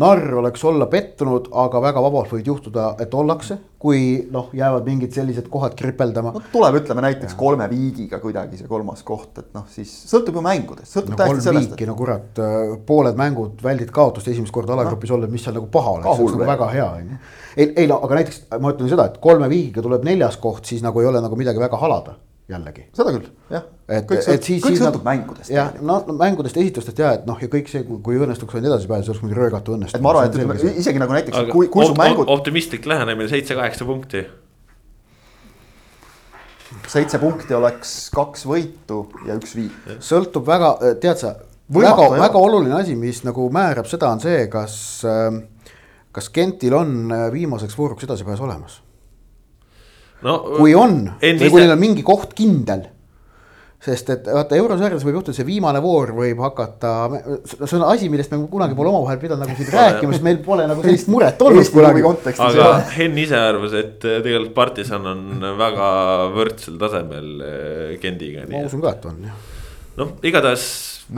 narr 0.00 0.34
oleks 0.40 0.64
olla 0.64 0.86
pettunud, 0.88 1.50
aga 1.62 1.80
väga 1.84 2.02
vabalt 2.04 2.30
võib 2.32 2.46
juhtuda, 2.48 2.86
et 3.02 3.12
ollakse, 3.14 3.58
kui 3.82 4.22
noh, 4.32 4.48
jäävad 4.56 4.86
mingid 4.88 5.12
sellised 5.12 5.50
kohad 5.52 5.74
kripeldama 5.76 6.32
no,. 6.32 6.42
tuleb, 6.52 6.78
ütleme 6.80 7.04
näiteks 7.04 7.34
ja. 7.34 7.38
kolme 7.38 7.66
viigiga 7.70 8.20
kuidagi 8.22 8.60
see 8.60 8.70
kolmas 8.70 9.02
koht, 9.04 9.42
et 9.42 9.50
noh, 9.56 9.66
siis 9.72 9.92
sõltub 10.08 10.38
ju 10.38 10.44
mängudest, 10.46 10.94
sõltub 10.94 11.16
no, 11.16 11.20
täiesti 11.20 11.46
sellest. 11.48 11.76
Et... 11.76 11.84
no 11.90 11.96
kurat, 11.98 12.40
äh, 12.40 12.74
pooled 12.88 13.20
mängud 13.20 13.60
väldid 13.64 13.92
kaotust 13.92 14.32
esimest 14.32 14.54
korda 14.54 14.76
alagrupis 14.78 15.12
no. 15.12 15.18
olla, 15.18 15.30
mis 15.32 15.44
seal 15.44 15.58
nagu 15.58 15.68
paha 15.72 15.96
oleks, 15.98 16.08
see 16.16 16.28
oleks 16.28 16.38
nagu 16.38 16.52
väga 16.54 16.72
hea 16.72 16.88
on 16.88 17.14
ju. 17.14 17.22
ei, 17.56 17.70
ei 17.84 17.90
no 17.90 18.00
aga 18.06 18.22
näiteks 18.22 18.44
ma 18.56 18.72
ütlen 18.72 18.92
seda, 18.94 19.10
et 19.10 19.20
kolme 19.24 19.50
viigiga 19.52 19.84
tuleb 19.84 20.06
neljas 20.08 20.40
koht, 20.40 20.64
siis 20.68 20.84
nagu 20.84 21.02
ei 21.02 21.10
ole 21.12 21.20
nagu 21.24 21.36
midagi 21.36 21.60
väga 21.60 21.80
halada 21.82 22.16
jällegi. 22.52 22.84
seda 22.96 23.12
küll, 23.14 23.28
jah. 23.52 23.64
et, 23.88 24.12
et 24.34 24.46
siis, 24.46 24.60
kõik 24.64 24.78
sõltub 24.80 25.06
mängudest. 25.06 25.50
jah, 25.52 25.72
no 25.84 25.98
mängudest, 26.18 26.58
esitustest 26.62 27.00
ja 27.02 27.14
et 27.18 27.26
noh, 27.28 27.38
ja 27.42 27.48
kõik 27.52 27.70
see, 27.70 27.84
kui 27.86 28.20
õnnestuks 28.20 28.56
ainult 28.56 28.72
edasi 28.72 28.90
pääseda, 28.90 29.06
see 29.06 29.14
oleks 29.14 29.24
muidugi 29.24 29.40
röögatu 29.40 29.76
õnnestumine. 29.76 30.00
et 30.00 30.06
ma 30.06 30.12
arvan, 30.12 30.28
et 30.28 30.38
ütleme 30.38 30.78
isegi 30.82 31.02
nagu 31.02 31.16
näiteks, 31.16 31.40
kui, 31.52 31.70
kui 31.72 31.88
su 31.88 31.96
mängud. 31.98 32.30
optimistlik 32.32 32.86
lähenemine, 32.88 33.28
seitse-kaheksa 33.32 33.88
punkti. 33.88 34.26
seitse 36.92 37.20
punkti 37.22 37.56
oleks 37.56 37.96
kaks 38.14 38.46
võitu 38.48 39.02
ja 39.28 39.38
üks 39.40 39.56
viik. 39.58 39.90
sõltub 40.04 40.46
väga, 40.48 40.76
tead 41.02 41.24
sa, 41.24 41.34
väga, 41.72 42.08
väga 42.20 42.46
oluline 42.46 42.78
asi, 42.80 42.96
mis 42.98 43.24
nagu 43.28 43.48
määrab 43.54 43.90
seda, 43.90 44.12
on 44.12 44.22
see, 44.24 44.46
kas, 44.52 44.78
kas 46.12 46.32
Gentil 46.32 46.78
on 46.78 47.12
viimaseks 47.32 47.78
vooruks 47.78 48.08
edasipääs 48.08 48.40
olemas 48.44 48.82
no,. 50.24 50.38
kui 50.56 50.74
on 50.78 50.98
või 51.20 51.52
kui 51.52 51.62
neil 51.62 51.76
on 51.76 51.82
mingi 51.82 52.04
koht 52.06 52.34
kindel 52.38 52.88
sest 53.82 54.10
et 54.14 54.28
vaata 54.30 54.54
eurosarjas 54.58 55.02
võib 55.02 55.18
juhtuda, 55.18 55.34
see 55.34 55.46
viimane 55.46 55.80
voor 55.82 56.12
võib 56.14 56.38
hakata, 56.44 56.90
see 57.42 57.78
on 57.80 57.84
asi, 57.88 58.06
millest 58.12 58.30
me 58.30 58.38
kunagi 58.50 58.76
pole 58.78 58.92
omavahel 58.92 59.18
pidanud 59.18 59.42
nagu 59.42 59.56
siin 59.58 59.72
rääkima, 59.74 60.14
sest 60.14 60.26
meil 60.26 60.38
pole 60.44 60.68
nagu 60.70 60.84
sellist 60.84 61.10
muret 61.10 61.42
olnud 61.42 61.70
kunagi. 61.74 62.04
aga 62.46 62.68
Henn 62.94 63.18
ise 63.18 63.40
arvas, 63.40 63.74
et 63.78 63.96
tegelikult 63.98 64.54
partisan 64.54 65.08
on 65.10 65.48
väga 65.58 65.88
võrdsel 66.36 66.76
tasemel 66.78 67.32
eh, 67.48 67.96
Gendiga. 68.02 68.46
ma 68.50 68.62
usun 68.68 68.84
ka, 68.84 68.94
et 68.94 69.08
on 69.10 69.18
jah. 69.26 69.40
noh, 69.98 70.14
igatahes. 70.30 70.68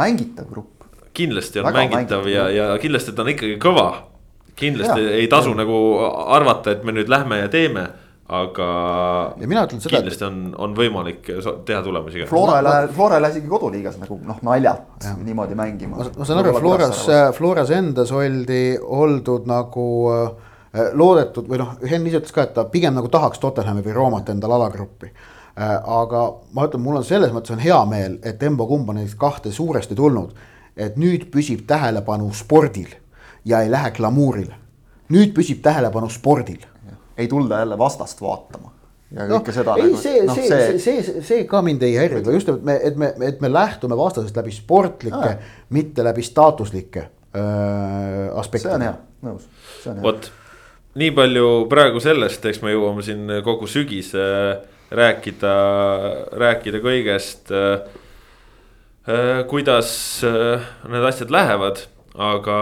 mängitav 0.01 0.49
grupp. 0.49 0.89
kindlasti 1.13 1.61
on 1.61 1.69
väga 1.69 1.83
mängitav, 1.83 2.25
mängitav 2.25 2.31
ja, 2.33 2.47
ja 2.49 2.71
kindlasti 2.81 3.13
ta 3.13 3.27
on 3.27 3.33
ikkagi 3.35 3.59
kõva. 3.61 3.91
kindlasti 4.57 5.05
ja, 5.05 5.19
ei 5.21 5.29
tasu 5.29 5.53
ja. 5.53 5.61
nagu 5.61 5.83
arvata, 6.39 6.79
et 6.79 6.89
me 6.89 6.97
nüüd 6.97 7.13
lähme 7.13 7.43
ja 7.45 7.53
teeme 7.53 7.91
aga. 8.29 8.67
ja 9.41 9.49
mina 9.49 9.65
ütlen 9.67 9.83
seda. 9.83 9.99
kindlasti 9.99 10.25
on, 10.25 10.39
on 10.59 10.75
võimalik 10.77 11.27
teha 11.67 11.83
tulemusi 11.85 12.23
ka. 12.23 12.29
Flora 12.31 12.57
ei 12.61 12.65
lähe, 12.65 12.89
Flora 12.97 13.19
ei 13.19 13.25
lähe 13.25 13.37
isegi 13.37 13.51
koduliigas 13.51 13.99
nagu 14.01 14.19
noh, 14.25 14.41
naljalt 14.47 15.09
niimoodi 15.21 15.59
mängima. 15.59 16.09
ma 16.17 16.25
saan 16.29 16.41
aru, 16.41 16.55
Floras, 16.59 17.05
Floras 17.37 17.75
endas 17.77 18.13
oldi, 18.17 18.63
oldud 18.81 19.49
nagu 19.51 19.87
äh, 20.15 20.89
loodetud 20.97 21.53
või 21.53 21.61
noh, 21.61 21.77
Henn 21.85 22.09
ise 22.09 22.23
ütles 22.23 22.35
ka, 22.35 22.49
et 22.49 22.57
ta 22.57 22.67
pigem 22.73 22.97
nagu 22.97 23.13
tahaks 23.13 23.43
Tottenhami 23.43 23.85
või 23.85 23.97
Roomat 23.99 24.33
endale 24.33 24.57
alagruppi 24.57 25.13
äh,. 25.13 25.77
aga 25.85 26.27
ma 26.57 26.69
ütlen, 26.69 26.85
mul 26.87 27.03
on 27.03 27.07
selles 27.07 27.33
mõttes 27.35 27.53
on 27.53 27.63
hea 27.63 27.81
meel, 27.91 28.19
et 28.25 28.43
Embo 28.43 28.67
kumb 28.71 28.89
on 28.89 29.03
neist 29.03 29.21
kahte 29.21 29.53
suuresti 29.53 29.95
tulnud. 29.95 30.33
et 30.77 30.97
nüüd 30.97 31.29
püsib 31.31 31.69
tähelepanu 31.69 32.33
spordil 32.35 32.89
ja 33.45 33.61
ei 33.61 33.71
lähe 33.71 33.91
glamuurile. 33.91 34.55
nüüd 35.13 35.37
püsib 35.37 35.61
tähelepanu 35.63 36.09
spordil 36.09 36.65
ei 37.19 37.29
tulda 37.29 37.59
jälle 37.59 37.79
vastast 37.79 38.21
vaatama. 38.23 38.73
ja 39.15 39.27
no, 39.29 39.39
kõike 39.39 39.55
seda. 39.55 39.77
ei 39.79 39.89
nagu, 39.89 40.01
see 40.03 40.23
no,, 40.27 40.35
see, 40.35 40.49
see, 40.49 40.79
see, 40.79 41.03
see, 41.07 41.25
see 41.27 41.43
ka 41.51 41.61
mind 41.63 41.83
ei 41.87 41.97
häiri, 41.99 42.23
just, 42.35 42.51
et 42.51 42.65
me, 42.67 42.79
et 42.91 42.97
me, 42.99 43.13
et 43.29 43.43
me 43.45 43.51
lähtume 43.53 43.99
vastasest 43.99 44.37
läbi 44.39 44.55
sportlike, 44.55 45.35
mitte 45.77 46.07
läbi 46.07 46.25
staatuslike 46.27 47.05
äh, 47.05 48.31
aspektide. 48.41 48.73
see 48.73 48.79
on 48.79 48.87
hea, 48.89 48.95
nõus. 49.29 49.49
vot, 50.03 50.31
nii 50.99 51.15
palju 51.15 51.51
praegu 51.71 52.03
sellest, 52.03 52.47
eks 52.51 52.63
me 52.65 52.75
jõuame 52.75 53.07
siin 53.07 53.39
kogu 53.47 53.71
sügise 53.71 54.25
rääkida, 54.95 55.55
rääkida 56.45 56.83
kõigest 56.85 57.55
äh,. 57.55 57.91
kuidas 59.51 59.91
äh, 60.25 60.65
need 60.89 61.05
asjad 61.05 61.31
lähevad 61.35 61.85
aga 62.15 62.57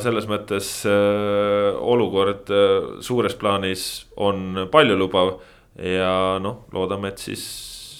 selles 0.00 0.26
mõttes 0.28 0.68
äh, 0.88 1.76
olukord 1.76 2.48
äh, 2.52 3.00
suures 3.04 3.36
plaanis 3.36 4.06
on 4.16 4.66
paljulubav 4.72 5.36
ja 5.76 6.38
noh, 6.40 6.64
loodame, 6.72 7.12
et 7.12 7.20
siis, 7.20 7.42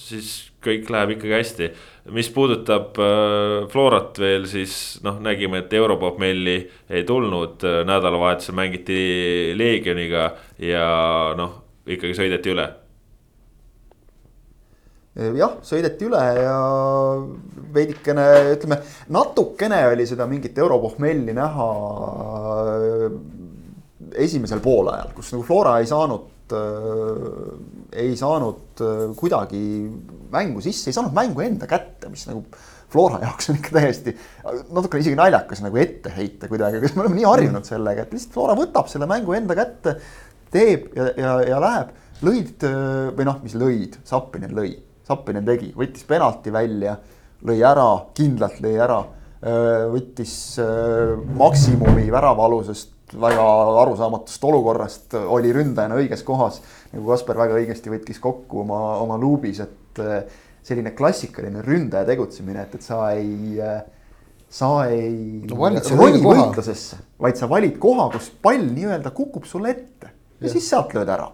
siis 0.08 0.30
kõik 0.64 0.88
läheb 0.88 1.16
ikkagi 1.16 1.34
hästi. 1.36 1.68
mis 2.16 2.30
puudutab 2.32 2.96
äh, 3.00 3.68
Florat 3.72 4.18
veel, 4.18 4.46
siis 4.48 5.00
noh, 5.04 5.20
nägime, 5.20 5.64
et 5.64 5.72
Europop 5.72 6.18
Melli 6.18 6.56
ei 6.88 7.04
tulnud, 7.04 7.60
nädalavahetusel 7.84 8.56
mängiti 8.56 9.52
Leegioniga 9.56 10.30
ja 10.58 10.88
noh, 11.36 11.60
ikkagi 11.84 12.16
sõideti 12.16 12.56
üle 12.56 12.70
jah, 15.14 15.58
sõideti 15.62 16.08
üle 16.08 16.20
ja 16.40 16.58
veidikene 17.74 18.26
ütleme, 18.54 18.80
natukene 19.14 19.84
oli 19.92 20.06
seda 20.10 20.26
mingit 20.30 20.58
europohmelli 20.58 21.34
näha 21.36 21.66
äh, 22.74 23.18
esimesel 24.24 24.62
poolajal, 24.64 25.12
kus 25.14 25.30
nagu 25.34 25.46
Flora 25.46 25.78
ei 25.82 25.88
saanud 25.90 26.54
äh,, 26.58 27.98
ei 28.04 28.14
saanud 28.18 28.82
äh, 28.82 29.02
kuidagi 29.18 29.64
mängu 30.34 30.62
sisse, 30.64 30.90
ei 30.90 30.96
saanud 30.96 31.14
mängu 31.14 31.44
enda 31.46 31.68
kätte, 31.70 32.10
mis 32.10 32.26
nagu 32.30 32.42
Flora 32.94 33.20
jaoks 33.22 33.50
on 33.50 33.58
ikka 33.58 33.74
täiesti 33.74 34.14
natukene 34.44 35.02
isegi 35.02 35.18
naljakas 35.18 35.62
nagu 35.62 35.78
ette 35.82 36.10
heita 36.14 36.50
kuidagi, 36.50 36.80
aga 36.82 36.90
me 36.96 37.04
oleme 37.04 37.20
nii 37.20 37.28
harjunud 37.28 37.68
sellega, 37.70 38.02
et 38.02 38.16
lihtsalt 38.16 38.34
Flora 38.34 38.58
võtab 38.58 38.90
selle 38.90 39.06
mängu 39.10 39.34
enda 39.38 39.54
kätte, 39.58 39.94
teeb 40.54 40.90
ja, 40.98 41.06
ja, 41.18 41.36
ja 41.54 41.62
läheb. 41.62 41.94
lõid 42.26 42.66
või 43.14 43.28
noh, 43.30 43.38
mis 43.46 43.54
lõid, 43.58 44.02
Sappinen 44.06 44.54
lõi 44.58 44.74
Sappinen 45.04 45.44
tegi, 45.44 45.70
võttis 45.76 46.06
penalti 46.08 46.52
välja, 46.54 46.96
lõi 47.44 47.60
ära, 47.66 47.88
kindlalt 48.16 48.62
lõi 48.64 48.78
ära. 48.80 49.02
võttis 49.92 50.56
maksimumi 51.36 52.06
väravaalusest 52.08 53.12
väga 53.20 53.42
arusaamatust 53.82 54.46
olukorrast, 54.48 55.16
oli 55.28 55.52
ründajana 55.52 55.98
õiges 56.00 56.24
kohas. 56.24 56.62
nagu 56.94 57.10
Kaspar 57.12 57.36
väga 57.42 57.58
õigesti 57.60 57.92
võttis 57.92 58.20
kokku 58.22 58.62
oma, 58.62 58.80
oma 59.02 59.18
luubis, 59.20 59.60
et 59.60 60.00
selline 60.64 60.94
klassikaline 60.96 61.60
ründaja 61.60 62.08
tegutsemine, 62.08 62.64
et, 62.64 62.74
et 62.74 62.82
sa 62.82 63.10
ei 63.12 63.60
sa 64.54 64.86
ei 64.88 65.42
no, 65.50 65.68
roni 65.98 66.20
võitlusesse, 66.22 67.00
vaid 67.20 67.36
sa 67.36 67.48
valid 67.50 67.76
koha, 67.82 68.08
kus 68.14 68.30
pall 68.42 68.62
nii-öelda 68.70 69.10
kukub 69.12 69.48
sulle 69.50 69.72
ette 69.74 70.08
ja, 70.08 70.46
ja 70.46 70.52
siis 70.52 70.68
sealt 70.70 70.94
lööd 70.94 71.10
ära 71.10 71.26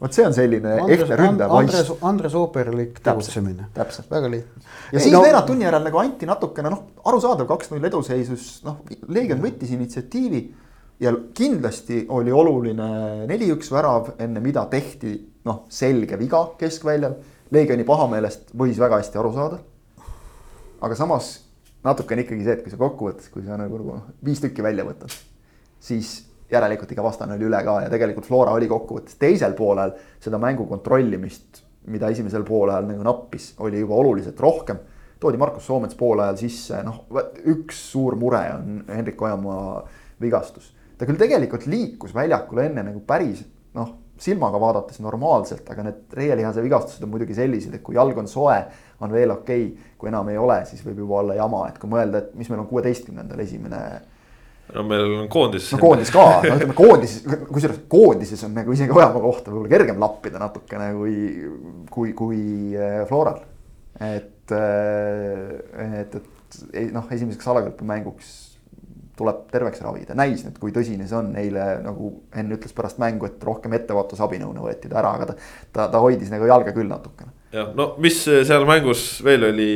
vot 0.00 0.12
see 0.16 0.24
on 0.24 0.34
selline 0.34 0.74
ehtne 0.86 1.18
ründaja 1.20 1.48
poiss. 1.50 1.74
Andres, 1.74 1.90
Andres 2.10 2.36
Ooperlik 2.38 3.00
tegutsemine. 3.04 3.68
väga 3.76 4.30
lihtne. 4.30 4.62
ja 4.92 5.00
siis 5.00 5.12
no, 5.12 5.22
veerand 5.24 5.48
tunni 5.50 5.66
järel 5.66 5.84
nagu 5.84 6.00
anti 6.00 6.28
natukene 6.28 6.72
noh, 6.72 6.82
arusaadav, 7.04 7.48
kaks-null 7.50 7.84
eduseisus, 7.84 8.48
noh, 8.66 8.80
Leegion 9.08 9.42
võttis 9.44 9.74
initsiatiivi. 9.76 10.42
ja 11.00 11.12
kindlasti 11.36 12.06
oli 12.08 12.32
oluline 12.32 12.90
neli-üks 13.28 13.68
värav, 13.72 14.14
enne 14.18 14.40
mida 14.40 14.64
tehti 14.72 15.16
noh, 15.44 15.64
selge 15.68 16.18
viga 16.18 16.46
keskväljal. 16.58 17.18
Leegioni 17.52 17.84
pahameelest 17.86 18.48
võis 18.58 18.78
väga 18.80 19.02
hästi 19.02 19.18
aru 19.20 19.32
saada. 19.34 19.58
aga 20.80 20.94
samas 20.96 21.34
natukene 21.84 22.24
ikkagi 22.24 22.44
see, 22.44 22.56
et 22.56 22.64
kui 22.64 22.72
sa 22.72 22.80
kokkuvõttes, 22.80 23.28
kui 23.30 23.44
sa 23.46 23.58
nagu, 23.60 23.78
nagu 23.78 24.00
viis 24.24 24.40
tükki 24.42 24.64
välja 24.64 24.84
võtad, 24.88 25.12
siis 25.80 26.16
järelikult 26.50 26.92
ikka 26.92 27.04
vastane 27.04 27.36
oli 27.36 27.48
üle 27.48 27.62
ka 27.66 27.80
ja 27.84 27.90
tegelikult 27.92 28.26
Flora 28.28 28.54
oli 28.56 28.68
kokkuvõttes 28.70 29.18
teisel 29.18 29.56
poolel 29.58 29.94
seda 30.22 30.38
mängu 30.42 30.66
kontrollimist, 30.70 31.62
mida 31.90 32.10
esimesel 32.12 32.44
poolel 32.46 32.86
nagu 32.86 33.06
nappis, 33.06 33.52
oli 33.62 33.80
juba 33.82 33.98
oluliselt 34.02 34.40
rohkem. 34.40 34.78
toodi 35.20 35.38
Markus 35.40 35.66
Soomets 35.66 35.96
poolajal 35.96 36.36
sisse, 36.36 36.82
noh, 36.84 37.06
üks 37.48 37.78
suur 37.92 38.16
mure 38.20 38.42
on 38.52 38.82
Hendrik 38.88 39.22
Ojamaa 39.22 39.84
vigastus. 40.20 40.74
ta 40.98 41.06
küll 41.06 41.18
tegelikult 41.18 41.66
liikus 41.66 42.14
väljakul 42.14 42.58
enne 42.58 42.82
nagu 42.82 43.00
päris 43.00 43.44
noh, 43.74 43.94
silmaga 44.18 44.60
vaadates 44.60 45.00
normaalselt, 45.04 45.66
aga 45.70 45.82
need 45.82 46.14
reielihase 46.16 46.62
vigastused 46.64 47.04
on 47.04 47.10
muidugi 47.12 47.34
sellised, 47.36 47.74
et 47.74 47.82
kui 47.84 47.98
jalg 47.98 48.16
on 48.18 48.28
soe, 48.28 48.56
on 49.00 49.12
veel 49.12 49.34
okei 49.34 49.66
okay., 49.66 49.92
kui 49.98 50.08
enam 50.08 50.28
ei 50.32 50.38
ole, 50.40 50.62
siis 50.68 50.84
võib 50.86 51.02
juba 51.04 51.20
olla 51.20 51.36
jama, 51.36 51.66
et 51.68 51.78
kui 51.80 51.90
mõelda, 51.90 52.22
et 52.22 52.38
mis 52.38 52.48
meil 52.48 52.62
on 52.62 52.70
kuueteistkümnendal 52.70 53.42
esimene 53.44 53.82
no 54.74 54.84
meil 54.86 55.04
on 55.20 55.28
koondis. 55.32 55.68
no 55.74 55.80
koondis 55.82 56.10
ka, 56.14 56.24
no 56.44 56.56
ütleme 56.56 56.76
koondises, 56.76 57.22
kusjuures 57.50 57.82
koondises 57.90 58.42
on 58.46 58.56
nagu 58.56 58.74
isegi 58.74 58.94
Ojamaa 58.94 59.22
kohta 59.22 59.52
võib-olla 59.52 59.72
kergem 59.72 60.00
lappida 60.02 60.42
natukene 60.42 60.88
kui, 60.96 61.18
kui, 61.92 62.16
kui 62.18 62.40
äh, 62.74 63.04
Floral. 63.08 63.38
et, 64.00 64.50
äh, 64.56 66.00
et, 66.02 66.18
et 66.72 66.92
noh, 66.94 67.06
esimeseks 67.14 67.52
alagrupi 67.52 67.86
mänguks 67.86 68.34
tuleb 69.16 69.46
terveks 69.48 69.80
ravida, 69.80 70.12
näis 70.18 70.42
nüüd, 70.44 70.58
kui 70.60 70.74
tõsine 70.76 71.06
see 71.08 71.16
on, 71.16 71.30
eile 71.40 71.78
nagu 71.80 72.10
Henn 72.36 72.52
ütles 72.52 72.74
pärast 72.76 72.98
mängu, 73.00 73.30
et 73.30 73.40
rohkem 73.48 73.72
ettevaatusabinõuna 73.78 74.60
võeti 74.60 74.90
ta 74.92 75.00
ära, 75.00 75.14
aga 75.16 75.30
ta, 75.30 75.36
ta, 75.72 75.86
ta 75.94 76.02
hoidis 76.04 76.28
nagu 76.32 76.48
jalga 76.50 76.74
küll 76.76 76.90
natukene. 76.90 77.32
jah, 77.54 77.70
no 77.78 77.94
mis 78.02 78.18
seal 78.26 78.66
mängus 78.68 79.08
veel 79.24 79.48
oli 79.48 79.72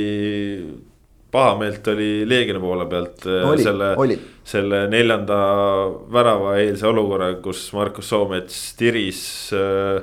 pahameelt 1.30 1.86
oli 1.92 2.10
Leegioni 2.28 2.60
poole 2.62 2.86
pealt 2.90 3.26
no, 3.28 3.52
oli, 3.52 3.62
selle, 3.62 3.90
selle 4.44 4.86
neljanda 4.90 5.36
värava 6.12 6.56
eelse 6.62 6.88
olukorra, 6.90 7.34
kus 7.44 7.68
Markus 7.76 8.10
Soomets 8.10 8.62
tiris 8.78 9.22
äh, 9.56 10.00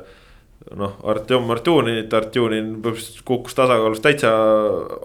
noh, 0.76 0.96
Artjom 1.08 1.52
Artjuninit, 1.54 2.14
Artjunin 2.14 2.72
põhimõtteliselt 2.84 3.24
kukkus 3.28 3.56
tasakaalust 3.58 4.04
täitsa 4.04 4.32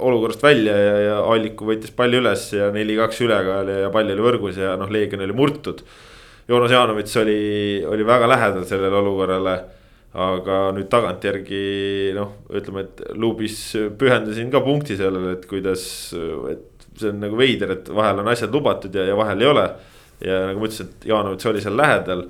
olukorrast 0.03 0.43
välja 0.43 0.75
ja, 0.79 0.95
ja 1.07 1.18
Alliku 1.29 1.68
võttis 1.68 1.93
palli 1.95 2.18
üles 2.18 2.49
ja 2.57 2.70
neli-kaks 2.75 3.20
ülekaal 3.27 3.70
ja, 3.70 3.83
ja 3.85 3.93
pall 3.95 4.11
oli 4.11 4.25
võrgus 4.25 4.59
ja 4.59 4.75
noh, 4.81 4.91
Leegion 4.93 5.23
oli 5.27 5.37
murtud. 5.37 5.85
Joonas 6.51 6.75
Jaanovits 6.75 7.14
oli, 7.20 7.39
oli 7.87 8.07
väga 8.07 8.27
lähedal 8.31 8.66
sellele 8.66 8.99
olukorrale. 8.99 9.55
Aga 10.12 10.58
nüüd 10.76 10.90
tagantjärgi 10.92 12.12
noh, 12.16 12.34
ütleme, 12.52 12.84
et 12.84 13.02
luubis 13.16 13.56
pühendasin 13.98 14.50
ka 14.52 14.60
punkti 14.64 14.98
sellele, 14.98 15.38
et 15.38 15.46
kuidas, 15.48 15.84
et 16.52 16.86
see 17.00 17.08
on 17.08 17.22
nagu 17.24 17.38
veider, 17.40 17.78
et 17.78 17.92
vahel 17.92 18.20
on 18.20 18.28
asjad 18.32 18.52
lubatud 18.52 18.94
ja, 18.94 19.06
ja 19.08 19.16
vahel 19.16 19.40
ei 19.40 19.52
ole. 19.52 19.66
ja 20.22 20.46
nagu 20.50 20.60
ma 20.60 20.68
ütlesin, 20.68 20.90
et 20.92 21.06
Jaanovits 21.08 21.48
oli 21.48 21.64
seal 21.64 21.78
lähedal. 21.80 22.26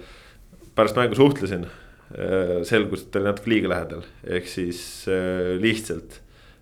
pärast 0.75 0.97
mängu 0.97 1.19
suhtlesin 1.19 1.67
Äh, 2.13 2.61
selgus, 2.69 3.07
et 3.07 3.17
oli 3.17 3.25
natuke 3.25 3.49
liiga 3.49 3.71
lähedal, 3.73 4.03
ehk 4.37 4.49
siis 4.51 4.81
äh, 5.09 5.55
lihtsalt 5.63 6.19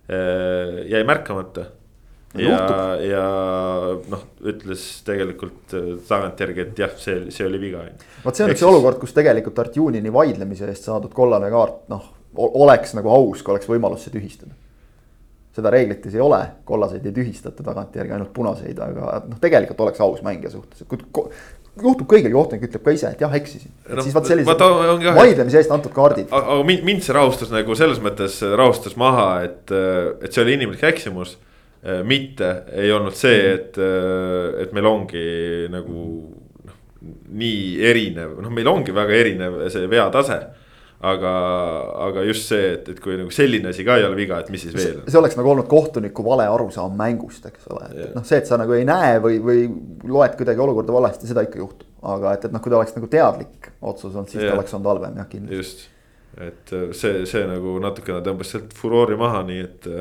äh, 0.07 0.85
jäi 0.87 1.01
märkamata. 1.07 1.65
Ja, 2.39 2.61
ja 3.03 3.25
noh, 4.11 4.25
ütles 4.47 4.85
tegelikult 5.07 5.75
tagantjärgi, 6.07 6.65
et 6.67 6.81
jah, 6.85 6.95
see, 6.99 7.27
see 7.33 7.47
oli 7.47 7.59
viga. 7.61 7.85
vot 8.23 8.37
see 8.37 8.47
on 8.47 8.55
see 8.55 8.69
olukord, 8.69 8.99
kus 9.01 9.15
tegelikult 9.17 9.59
Artjunini 9.65 10.13
vaidlemise 10.13 10.69
eest 10.71 10.87
saadud 10.89 11.13
kollane 11.15 11.51
kaart, 11.51 11.87
noh, 11.91 12.09
oleks 12.37 12.95
nagu 12.95 13.11
aus, 13.11 13.43
kui 13.43 13.55
oleks 13.55 13.69
võimalus 13.71 14.07
see 14.07 14.15
tühistada 14.15 14.55
seda 15.51 15.71
reeglites 15.73 16.13
ei 16.15 16.21
ole, 16.23 16.39
kollaseid 16.63 17.05
ei 17.09 17.11
tühistata 17.15 17.63
tagantjärgi, 17.65 18.13
ainult 18.15 18.31
punaseid, 18.35 18.77
aga 18.79 19.17
noh, 19.25 19.39
tegelikult 19.43 19.81
oleks 19.83 19.99
aus 20.03 20.21
mängija 20.23 20.53
suhtes, 20.53 20.85
et 20.85 20.87
kui 20.87 21.27
juhtub 21.79 22.07
kõigil, 22.11 22.31
kohtunik 22.35 22.65
ütleb 22.67 22.83
ka 22.83 22.93
ise, 22.95 23.11
et 23.15 23.21
jah, 23.23 23.35
eksisin 23.35 23.71
no,. 23.71 24.03
siis 24.03 24.15
vaat 24.15 24.27
sellised 24.27 24.63
vaidlemise 25.17 25.61
eest 25.61 25.71
antud 25.71 25.93
kaardid. 25.95 26.31
aga 26.35 26.59
mind, 26.67 26.83
mind 26.87 27.05
see 27.05 27.15
rahustas 27.15 27.51
nagu 27.53 27.77
selles 27.79 28.01
mõttes 28.03 28.39
rahustas 28.59 28.97
maha, 28.99 29.27
et, 29.47 29.71
et 30.21 30.31
see 30.31 30.43
oli 30.43 30.57
inimlik 30.59 30.83
eksimus. 30.91 31.37
Mitte 32.05 32.47
ei 32.77 32.91
olnud 32.93 33.15
see, 33.17 33.39
et, 33.55 33.77
et 34.61 34.73
meil 34.75 34.85
ongi 34.85 35.23
nagu 35.73 36.01
noh, 36.67 36.75
nii 37.41 37.61
erinev, 37.89 38.35
noh, 38.43 38.51
meil 38.53 38.69
ongi 38.69 38.93
väga 38.93 39.15
erinev 39.17 39.55
see 39.73 39.89
veatase 39.89 40.37
aga, 41.01 41.31
aga 42.07 42.23
just 42.27 42.49
see, 42.51 42.73
et, 42.75 42.89
et 42.93 42.99
kui 43.01 43.15
nagu 43.17 43.31
selline 43.33 43.71
asi 43.71 43.85
ka 43.85 43.97
ei 43.97 44.05
ole 44.05 44.17
viga, 44.19 44.37
et 44.41 44.51
mis 44.53 44.61
siis 44.61 44.75
veel 44.75 44.99
on. 44.99 45.07
see 45.09 45.19
oleks 45.19 45.37
nagu 45.39 45.49
olnud 45.53 45.67
kohtuniku 45.69 46.25
vale 46.25 46.45
arusaam 46.49 46.93
mängust, 46.97 47.47
eks 47.49 47.69
ole, 47.73 47.87
et, 47.89 48.03
et 48.05 48.17
noh, 48.17 48.25
see, 48.27 48.41
et 48.41 48.49
sa 48.49 48.59
nagu 48.61 48.75
ei 48.77 48.85
näe 48.87 49.15
või, 49.23 49.39
või 49.41 49.63
loed 50.11 50.37
kuidagi 50.39 50.61
olukorda 50.61 50.93
valesti, 50.95 51.29
seda 51.29 51.45
ikka 51.47 51.61
juhtub. 51.61 51.87
aga 52.13 52.35
et, 52.37 52.45
et 52.45 52.53
noh, 52.53 52.61
kui 52.61 52.73
ta 52.73 52.77
oleks 52.79 52.95
nagu 52.97 53.09
teadlik 53.09 53.71
otsus 53.81 54.13
olnud, 54.13 54.29
siis 54.29 54.43
ja. 54.43 54.51
ta 54.51 54.59
oleks 54.59 54.77
olnud 54.77 54.93
halvem 54.93 55.17
jah, 55.21 55.29
kindlasti. 55.31 55.57
just, 55.57 55.85
et 56.37 56.75
äh, 56.77 56.87
see, 56.97 57.25
see 57.29 57.43
nagu 57.49 57.77
natukene 57.81 58.21
tõmbas 58.25 58.53
sealt 58.53 58.75
furoori 58.77 59.17
maha, 59.19 59.45
nii 59.49 59.63
et. 59.65 59.93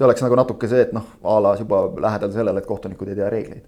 See 0.00 0.06
oleks 0.06 0.22
nagu 0.24 0.36
natuke 0.38 0.64
see, 0.64 0.80
et 0.80 0.94
noh, 0.96 1.04
a 1.28 1.34
la 1.44 1.50
juba 1.60 1.82
lähedal 2.00 2.30
sellele, 2.32 2.62
et 2.62 2.68
kohtunikud 2.68 3.10
ei 3.12 3.18
tea 3.18 3.26
reegleid. 3.28 3.66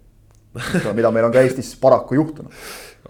Mida 0.96 1.10
meil 1.12 1.26
on 1.26 1.34
ka 1.34 1.42
Eestis 1.44 1.74
paraku 1.76 2.16
juhtunud. 2.16 2.54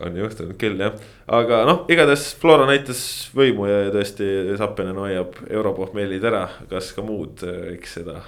On 0.03 0.17
juhtunud 0.19 0.57
küll 0.59 0.83
jah, 0.83 0.97
aga 1.31 1.61
noh, 1.69 1.85
igatahes 1.93 2.33
Flora 2.43 2.67
näitas 2.67 3.05
võimu 3.39 3.69
ja 3.71 3.93
tõesti 3.95 4.27
Sapinen 4.59 4.99
hoiab 4.99 5.39
europohmeelid 5.45 6.27
ära, 6.33 6.49
kas 6.67 6.91
ka 6.97 7.07
muud, 7.07 7.47
eks 7.77 7.95
seda 8.01 8.19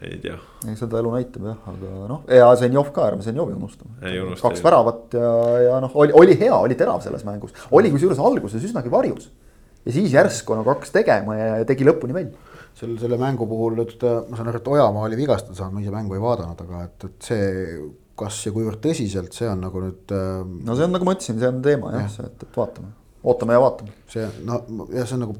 ei 0.00 0.16
tea. 0.24 0.40
ei, 0.64 0.80
seda 0.80 1.02
elu 1.02 1.12
näitab 1.18 1.52
jah, 1.52 1.60
aga 1.74 2.08
noh, 2.14 2.24
ja 2.32 2.48
Zenjov 2.56 2.94
ka, 2.96 3.10
ärme 3.12 3.28
Zenjovi 3.28 3.58
unustame. 3.60 4.00
kaks 4.40 4.64
väravat 4.64 5.20
ja, 5.20 5.36
ja 5.66 5.78
noh, 5.84 5.92
oli, 6.00 6.16
oli 6.16 6.40
hea, 6.40 6.56
oli 6.56 6.80
terav 6.80 7.04
selles 7.04 7.28
mängus, 7.28 7.52
oli 7.76 7.92
kusjuures 7.92 8.24
alguses 8.24 8.64
üsnagi 8.64 8.92
varjus. 8.92 9.28
ja 9.84 10.00
siis 10.00 10.16
järsku 10.16 10.56
nagu 10.56 10.72
hakkas 10.72 10.96
tegema 10.96 11.36
ja 11.36 11.64
tegi 11.68 11.84
lõpuni 11.84 12.16
välja 12.16 12.55
selle, 12.76 12.98
selle 13.00 13.18
mängu 13.20 13.48
puhul 13.48 13.78
nüüd 13.78 14.04
ma 14.30 14.38
saan 14.38 14.50
aru, 14.52 14.60
et 14.60 14.68
Ojamaa 14.74 15.08
oli 15.08 15.18
vigastada 15.20 15.56
saanud, 15.58 15.78
ma 15.78 15.84
ise 15.84 15.94
mängu 15.94 16.18
ei 16.18 16.22
vaadanud, 16.22 16.62
aga 16.66 16.84
et, 16.88 17.08
et 17.08 17.30
see 17.30 17.48
kas 18.16 18.38
ja 18.46 18.52
kuivõrd 18.54 18.80
tõsiselt, 18.84 19.34
see 19.36 19.48
on 19.50 19.66
nagu 19.66 19.82
nüüd 19.82 20.14
äh,. 20.14 20.38
no 20.66 20.76
see 20.76 20.86
on, 20.86 20.94
nagu 20.96 21.08
ma 21.08 21.16
ütlesin, 21.16 21.40
see 21.42 21.50
on 21.50 21.60
teema 21.64 21.92
jah 21.96 22.06
ja., 22.06 22.30
et, 22.30 22.46
et 22.48 22.62
vaatame, 22.62 22.94
ootame 23.24 23.56
ja 23.56 23.60
vaatame. 23.64 23.98
see 24.12 24.30
no 24.46 24.62
jah, 24.92 25.04
see 25.04 25.18
on 25.18 25.24
nagu 25.26 25.36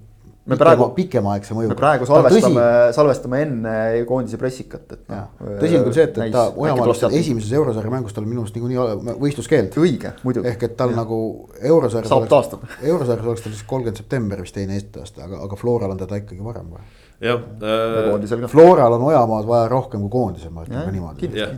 me 0.47 0.59
praegu, 0.61 0.87
pikemaaegse 0.95 1.55
mõjuga. 1.57 1.75
me 1.75 1.79
praegu 1.79 2.07
salvestame, 2.09 2.67
salvestame 2.95 3.41
enne 3.47 3.73
koondise 4.09 4.39
pressikat, 4.41 4.93
et 4.95 5.09
noh. 5.11 5.33
tõsi 5.59 5.79
on 5.79 5.87
küll 5.89 5.97
see, 5.97 6.07
et, 6.07 6.21
et 6.27 6.35
ta 6.35 6.45
Ojamaal 6.55 6.93
esimeses 7.19 7.55
eurosarja 7.59 7.93
mängus 7.93 8.15
tal 8.17 8.29
minu 8.29 8.45
arust 8.45 8.59
niikuinii 8.59 9.17
võistluskeeld. 9.23 9.79
õige, 9.83 10.13
muidugi. 10.27 10.53
ehk 10.53 10.69
et 10.69 10.77
tal 10.79 10.95
ja. 10.95 11.01
nagu 11.01 11.19
eurosarjas. 11.59 12.13
saab 12.13 12.29
taastada. 12.31 12.71
eurosarjas 12.83 13.33
oleks 13.33 13.47
tal 13.47 13.57
siis 13.57 13.67
kolmkümmend 13.67 14.05
september 14.05 14.45
vist 14.45 14.55
teine 14.57 14.79
Eesti-aasta, 14.79 15.27
aga, 15.27 15.43
aga 15.49 15.59
Floral 15.59 15.97
on 15.97 16.05
teda 16.05 16.23
ikkagi 16.23 16.47
varem 16.47 16.71
vaja. 16.77 16.87
Jah 17.23 17.41
äh.... 17.41 18.51
Floral 18.53 18.99
on 18.99 19.09
Ojamaad 19.13 19.49
vaja 19.49 19.71
rohkem 19.73 20.05
kui 20.07 20.13
koondisel, 20.19 20.53
ma 20.53 20.67
ütlen 20.67 20.85
ka 20.85 20.93
niimoodi. 20.95 21.33
jah 21.37 21.57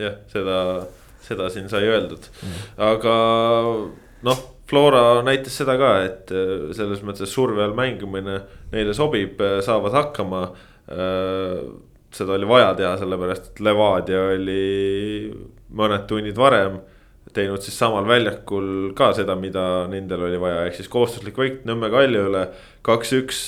jah, 0.00 0.16
seda, 0.30 0.56
seda 1.24 1.50
siin 1.52 1.68
sai 1.72 1.84
öeldud 1.88 2.30
mm., 2.30 2.64
aga 2.90 3.14
noh, 4.26 4.42
Flora 4.70 5.20
näitas 5.26 5.56
seda 5.58 5.74
ka, 5.80 5.94
et 6.06 6.30
äh, 6.30 6.68
selles 6.76 7.00
mõttes 7.02 7.32
surve 7.34 7.64
all 7.64 7.74
mängimine 7.74 8.36
neile 8.70 8.92
sobib, 8.94 9.40
äh, 9.42 9.56
saavad 9.66 9.96
hakkama. 9.96 10.44
Äh, 10.94 11.56
seda 12.14 12.36
oli 12.36 12.46
vaja 12.46 12.68
teha, 12.78 12.92
sellepärast 13.00 13.48
et 13.50 13.62
Levadia 13.66 14.20
oli 14.36 15.26
mõned 15.74 16.06
tunnid 16.10 16.38
varem 16.38 16.78
teinud 17.36 17.62
siis 17.64 17.78
samal 17.78 18.06
väljakul 18.08 18.92
ka 18.98 19.12
seda, 19.16 19.36
mida 19.38 19.86
nendel 19.90 20.26
oli 20.28 20.40
vaja, 20.40 20.64
ehk 20.68 20.78
siis 20.80 20.90
kohustuslik 20.92 21.38
võit 21.38 21.66
Nõmme 21.68 21.90
Kalju 21.92 22.26
üle. 22.30 22.46
kaks-üks 22.86 23.42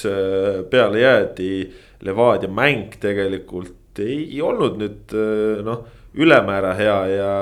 peale 0.70 1.00
jäädi, 1.00 1.52
Levadia 2.02 2.50
mäng 2.50 2.94
tegelikult 3.00 4.00
ei 4.02 4.40
olnud 4.42 4.78
nüüd 4.80 5.12
noh 5.66 5.82
ülemäära 6.14 6.74
hea 6.76 6.98
ja 7.12 7.32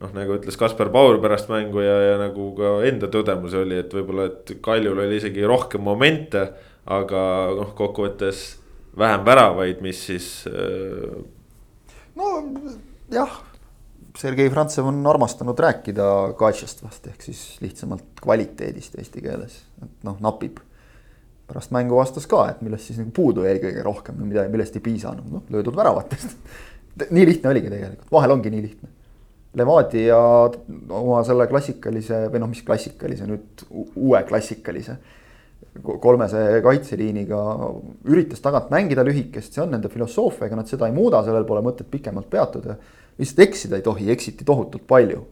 noh, 0.00 0.12
nagu 0.16 0.38
ütles 0.38 0.56
Kaspar 0.60 0.90
Paur 0.92 1.20
pärast 1.22 1.50
mängu 1.52 1.82
ja, 1.84 1.96
ja 2.10 2.16
nagu 2.20 2.50
ka 2.56 2.78
enda 2.88 3.10
tõdemus 3.12 3.54
oli, 3.58 3.80
et 3.82 3.92
võib-olla, 3.94 4.30
et 4.30 4.54
Kaljul 4.64 5.02
oli 5.04 5.20
isegi 5.20 5.44
rohkem 5.46 5.84
momente. 5.84 6.48
aga 6.90 7.20
noh, 7.54 7.74
kokkuvõttes 7.76 8.38
vähem 8.98 9.24
väravaid, 9.24 9.82
mis 9.84 10.00
siis 10.08 10.46
äh.... 10.48 11.20
no 12.16 12.30
jah, 13.12 13.36
Sergei 14.18 14.50
Frantsev 14.50 14.88
on 14.90 15.04
armastanud 15.06 15.58
rääkida 15.60 16.06
kaitšast 16.38 16.82
vast 16.82 17.06
ehk 17.06 17.22
siis 17.22 17.44
lihtsamalt 17.62 18.22
kvaliteedist 18.22 18.98
eesti 18.98 19.22
keeles, 19.22 19.60
et 19.82 20.06
noh, 20.06 20.18
napib 20.24 20.58
pärast 21.50 21.72
mängu 21.74 21.98
vastas 21.98 22.26
ka, 22.30 22.44
et 22.50 22.60
millest 22.62 22.90
siis 22.90 22.98
nagu 22.98 23.10
puudu 23.14 23.46
jäi 23.46 23.58
kõige 23.62 23.84
rohkem 23.86 24.18
või 24.18 24.32
mida, 24.32 24.48
millest 24.50 24.76
ei 24.78 24.84
piisanud, 24.84 25.30
noh 25.30 25.46
löödud 25.50 25.78
väravatest 25.78 26.36
nii 27.10 27.26
lihtne 27.26 27.50
oligi 27.50 27.70
tegelikult, 27.70 28.10
vahel 28.12 28.34
ongi 28.34 28.52
nii 28.52 28.64
lihtne. 28.64 28.90
Levadia 29.58 30.18
oma 30.94 31.22
selle 31.26 31.46
klassikalise 31.50 32.26
või 32.30 32.42
noh, 32.42 32.50
mis 32.52 32.62
klassikalise 32.66 33.26
nüüd 33.26 33.64
uue 33.98 34.20
klassikalise 34.28 34.98
kolmese 35.80 36.60
kaitseliiniga 36.64 37.40
üritas 38.10 38.42
tagant 38.42 38.70
mängida 38.74 39.04
lühikest, 39.06 39.54
see 39.54 39.62
on 39.62 39.70
nende 39.74 39.90
filosoofia, 39.90 40.48
ega 40.48 40.58
nad 40.58 40.70
seda 40.70 40.88
ei 40.90 40.94
muuda, 40.94 41.22
sellel 41.26 41.46
pole 41.46 41.62
mõtet 41.64 41.90
pikemalt 41.90 42.30
peatuda. 42.30 42.76
Lihtsalt 43.18 43.44
eksida 43.48 43.80
ei 43.80 43.86
tohi, 43.86 44.10
eksiti 44.14 44.46
tohutult 44.46 44.86
palju 44.88 45.24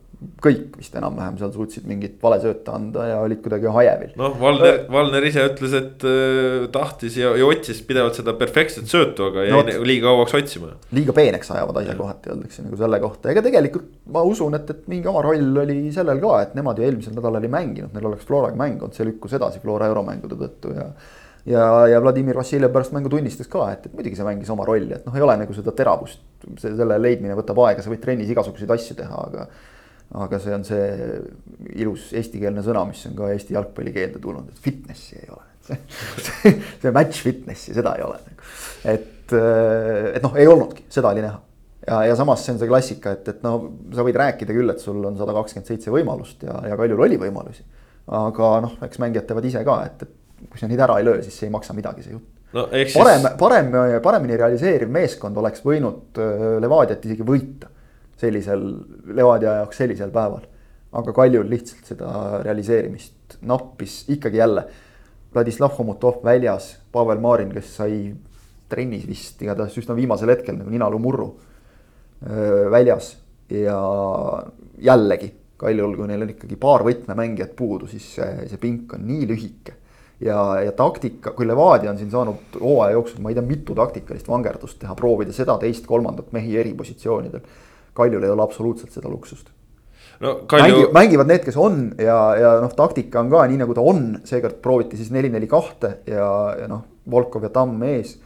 kõik 0.42 0.74
vist 0.80 0.94
enam-vähem 0.98 1.36
seal 1.38 1.50
suutsid 1.54 1.84
mingit 1.86 2.16
valesööta 2.22 2.74
anda 2.74 3.04
ja 3.06 3.18
olid 3.22 3.38
kuidagi 3.42 3.70
hajevil. 3.70 4.14
noh, 4.18 4.34
Valner, 4.40 4.80
Valner 4.90 5.26
ise 5.28 5.44
ütles, 5.46 5.76
et 5.78 6.06
äh, 6.06 6.66
tahtis 6.74 7.18
ja, 7.20 7.30
ja 7.38 7.46
otsis 7.46 7.80
pidevalt 7.86 8.18
seda 8.18 8.34
perfektset 8.38 8.90
söötu, 8.90 9.28
aga 9.30 9.46
jäi 9.46 9.54
no, 9.54 9.84
liiga 9.86 10.10
kauaks 10.10 10.34
otsima. 10.40 10.72
liiga 10.94 11.14
peeneks 11.14 11.52
ajavad 11.54 11.78
asja 11.82 11.94
kohati, 11.98 12.32
öeldakse 12.34 12.66
nagu 12.66 12.80
selle 12.80 13.00
kohta, 13.04 13.30
ega 13.30 13.44
tegelikult 13.46 13.92
ma 14.14 14.24
usun, 14.26 14.58
et, 14.58 14.74
et 14.74 14.90
mingi 14.90 15.10
oma 15.10 15.22
roll 15.26 15.62
oli 15.62 15.78
sellel 15.94 16.22
ka, 16.24 16.34
et 16.48 16.58
nemad 16.58 16.82
ju 16.82 16.88
eelmisel 16.88 17.14
nädalal 17.18 17.46
ei 17.46 17.54
mänginud, 17.54 17.94
neil 17.94 18.10
oleks 18.10 18.26
Floraga 18.26 18.58
mäng 18.58 18.82
olnud, 18.82 18.98
see 18.98 19.06
lükkus 19.06 19.38
edasi 19.38 19.62
Flora 19.62 19.86
euromängude 19.92 20.40
tõttu 20.40 20.74
ja 20.74 20.90
ja, 21.48 21.64
ja 21.88 22.02
Vladimir 22.04 22.36
Vassiljev 22.38 22.72
pärast 22.74 22.94
mängu 22.96 23.10
tunnistas 23.12 23.48
ka, 23.50 23.70
et, 23.74 23.88
et 23.88 23.96
muidugi 23.96 24.18
see 24.18 24.26
mängis 24.26 24.52
oma 24.52 24.66
rolli, 24.68 24.92
et 24.96 25.08
noh, 25.08 25.16
ei 25.16 25.24
ole 25.24 25.38
nagu 25.40 25.56
seda 25.56 25.74
teravust, 25.76 26.22
see, 26.60 26.74
selle 26.76 27.00
leidmine 27.00 27.36
võtab 27.38 27.60
aega, 27.66 27.84
sa 27.84 27.92
võid 27.92 28.04
trennis 28.04 28.30
igasuguseid 28.34 28.72
asju 28.76 28.98
teha, 28.98 29.26
aga 29.30 29.48
aga 30.16 30.38
see 30.40 30.54
on 30.56 30.62
see 30.64 30.84
ilus 31.82 32.06
eestikeelne 32.16 32.62
sõna, 32.64 32.86
mis 32.88 33.02
on 33.10 33.16
ka 33.18 33.28
Eesti 33.34 33.52
jalgpallikeelde 33.56 34.20
tulnud, 34.22 34.46
et 34.48 34.62
fitnessi 34.64 35.18
ei 35.20 35.28
ole. 35.34 35.44
see, 36.24 36.54
see 36.80 36.92
match 36.96 37.20
fitnessi, 37.26 37.74
seda 37.76 37.92
ei 37.98 38.06
ole 38.06 38.16
nagu. 38.24 38.46
et, 38.88 39.34
et 40.14 40.24
noh, 40.24 40.38
ei 40.40 40.48
olnudki, 40.48 40.86
seda 40.92 41.12
oli 41.12 41.20
näha. 41.26 41.42
ja, 41.84 41.98
ja 42.08 42.14
samas 42.16 42.40
see 42.44 42.54
on 42.54 42.62
see 42.62 42.70
klassika, 42.70 43.12
et, 43.18 43.28
et 43.34 43.44
no 43.44 43.52
sa 43.92 44.06
võid 44.06 44.16
rääkida 44.16 44.56
küll, 44.56 44.72
et 44.72 44.80
sul 44.80 45.04
on 45.04 45.20
sada 45.20 45.36
kakskümmend 45.36 45.68
seitse 45.68 45.92
võimalust 45.92 46.46
ja, 46.48 46.56
ja 46.72 46.80
Kaljul 46.80 47.04
oli 47.04 47.20
võimalusi. 47.20 47.66
aga 48.16 48.54
noh, 48.64 48.78
eks 48.88 49.02
mängijad 49.04 49.28
teavad 49.28 49.50
ise 49.50 49.60
ka, 49.68 49.76
et, 49.90 50.08
et 50.08 50.17
kui 50.46 50.60
sa 50.60 50.68
neid 50.70 50.80
ära 50.84 50.98
ei 51.00 51.06
löö, 51.06 51.22
siis 51.22 51.38
see 51.38 51.48
ei 51.48 51.54
maksa 51.54 51.74
midagi, 51.76 52.04
see 52.04 52.14
jutt 52.14 52.54
no,. 52.54 52.68
Siis... 52.72 52.94
parem, 52.94 53.26
parem, 53.40 53.72
paremini 54.04 54.38
realiseeriv 54.38 54.92
meeskond 54.92 55.36
oleks 55.40 55.64
võinud 55.66 56.20
äh, 56.22 56.46
Levadiat 56.62 57.04
isegi 57.08 57.26
võita 57.26 57.72
sellisel, 58.18 58.64
Levadia 59.14 59.58
jaoks 59.60 59.78
sellisel 59.78 60.10
päeval. 60.14 60.46
aga 60.98 61.12
Kaljul 61.12 61.50
lihtsalt 61.50 61.90
seda 61.92 62.10
realiseerimist 62.42 63.38
nappis 63.46 64.04
ikkagi 64.08 64.40
jälle. 64.40 64.64
Vladislav 65.34 65.74
Homutov 65.76 66.22
väljas, 66.24 66.78
Pavel 66.92 67.20
Marin, 67.20 67.52
kes 67.52 67.74
sai 67.76 67.98
trennis 68.68 69.04
vist 69.06 69.42
igatahes 69.44 69.76
üsna 69.78 69.96
viimasel 69.96 70.32
hetkel 70.32 70.56
nagu 70.56 70.72
ninalumurru 70.72 71.28
väljas 72.72 73.12
ja 73.52 73.76
jällegi 74.82 75.28
Kaljul, 75.58 75.96
kui 75.98 76.06
neil 76.06 76.22
on 76.22 76.32
ikkagi 76.32 76.56
paar 76.60 76.84
võtmemängijat 76.86 77.54
puudu, 77.58 77.88
siis 77.90 78.04
see, 78.14 78.46
see 78.46 78.60
pink 78.62 78.92
on 78.94 79.02
nii 79.08 79.26
lühike. 79.26 79.74
Ja, 80.20 80.38
ja 80.64 80.72
taktika, 80.72 81.32
kui 81.36 81.46
Levadia 81.46 81.90
on 81.90 81.98
siin 81.98 82.10
saanud 82.10 82.58
hooaja 82.60 82.96
jooksul, 82.96 83.22
ma 83.22 83.32
ei 83.32 83.38
tea, 83.38 83.46
mitu 83.46 83.76
taktikalist 83.78 84.28
vangerdust 84.28 84.80
teha, 84.82 84.96
proovida 84.98 85.34
seda, 85.36 85.58
teist, 85.62 85.86
kolmandat 85.86 86.32
mehi 86.36 86.58
eri 86.58 86.74
positsioonidel. 86.78 87.44
Kaljul 87.98 88.24
ei 88.26 88.30
ole 88.30 88.44
absoluutselt 88.44 88.94
seda 88.94 89.10
luksust 89.10 89.48
no 90.20 90.34
Kalju... 90.46 90.74
Mängi, 90.74 90.92
mängivad 90.92 91.30
need, 91.30 91.42
kes 91.46 91.56
on 91.60 91.80
ja, 91.98 92.18
ja 92.38 92.54
noh, 92.62 92.72
taktika 92.76 93.22
on 93.22 93.30
ka 93.32 93.44
nii, 93.50 93.60
nagu 93.62 93.76
ta 93.76 93.84
on, 93.84 94.06
seekord 94.28 94.58
prooviti 94.64 94.98
siis 94.98 95.12
neli, 95.14 95.30
neli, 95.32 95.48
kahte 95.50 95.98
ja, 96.08 96.30
ja 96.58 96.70
noh, 96.70 96.84
Volkov 97.10 97.46
ja 97.46 97.52
Tamm 97.54 97.82
ees 97.88 98.16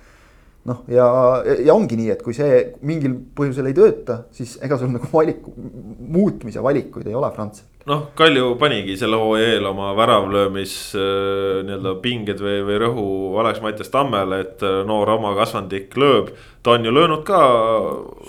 noh, 0.68 0.84
ja, 0.90 1.06
ja 1.64 1.74
ongi 1.74 1.98
nii, 1.98 2.12
et 2.14 2.22
kui 2.22 2.36
see 2.36 2.62
mingil 2.86 3.16
põhjusel 3.36 3.68
ei 3.70 3.76
tööta, 3.76 4.22
siis 4.34 4.54
ega 4.62 4.78
sul 4.78 4.92
nagu 4.94 5.10
valiku, 5.10 5.54
muutmise 6.12 6.62
valikuid 6.62 7.08
ei 7.10 7.18
ole 7.18 7.30
Franz. 7.34 7.64
noh, 7.90 8.04
Kalju 8.14 8.52
panigi 8.60 8.94
selle 8.98 9.18
hooaja 9.18 9.56
eel 9.56 9.66
oma 9.72 9.88
väravlöömis 9.98 10.76
äh, 10.94 11.64
nii-öelda 11.66 11.96
pinged 12.04 12.38
või, 12.44 12.60
või 12.68 12.78
rõhu 12.84 13.06
Alex 13.42 13.58
Mattias 13.64 13.90
Tammele, 13.90 14.38
et 14.44 14.62
äh, 14.62 14.78
noor 14.86 15.10
oma 15.16 15.34
kasvandik 15.38 15.98
lööb. 15.98 16.30
ta 16.62 16.76
on 16.76 16.86
ju 16.86 16.94
löönud 16.94 17.26
ka. 17.26 17.42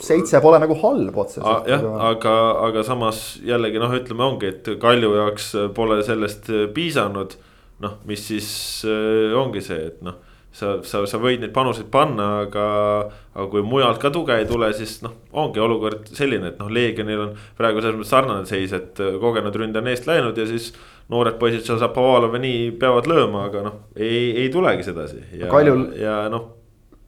seitse 0.02 0.42
pole 0.42 0.58
nagu 0.64 0.80
halb 0.82 1.18
otseselt. 1.26 1.70
jah, 1.70 1.86
aga, 2.10 2.36
aga 2.66 2.84
samas 2.84 3.24
jällegi 3.46 3.78
noh, 3.78 3.94
ütleme 3.94 4.26
ongi, 4.26 4.50
et 4.56 4.74
Kalju 4.82 5.16
jaoks 5.22 5.54
pole 5.78 6.02
sellest 6.02 6.50
piisanud. 6.74 7.38
noh, 7.86 8.00
mis 8.10 8.26
siis 8.26 8.54
äh, 8.90 9.38
ongi 9.38 9.62
see, 9.62 9.92
et 9.94 10.02
noh 10.02 10.18
sa, 10.54 10.78
sa, 10.86 11.02
sa 11.10 11.20
võid 11.22 11.42
neid 11.42 11.54
panuseid 11.56 11.90
panna, 11.94 12.28
aga, 12.46 12.66
aga 13.34 13.50
kui 13.52 13.64
mujalt 13.66 14.00
ka 14.02 14.12
tuge 14.14 14.38
ei 14.38 14.48
tule, 14.50 14.70
siis 14.78 15.00
noh, 15.06 15.16
ongi 15.42 15.62
olukord 15.64 16.12
selline, 16.14 16.54
et 16.54 16.60
noh, 16.62 16.72
Leegionil 16.74 17.28
on 17.28 17.36
praegu 17.58 17.82
selles 17.82 17.98
mõttes 18.00 18.14
sarnane 18.14 18.50
seis, 18.50 18.74
et 18.78 19.02
kogenud 19.22 19.56
ründaja 19.58 19.84
on 19.84 19.94
eest 19.94 20.10
läinud 20.10 20.38
ja 20.38 20.50
siis. 20.50 20.74
noored 21.12 21.36
poisid, 21.36 21.66
Šapovalov 21.68 22.38
ja 22.38 22.40
nii 22.40 22.60
peavad 22.80 23.10
lööma, 23.12 23.48
aga 23.50 23.64
noh, 23.66 23.80
ei, 23.98 24.30
ei 24.44 24.52
tulegi 24.54 24.86
sedasi 24.88 25.20
ja, 25.36 25.50
Kaljul... 25.52 25.90
ja 26.00 26.22
noh. 26.32 26.52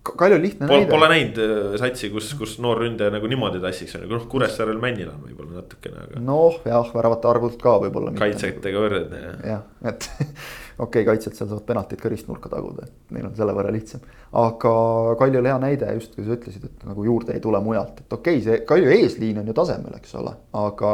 Kaljul 0.05 0.43
lihtne 0.43 0.67
Pol, 0.69 0.83
näide. 0.83 0.91
Pole 0.91 1.07
näinud 1.09 1.39
äh, 1.41 1.77
satsi, 1.81 2.11
kus, 2.13 2.27
kus 2.37 2.59
noor 2.61 2.83
ründaja 2.83 3.13
nagu 3.13 3.29
niimoodi 3.31 3.61
tassiks, 3.63 3.95
noh 4.03 4.27
Kuressaarel 4.29 4.77
Männil 4.81 5.07
on 5.09 5.23
võib-olla 5.23 5.63
natukene, 5.63 6.03
aga. 6.03 6.21
noh, 6.21 6.59
jah, 6.67 6.91
väravate 6.93 7.31
arvult 7.31 7.57
ka 7.61 7.77
võib-olla. 7.85 8.13
kaitsjatega 8.19 8.83
võrrelda 8.83 9.23
jah. 9.23 9.39
jah, 9.53 9.65
et 9.93 10.09
okei 10.77 11.03
okay,, 11.03 11.05
kaitsjad 11.07 11.37
seal 11.37 11.49
saavad 11.49 11.65
penaltid 11.67 12.01
ka 12.01 12.11
ristnurka 12.11 12.49
taguda, 12.51 12.87
et 12.87 13.13
neil 13.15 13.29
on 13.29 13.35
selle 13.37 13.53
võrra 13.55 13.71
lihtsam. 13.73 14.03
aga 14.35 14.73
Kaljul 15.19 15.47
hea 15.47 15.59
näide 15.63 15.93
just, 15.95 16.15
kui 16.15 16.25
sa 16.25 16.35
ütlesid, 16.35 16.65
et 16.67 16.83
nagu 16.87 17.05
juurde 17.07 17.35
ei 17.35 17.43
tule 17.43 17.61
mujalt, 17.63 18.01
et 18.03 18.17
okei 18.17 18.41
okay,, 18.41 18.43
see 18.43 18.65
Kalju 18.67 18.91
eesliin 18.97 19.39
on 19.39 19.47
ju 19.47 19.55
tasemel, 19.55 19.95
eks 19.99 20.17
ole, 20.19 20.35
aga 20.65 20.91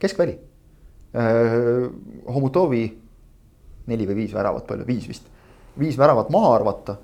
keskväli 0.00 0.38
eh,. 1.12 1.86
Homutovi 2.30 2.84
neli 3.90 4.08
või 4.08 4.22
viis 4.22 4.34
väravat, 4.34 4.66
palju, 4.68 4.86
viis 4.88 5.08
vist, 5.10 5.30
viis 5.78 5.98
väravat 5.98 6.30
maha 6.32 6.54
arvata. 6.54 6.96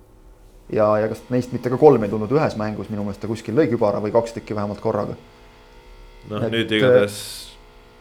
ja, 0.73 0.87
ja 0.99 1.09
kas 1.09 1.23
neist 1.31 1.53
mitte 1.55 1.71
ka 1.71 1.79
kolm 1.79 2.03
ei 2.03 2.11
tulnud 2.11 2.33
ühes 2.33 2.57
mängus, 2.59 2.89
minu 2.91 3.05
meelest 3.05 3.21
ta 3.23 3.31
kuskil 3.31 3.55
lõi 3.55 3.69
kübara 3.71 4.01
või 4.03 4.15
kaks 4.15 4.39
tükki 4.39 4.57
vähemalt 4.57 4.81
korraga. 4.81 5.17
noh, 6.31 6.49
nüüd 6.51 6.73
igatahes. 6.73 7.19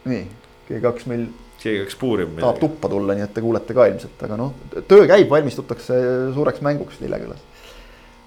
nii, 0.06 0.24
G2 0.70 1.10
meil 1.12 1.28
keegi 1.62 1.82
hakkas 1.82 1.98
puurima. 2.00 2.40
tahab 2.40 2.60
tuppa 2.62 2.90
tulla, 2.92 3.16
nii 3.16 3.26
et 3.26 3.34
te 3.34 3.44
kuulete 3.44 3.76
ka 3.76 3.88
ilmselt, 3.90 4.24
aga 4.28 4.38
noh, 4.40 4.54
töö 4.88 5.06
käib, 5.08 5.28
valmistutakse 5.30 6.00
suureks 6.36 6.62
mänguks 6.66 7.00
Lillekülas. 7.02 7.42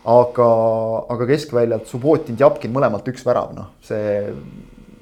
aga, 0.10 0.50
aga 1.16 1.30
keskväljalt 1.30 1.88
Subbotin, 1.90 2.38
Tjapkin 2.40 2.74
mõlemalt 2.76 3.08
üks 3.12 3.26
värav, 3.28 3.54
noh, 3.56 3.74
see 3.86 4.24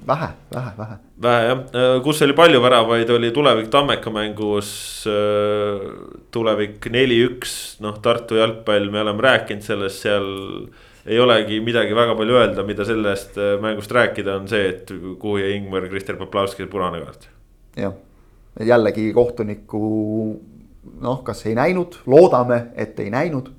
vähe, 0.07 0.29
vähe, 0.53 0.73
vähe. 0.77 0.97
vähe 1.21 1.45
jah, 1.49 1.61
kus 2.03 2.21
oli 2.25 2.35
palju 2.37 2.61
väravaid, 2.63 3.09
oli 3.15 3.31
Tulevik 3.35 3.69
Tammeka 3.73 4.13
mängus. 4.13 4.71
Tulevik 6.31 6.89
neli-üks, 6.93 7.77
noh 7.83 7.99
Tartu 8.03 8.39
jalgpall, 8.39 8.91
me 8.93 9.03
oleme 9.03 9.25
rääkinud 9.27 9.65
sellest 9.65 10.05
seal 10.07 10.27
ei 11.07 11.19
olegi 11.23 11.61
midagi 11.63 11.95
väga 11.95 12.17
palju 12.19 12.35
öelda, 12.35 12.65
mida 12.67 12.83
sellest 12.87 13.37
mängust 13.63 13.93
rääkida, 13.95 14.41
on 14.41 14.49
see, 14.51 14.73
et 14.73 14.91
kuhu 14.91 15.37
jäi 15.39 15.53
Ingmar 15.55 15.87
Krister 15.87 16.19
Poplavski 16.19 16.67
punane 16.67 16.99
kaart. 17.05 17.29
jah 17.77 17.95
jällegi 18.65 19.11
kohtuniku 19.13 19.81
noh, 21.01 21.23
kas 21.23 21.45
ei 21.45 21.55
näinud, 21.57 21.99
loodame, 22.09 22.71
et 22.75 22.99
ei 22.99 23.09
näinud. 23.13 23.53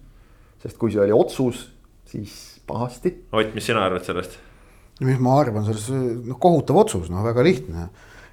sest 0.59 0.79
kui 0.79 0.91
see 0.91 0.99
oli 1.05 1.15
otsus, 1.15 1.69
siis 2.09 2.61
pahasti. 2.67 3.13
Ott, 3.33 3.53
mis 3.55 3.67
sina 3.67 3.85
arvad 3.87 4.03
sellest? 4.03 4.39
mis 5.07 5.19
ma 5.23 5.37
arvan 5.39 5.63
sellest, 5.67 5.93
noh 6.27 6.39
kohutav 6.43 6.81
otsus, 6.83 7.11
noh 7.13 7.23
väga 7.23 7.45
lihtne 7.47 7.85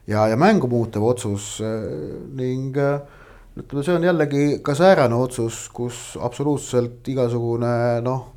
ja, 0.10 0.26
ja 0.32 0.38
mängu 0.40 0.66
muutev 0.70 1.04
otsus 1.06 1.60
ning 1.62 2.74
ütleme, 2.74 3.84
see 3.86 3.94
on 3.94 4.08
jällegi 4.08 4.46
ka 4.66 4.74
säärane 4.78 5.18
otsus, 5.18 5.68
kus 5.70 6.16
absoluutselt 6.18 7.06
igasugune 7.14 8.02
noh 8.06 8.35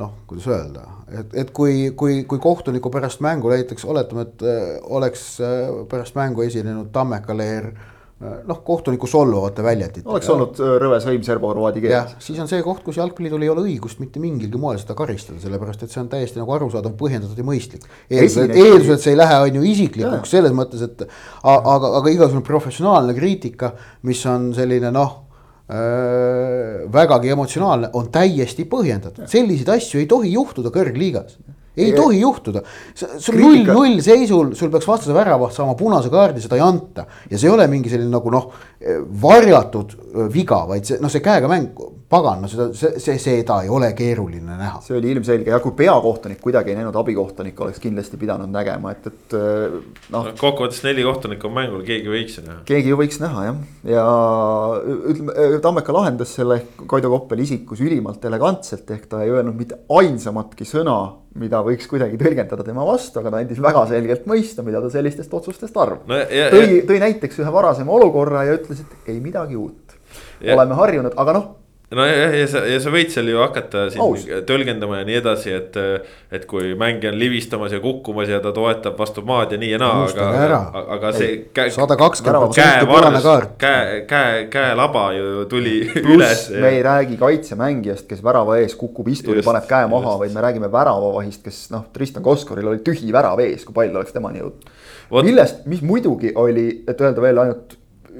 noh, 0.00 0.12
kuidas 0.26 0.48
öelda, 0.48 0.86
et, 1.12 1.32
et 1.42 1.50
kui, 1.52 1.90
kui, 1.96 2.22
kui 2.28 2.40
kohtuniku 2.40 2.90
pärast 2.92 3.20
mängu 3.24 3.50
näiteks 3.52 3.84
oletame, 3.84 4.28
et 4.28 4.44
äh, 4.46 4.68
oleks 4.96 5.24
äh, 5.44 5.72
pärast 5.88 6.16
mängu 6.16 6.44
esinenud 6.46 6.88
Tammeka 6.94 7.36
leer 7.36 7.66
äh, 7.68 8.38
noh, 8.48 8.62
kohtuniku 8.64 9.10
solvavate 9.10 9.64
väljenditega. 9.66 10.08
oleks 10.14 10.30
olnud 10.32 10.62
rõve 10.80 11.00
sõim 11.04 11.26
serbo-horvaadi 11.26 11.84
keeles. 11.84 12.14
siis 12.24 12.40
on 12.40 12.48
see 12.48 12.64
koht, 12.64 12.80
kus 12.86 13.02
jalgpalliliidul 13.02 13.44
ei 13.44 13.52
ole 13.52 13.66
õigust 13.66 14.00
mitte 14.00 14.22
mingilgi 14.22 14.60
moel 14.60 14.80
seda 14.80 14.96
karistada, 14.96 15.42
sellepärast 15.44 15.84
et 15.84 15.92
see 15.92 16.00
on 16.00 16.08
täiesti 16.14 16.40
nagu 16.40 16.56
arusaadav, 16.56 16.96
põhjendatud 16.96 17.36
ja 17.36 17.44
mõistlik. 17.44 17.84
eeldusel, 18.08 18.96
et 18.96 19.04
see 19.04 19.12
ei 19.12 19.20
lähe, 19.20 19.42
on 19.44 19.60
ju 19.60 19.66
isiklikuks 19.74 20.32
selles 20.38 20.56
mõttes, 20.56 20.86
et 20.88 21.04
aga, 21.04 21.92
aga 22.00 22.16
igasugune 22.16 22.48
professionaalne 22.48 23.12
kriitika, 23.18 23.74
mis 24.08 24.24
on 24.24 24.54
selline 24.56 24.94
noh 24.94 25.21
vägagi 26.92 27.32
emotsionaalne, 27.32 27.90
on 27.96 28.10
täiesti 28.12 28.66
põhjendatud, 28.68 29.26
selliseid 29.30 29.72
asju 29.76 30.02
ei 30.02 30.08
tohi 30.10 30.32
juhtuda 30.34 30.72
kõrgliigas. 30.74 31.38
ei 31.72 31.88
ja, 31.88 31.96
tohi 31.96 32.18
juhtuda, 32.20 32.60
sul 32.94 33.38
null, 33.40 33.62
null 33.64 34.00
seisul, 34.04 34.50
sul 34.58 34.68
peaks 34.74 34.88
vastase 34.90 35.14
väravaht 35.16 35.54
saama 35.56 35.72
punase 35.78 36.10
kaardi, 36.12 36.42
seda 36.44 36.58
ei 36.58 36.64
anta. 36.66 37.06
ja 37.30 37.38
see 37.38 37.48
ei 37.48 37.54
ole 37.54 37.66
mingi 37.72 37.88
selline 37.88 38.12
nagu 38.12 38.32
noh, 38.34 38.50
varjatud 39.22 39.94
viga, 40.32 40.62
vaid 40.68 40.86
see 40.86 41.00
noh, 41.02 41.10
see 41.12 41.22
käega 41.24 41.48
mäng, 41.50 41.70
pagan, 42.12 42.42
no 42.44 42.50
seda, 42.50 42.68
see, 42.76 42.98
see, 43.00 43.16
seda 43.22 43.60
ei 43.64 43.70
ole 43.72 43.92
keeruline 43.96 44.56
näha. 44.58 44.80
see 44.84 44.96
oli 44.98 45.12
ilmselge 45.14 45.52
ja 45.52 45.60
kui 45.64 45.74
peakohtunik 45.78 46.42
kuidagi 46.42 46.72
ei 46.72 46.78
näinud, 46.80 46.96
abikohtunik 47.00 47.60
oleks 47.64 47.80
kindlasti 47.82 48.20
pidanud 48.20 48.52
nägema, 48.52 48.92
et, 48.92 49.08
et 49.08 49.36
noh 50.12 50.28
no,. 50.28 50.34
kokkuvõttes 50.38 50.82
neli 50.86 51.06
kohtunikku 51.06 51.48
on 51.48 51.56
mängul, 51.56 51.86
keegi 51.86 52.12
võiks 52.12 52.38
ju 52.40 52.46
näha. 52.48 52.60
keegi 52.68 52.92
ju 52.92 53.00
võiks 53.00 53.22
näha 53.22 53.46
jah, 53.48 53.64
ja 53.94 54.04
ütleme, 55.14 55.48
Tammeka 55.64 55.96
lahendas 55.96 56.36
selle 56.36 56.60
Kaido 56.86 57.12
Koppeli 57.14 57.46
isikus 57.48 57.80
ülimalt 57.84 58.24
elegantselt, 58.28 58.88
ehk 58.92 59.08
ta 59.08 59.24
ei 59.24 59.32
öelnud 59.32 59.56
mitte 59.56 59.80
ainsamatki 60.00 60.68
sõna 60.68 61.00
mida 61.38 61.62
võiks 61.64 61.88
kuidagi 61.88 62.18
tõlgendada 62.20 62.64
tema 62.66 62.84
vastu, 62.84 63.20
aga 63.20 63.32
ta 63.32 63.40
andis 63.40 63.60
väga 63.62 63.84
selgelt 63.88 64.26
mõista, 64.28 64.64
mida 64.66 64.82
ta 64.84 64.90
sellistest 64.92 65.32
otsustest 65.32 65.76
arvab 65.80 66.10
no,. 66.10 66.18
tõi, 66.52 66.82
tõi 66.88 66.98
näiteks 67.00 67.40
ühe 67.40 67.52
varasema 67.54 67.94
olukorra 67.96 68.44
ja 68.48 68.56
ütles, 68.58 68.71
et 68.80 69.10
ei 69.12 69.20
midagi 69.20 69.56
uut. 69.56 69.98
oleme 70.42 70.74
harjunud, 70.74 71.12
aga 71.16 71.32
noh 71.32 71.50
nojah, 71.96 72.34
ja 72.36 72.48
sa, 72.48 72.62
ja 72.68 72.78
sa 72.82 72.92
võid 72.92 73.12
seal 73.12 73.28
ju 73.30 73.40
hakata 73.42 73.84
siin 73.92 74.02
Aus. 74.04 74.24
tõlgendama 74.48 75.00
ja 75.00 75.06
nii 75.08 75.18
edasi, 75.20 75.52
et. 75.56 75.76
et 76.32 76.46
kui 76.48 76.72
mängija 76.78 77.12
on 77.12 77.18
libistamas 77.20 77.74
ja 77.74 77.80
kukkumas 77.82 78.30
ja 78.32 78.38
ta 78.44 78.52
toetab 78.56 78.96
vastu 78.98 79.24
maad 79.26 79.52
ja 79.52 79.58
nii 79.60 79.72
ja 79.74 79.80
naa, 79.82 80.06
aga, 80.08 80.60
aga, 80.96 81.10
see. 81.16 81.42
sada 81.74 81.96
kakskümmend 82.00 82.46
protsenti 82.46 82.88
punane 82.88 83.20
kaart. 83.24 83.56
käe, 83.60 83.98
käe, 84.08 84.46
käelaba 84.52 85.04
ju 85.16 85.44
tuli 85.50 85.74
üles. 86.14 86.46
me 86.56 86.72
ei 86.78 86.80
räägi 86.86 87.18
kaitsemängijast, 87.20 88.08
kes 88.08 88.24
värava 88.24 88.56
ees 88.62 88.76
kukub 88.80 89.12
istuli, 89.12 89.44
paneb 89.44 89.68
käe 89.68 89.90
maha, 89.92 90.16
vaid 90.22 90.32
me 90.32 90.46
räägime 90.46 90.72
väravavahist, 90.72 91.44
kes 91.44 91.66
noh, 91.74 91.86
Tristan 91.92 92.24
Koskoril 92.24 92.72
oli 92.72 92.80
tühi 92.86 93.12
värav 93.12 93.40
ees, 93.44 93.66
kui 93.68 93.76
pall 93.76 93.92
oleks 93.92 94.16
temani 94.16 94.40
jõudnud. 94.40 94.72
millest, 95.20 95.66
mis 95.68 95.84
muidugi 95.84 96.32
oli, 96.40 96.66
et 96.88 97.00
öelda 97.00 97.24
veel 97.24 97.44
ainult 97.44 97.76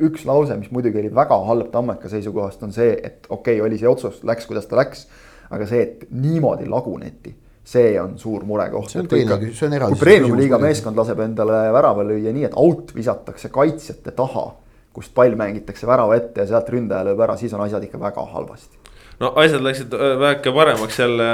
üks 0.09 0.24
lause, 0.28 0.57
mis 0.59 0.72
muidugi 0.72 1.01
oli 1.03 1.12
väga 1.14 1.38
halb 1.49 1.70
Tammeka 1.72 2.11
seisukohast, 2.12 2.62
on 2.66 2.74
see, 2.74 2.95
et 2.97 3.28
okei 3.28 3.59
okay,, 3.59 3.66
oli 3.66 3.78
see 3.80 3.90
otsus, 3.90 4.22
läks, 4.26 4.49
kuidas 4.49 4.68
ta 4.70 4.78
läks. 4.80 5.07
aga 5.53 5.66
see, 5.68 5.82
et 5.84 6.05
niimoodi 6.16 6.64
laguneti, 6.70 7.34
see 7.68 7.95
on 8.01 8.16
suur 8.18 8.47
murekoht. 8.49 8.90
see 8.90 9.03
on 9.03 9.09
teine, 9.11 9.38
see 9.53 9.68
on 9.68 9.76
eraldi. 9.76 9.99
kui 9.99 10.07
premium-liiga 10.07 10.61
meeskond 10.62 10.97
laseb 10.97 11.20
endale 11.20 11.64
värava 11.74 12.07
lüüa 12.09 12.32
nii, 12.32 12.47
et 12.49 12.57
out 12.57 12.95
visatakse 12.97 13.53
kaitsjate 13.53 14.14
taha, 14.16 14.47
kust 14.93 15.12
pall 15.14 15.36
mängitakse 15.36 15.88
värava 15.88 16.16
ette 16.16 16.45
ja 16.45 16.49
sealt 16.55 16.72
ründaja 16.72 17.11
lööb 17.11 17.20
ära, 17.24 17.36
siis 17.40 17.53
on 17.57 17.64
asjad 17.66 17.84
ikka 17.84 18.01
väga 18.01 18.24
halvasti 18.32 18.82
no 19.20 19.32
asjad 19.42 19.64
läksid 19.64 19.94
äh, 19.96 20.14
väike 20.20 20.52
paremaks 20.54 20.98
jälle 20.98 21.26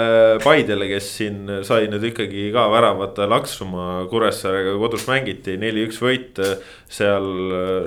Paidele, 0.44 0.88
kes 0.90 1.10
siin 1.18 1.50
sai 1.66 1.86
nüüd 1.92 2.08
ikkagi 2.10 2.48
ka 2.54 2.66
väravate 2.72 3.28
laksuma 3.30 4.06
Kuressaarega 4.10 4.74
kodus 4.80 5.06
mängiti, 5.10 5.58
neli-üks 5.60 6.00
võit. 6.02 6.40
seal 6.88 7.28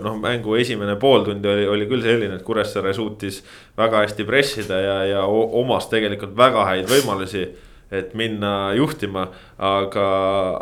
noh, 0.04 0.20
mängu 0.22 0.56
esimene 0.56 0.96
pooltund 1.02 1.46
oli, 1.46 1.66
oli 1.68 1.90
küll 1.90 2.06
selline, 2.06 2.38
et 2.38 2.46
Kuressaare 2.46 2.94
suutis 2.94 3.42
väga 3.78 4.06
hästi 4.06 4.28
pressida 4.28 4.80
ja, 4.80 4.96
ja 5.16 5.26
omas 5.26 5.90
tegelikult 5.92 6.38
väga 6.38 6.66
häid 6.70 6.90
võimalusi 6.92 7.50
et 7.92 8.14
minna 8.16 8.72
juhtima, 8.78 9.26
aga, 9.60 10.06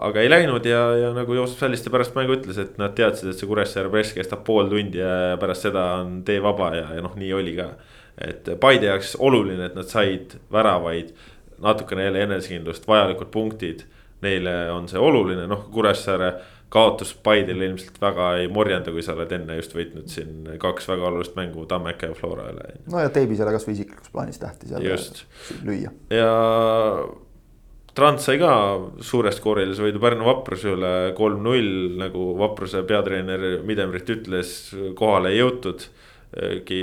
aga 0.07 0.21
ei 0.23 0.31
läinud 0.31 0.65
ja, 0.65 0.81
ja 0.97 1.11
nagu 1.13 1.35
Joosep 1.37 1.61
Salliste 1.61 1.91
pärast 1.93 2.15
mängu 2.17 2.33
ütles, 2.33 2.57
et 2.57 2.79
nad 2.81 2.95
teadsid, 2.97 3.29
et 3.29 3.37
see 3.37 3.49
Kuressaare 3.49 3.91
press 3.93 4.15
kestab 4.17 4.41
pool 4.47 4.71
tundi 4.71 5.01
ja 5.01 5.37
pärast 5.41 5.67
seda 5.67 5.85
on 6.01 6.23
tee 6.25 6.41
vaba 6.41 6.71
ja, 6.73 6.87
ja 6.97 7.05
noh, 7.05 7.13
nii 7.19 7.29
oli 7.37 7.53
ka 7.59 7.69
et 8.27 8.49
Paide 8.59 8.89
jaoks 8.89 9.15
oluline, 9.19 9.69
et 9.69 9.75
nad 9.77 9.87
said 9.87 10.37
väravaid, 10.51 11.13
natukene 11.63 12.07
jälle 12.07 12.23
enesekindlust, 12.27 12.87
vajalikud 12.87 13.31
punktid. 13.31 13.85
Neile 14.21 14.71
on 14.75 14.89
see 14.91 14.99
oluline, 14.99 15.45
noh 15.47 15.61
Kuressaare 15.71 16.33
kaotus 16.69 17.13
Paidele 17.23 17.69
ilmselt 17.69 18.01
väga 18.01 18.33
ei 18.41 18.49
morjenda, 18.51 18.91
kui 18.93 19.03
sa 19.05 19.15
oled 19.15 19.31
enne 19.33 19.55
just 19.57 19.73
võitnud 19.75 20.11
siin 20.11 20.49
kaks 20.61 20.89
väga 20.91 21.07
olulist 21.07 21.37
mängu 21.39 21.65
Tammeka 21.69 22.11
ja 22.11 22.17
Flora 22.17 22.49
üle. 22.51 22.67
no 22.91 23.01
ja 23.01 23.09
Teibisele 23.13 23.53
kasvõi 23.55 23.73
isiklikus 23.77 24.11
plaanis 24.13 24.41
tähtis 24.41 24.75
jälle 24.75 24.99
lüüa. 25.65 25.93
ja 26.13 26.29
Trans 27.95 28.27
sai 28.27 28.37
ka 28.39 28.51
suure 29.03 29.31
skoorilise 29.33 29.83
võidu 29.87 30.01
Pärnu 30.03 30.27
Vapruse 30.27 30.75
üle 30.75 30.93
kolm-null, 31.17 31.97
nagu 31.99 32.33
Vapruse 32.39 32.83
peatreener 32.87 33.63
Midemrit 33.65 34.11
ütles, 34.13 34.53
kohale 34.99 35.33
ei 35.33 35.41
jõutud 35.41 35.87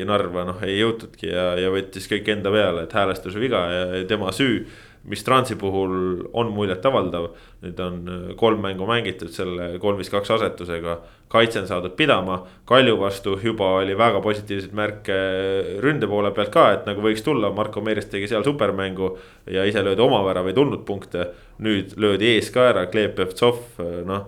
Narva 0.07 0.43
noh, 0.49 0.59
ei 0.67 0.81
jõutudki 0.81 1.29
ja, 1.31 1.53
ja 1.61 1.71
võttis 1.71 2.09
kõik 2.11 2.27
enda 2.35 2.51
peale, 2.51 2.83
et 2.83 2.95
häälestuse 2.97 3.39
viga 3.39 3.63
ja 3.71 4.05
tema 4.09 4.33
süü. 4.35 4.67
mis 5.07 5.23
Transi 5.23 5.55
puhul 5.55 6.25
on 6.35 6.49
muljetavaldav, 6.51 7.29
nüüd 7.63 7.81
on 7.81 7.99
äh, 8.11 8.23
kolm 8.37 8.59
mängu 8.59 8.89
mängitud 8.89 9.31
selle 9.31 9.79
kolm, 9.79 10.01
viis, 10.01 10.11
kaks 10.11 10.31
asetusega. 10.35 10.97
kaitse 11.29 11.61
on 11.61 11.69
saadud 11.69 11.95
pidama, 11.97 12.41
Kalju 12.65 12.99
vastu 12.99 13.39
juba 13.43 13.69
oli 13.79 13.95
väga 13.95 14.21
positiivseid 14.21 14.75
märke 14.75 15.19
ründe 15.79 16.09
poole 16.11 16.33
pealt 16.35 16.51
ka, 16.51 16.73
et 16.73 16.87
nagu 16.87 17.01
võiks 17.01 17.23
tulla, 17.23 17.53
Marko 17.55 17.81
Meeris 17.81 18.11
tegi 18.11 18.27
seal 18.27 18.43
supermängu. 18.45 19.17
ja 19.47 19.65
ise 19.65 19.83
löödi 19.83 20.03
oma 20.03 20.25
värava, 20.25 20.49
ei 20.49 20.55
tulnud 20.55 20.83
punkte, 20.85 21.29
nüüd 21.59 21.95
löödi 21.97 22.35
ees 22.35 22.51
ka 22.51 22.67
ära, 22.73 22.87
Kleepevtsov, 22.91 23.63
noh 24.05 24.27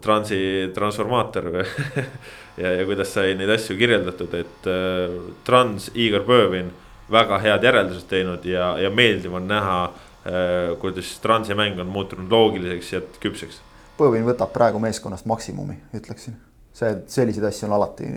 transi 0.00 0.70
transformaator 0.74 1.50
ja, 2.56 2.72
ja 2.72 2.86
kuidas 2.88 3.12
sai 3.14 3.34
neid 3.38 3.50
asju 3.52 3.76
kirjeldatud, 3.78 4.34
et 4.34 4.68
äh, 4.70 5.14
trans 5.44 5.90
Igor 5.94 6.24
Pöövin 6.26 6.72
väga 7.12 7.38
head 7.42 7.64
järeldused 7.64 8.08
teinud 8.10 8.44
ja, 8.48 8.74
ja 8.82 8.90
meeldiv 8.90 9.36
on 9.38 9.46
näha 9.48 9.78
äh,, 9.86 10.72
kuidas 10.80 11.16
transi 11.22 11.54
mäng 11.54 11.80
on 11.80 11.90
muutunud 11.92 12.32
loogiliseks 12.32 12.92
ja 12.92 13.02
küpseks. 13.20 13.60
Pöövin 13.98 14.26
võtab 14.26 14.52
praegu 14.52 14.80
meeskonnast 14.82 15.26
maksimumi, 15.26 15.78
ütleksin. 15.96 16.36
see, 16.76 16.96
selliseid 17.08 17.46
asju 17.48 17.68
on 17.68 17.76
alati 17.78 18.08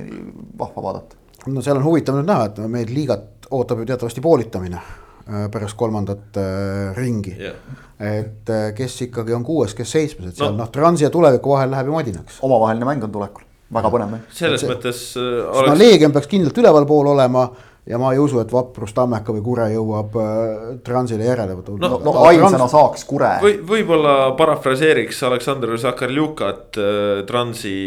vahva 0.60 0.84
vaadata. 0.84 1.16
no 1.48 1.62
seal 1.62 1.78
on 1.78 1.86
huvitav 1.86 2.18
nüüd 2.18 2.28
näha, 2.28 2.50
et 2.50 2.58
meid 2.68 2.90
liigat 2.92 3.48
ootab 3.52 3.80
ju 3.80 3.86
teatavasti 3.92 4.22
poolitamine 4.22 4.82
äh, 4.82 5.46
pärast 5.52 5.78
kolmandat 5.78 6.38
äh, 6.38 6.98
ringi 6.98 7.38
yeah 7.40 7.88
et 8.00 8.50
äh, 8.50 8.72
kes 8.76 9.02
ikkagi 9.10 9.34
on 9.36 9.44
kuues, 9.44 9.76
kes 9.76 9.92
seitsmes, 9.92 10.32
et 10.32 10.40
seal 10.40 10.54
noh 10.56 10.64
no, 10.64 10.72
Transi 10.72 11.04
ja 11.04 11.12
tuleviku 11.12 11.52
vahel 11.52 11.74
läheb 11.74 11.90
ju 11.90 11.96
madinaks. 11.98 12.38
omavaheline 12.48 12.88
mäng 12.88 13.04
on 13.04 13.12
tulekul, 13.12 13.44
väga 13.74 13.92
põnev 13.94 14.14
mäng. 14.16 14.28
selles 14.34 14.64
see, 14.64 14.70
mõttes 14.70 15.02
äh, 15.20 15.42
oleks.... 15.46 15.72
no 15.72 15.80
Leegion 15.80 16.16
peaks 16.16 16.30
kindlalt 16.32 16.62
ülevalpool 16.62 17.12
olema 17.14 17.50
ja 17.90 17.98
ma 18.02 18.12
ei 18.14 18.20
usu, 18.22 18.38
et 18.42 18.52
Vaprus, 18.54 18.92
Tammeka 18.94 19.34
või 19.34 19.44
Kure 19.46 19.68
jõuab 19.74 20.18
äh, 20.22 20.34
Transile 20.86 21.26
järele. 21.26 21.56
no, 21.58 21.78
no, 21.82 22.00
no 22.06 22.16
ainsana 22.28 22.64
trans... 22.64 22.74
saaks 22.76 23.06
Kure 23.10 23.32
või,. 23.44 23.56
võib-olla 23.72 24.16
parafraseeriks 24.40 25.22
Aleksandr 25.30 25.74
Sakarljukat 25.82 26.82
äh,, 26.82 27.24
Transi 27.30 27.78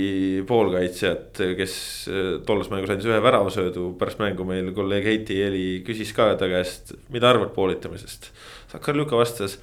poolkaitsjat, 0.49 1.45
kes 1.59 1.77
äh, 2.11 2.33
tolles 2.47 2.73
mängus 2.73 2.95
andis 2.95 3.11
ühe 3.11 3.21
väravasöödu. 3.23 3.93
pärast 4.01 4.23
mängu 4.23 4.47
meil 4.49 4.73
kolleeg 4.77 5.07
Heiti 5.11 5.39
Eli 5.43 5.69
küsis 5.87 6.15
ka 6.17 6.33
ta 6.41 6.51
käest, 6.51 6.97
mida 7.13 7.31
arvad 7.31 7.55
poolitamisest. 7.55 8.33
Sakarljuka 8.75 9.19
vastas 9.19 9.59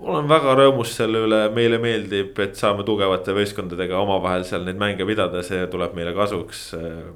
olen 0.00 0.28
väga 0.28 0.54
rõõmus 0.58 0.92
selle 0.96 1.22
üle, 1.26 1.40
meile 1.54 1.78
meeldib, 1.82 2.36
et 2.42 2.54
saame 2.58 2.84
tugevate 2.86 3.34
võistkondadega 3.36 3.98
omavahel 4.00 4.46
seal 4.48 4.64
neid 4.66 4.80
mänge 4.80 5.06
pidada, 5.08 5.42
see 5.46 5.66
tuleb 5.72 5.96
meile 5.98 6.14
kasuks. 6.16 6.62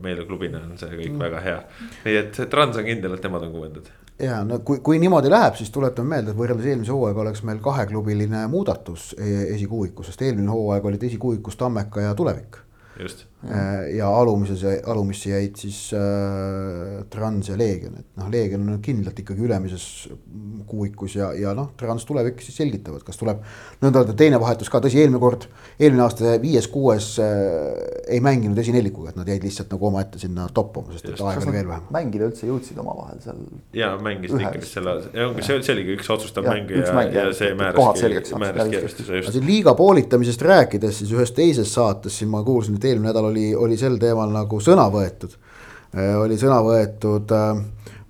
meile 0.03 0.27
klubina 0.29 0.61
on 0.65 0.77
see 0.81 0.91
kõik 0.93 1.15
mm. 1.15 1.23
väga 1.27 1.45
hea, 1.45 1.61
nii 2.05 2.19
et 2.23 2.43
Trans 2.53 2.77
on 2.77 2.87
kindel, 2.87 3.17
et 3.17 3.25
nemad 3.29 3.49
on 3.49 3.55
kuuendad. 3.55 3.91
ja 4.23 4.43
no 4.45 4.61
kui, 4.67 4.83
kui 4.85 5.01
niimoodi 5.03 5.33
läheb, 5.33 5.57
siis 5.59 5.73
tuletame 5.75 6.17
meelde, 6.17 6.35
et 6.35 6.39
võrreldes 6.39 6.69
eelmise 6.73 6.95
hooaega 6.95 7.25
oleks 7.25 7.43
meil 7.49 7.65
kaheklubiline 7.65 8.47
muudatus 8.53 9.15
e-, 9.19 9.49
esikuuikus, 9.57 10.13
sest 10.13 10.29
eelmine 10.29 10.53
hooaeg 10.53 10.93
olid 10.93 11.11
esikuuikus 11.11 11.59
Tammeka 11.61 12.05
ja 12.07 12.15
Tulevik 12.15 12.63
just. 13.01 13.27
Äh, 13.45 13.97
ja 13.99 14.09
alumises, 14.09 14.63
alumisse 14.89 15.29
jäid 15.29 15.59
siis 15.61 15.91
äh, 15.95 17.03
Trans 17.13 17.51
ja 17.51 17.57
Leegion, 17.59 17.99
et 18.01 18.07
noh, 18.17 18.31
Leegion 18.33 18.63
on 18.65 18.79
kindlalt 18.83 19.19
ikkagi 19.21 19.45
ülemises 19.45 19.85
kuuikus 20.67 21.19
ja, 21.19 21.29
ja 21.37 21.53
noh, 21.55 21.69
Trans 21.77 22.09
tulevik 22.09 22.41
siis 22.41 22.57
selgitavad, 22.57 23.05
kas 23.05 23.21
tuleb 23.21 23.43
nõnda 23.85 24.01
öelda 24.01 24.15
teine 24.17 24.41
vahetus 24.41 24.71
ka, 24.73 24.81
tõsi, 24.81 25.03
eelmine 25.03 25.21
kord, 25.21 25.45
eelmine 25.77 26.03
aasta 26.07 26.33
viies-kuues 26.41 27.11
äh, 27.21 27.37
ei 28.17 28.23
mänginud 28.25 28.57
esinelikuga, 28.63 29.13
et 29.13 29.21
nad 29.21 29.29
jäid 29.29 29.45
lihtsalt 29.45 29.77
nagu 29.77 29.91
omaette 29.91 30.23
sinna 30.23 30.49
toppama, 30.57 30.97
sest 30.97 31.13
et 31.13 31.21
aega 31.21 31.45
oli 31.45 31.57
veel 31.59 31.71
vähem. 31.75 31.87
mängida 31.99 32.31
üldse 32.31 32.49
jõudsid 32.49 32.81
omavahel 32.81 33.21
seal. 33.21 33.45
ja 33.77 33.93
mängisid 34.01 34.41
ikka 34.41 34.55
vist 34.57 34.79
selle, 34.79 34.97
see, 35.13 35.61
see 35.61 35.77
oligi 35.77 35.99
üks 35.99 36.11
otsustav 36.17 36.49
mäng 36.49 36.73
ja, 36.73 36.89
ja, 36.89 37.07
ja, 37.21 37.29
see 37.37 37.53
määraski, 37.53 38.33
määraski 38.41 38.81
järjestuse 38.81 39.23
just. 39.23 39.39
liiga 39.45 39.77
poolitamisest 39.77 40.49
rääkides, 40.49 41.05
siis 41.05 41.15
ühes 41.15 41.37
teises 41.37 41.77
saates 41.77 42.17
siin 42.17 42.33
ma 42.33 42.41
kuulsin, 42.49 42.81
et 42.81 42.91
eelmine 42.91 43.13
nädal 43.13 43.26
oli, 43.27 43.51
oli 43.55 43.77
sel 43.79 43.99
teemal 44.01 44.33
nagu 44.35 44.61
sõna 44.63 44.87
võetud. 44.93 45.37
Äh, 45.97 46.15
oli 46.21 46.39
sõna 46.41 46.59
võetud, 46.65 47.31
äh, 47.33 47.61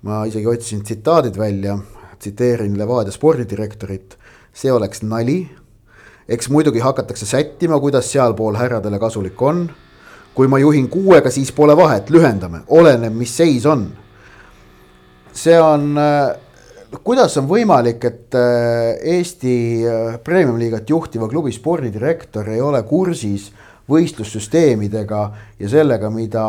ma 0.07 0.23
isegi 0.29 0.49
otsisin 0.49 0.83
tsitaadid 0.85 1.37
välja, 1.39 1.77
tsiteerin 2.17 2.77
Levadia 2.79 3.13
spordidirektorit, 3.13 4.17
see 4.53 4.73
oleks 4.73 5.03
nali. 5.03 5.45
eks 6.27 6.49
muidugi 6.51 6.81
hakatakse 6.83 7.25
sättima, 7.25 7.79
kuidas 7.79 8.09
sealpool 8.11 8.57
härradele 8.59 8.99
kasulik 8.99 9.41
on. 9.41 9.69
kui 10.35 10.47
ma 10.47 10.59
juhin 10.59 10.89
kuuega, 10.89 11.31
siis 11.31 11.51
pole 11.51 11.73
vahet, 11.77 12.09
lühendame, 12.09 12.59
oleneb, 12.67 13.13
mis 13.13 13.37
seis 13.37 13.65
on. 13.65 13.87
see 15.33 15.61
on 15.61 15.97
äh, 15.97 16.35
kuidas 17.03 17.37
on 17.37 17.47
võimalik, 17.47 18.03
et 18.05 18.35
Eesti 19.01 19.83
Premium-liigat 20.23 20.89
juhtiva 20.89 21.27
klubi 21.27 21.51
spordidirektor 21.51 22.49
ei 22.49 22.61
ole 22.61 22.83
kursis 22.83 23.51
võistlussüsteemidega 23.89 25.21
ja 25.59 25.69
sellega, 25.69 26.09
mida 26.11 26.43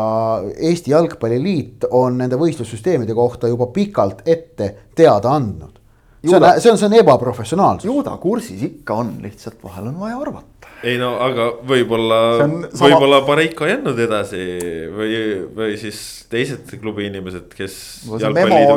Eesti 0.57 0.91
Jalgpalliliit 0.91 1.87
on 1.91 2.17
nende 2.19 2.39
võistlussüsteemide 2.39 3.15
kohta 3.15 3.47
juba 3.47 3.69
pikalt 3.73 4.21
ette 4.25 4.73
teada 4.95 5.31
andnud. 5.31 5.79
see 6.25 6.35
on, 6.35 6.47
see 6.59 6.71
on, 6.71 6.77
see 6.77 6.89
on 6.89 6.97
ebaprofessionaalsus. 6.99 7.85
ju 7.85 8.03
ta 8.03 8.17
kursis 8.17 8.63
ikka 8.63 8.93
on, 8.93 9.13
lihtsalt 9.23 9.63
vahel 9.63 9.87
on 9.87 9.99
vaja 9.99 10.19
arvata. 10.19 10.58
Ei 10.83 10.95
no 11.01 11.11
aga 11.23 11.49
võib-olla, 11.67 12.19
võib-olla 12.79 13.21
Pareiko 13.27 13.67
ei 13.67 13.75
andnud 13.75 13.99
edasi 13.99 14.45
või, 14.95 15.19
või 15.55 15.75
siis 15.81 15.99
teised 16.31 16.71
klubi 16.79 17.09
inimesed, 17.09 17.49
kes. 17.57 17.75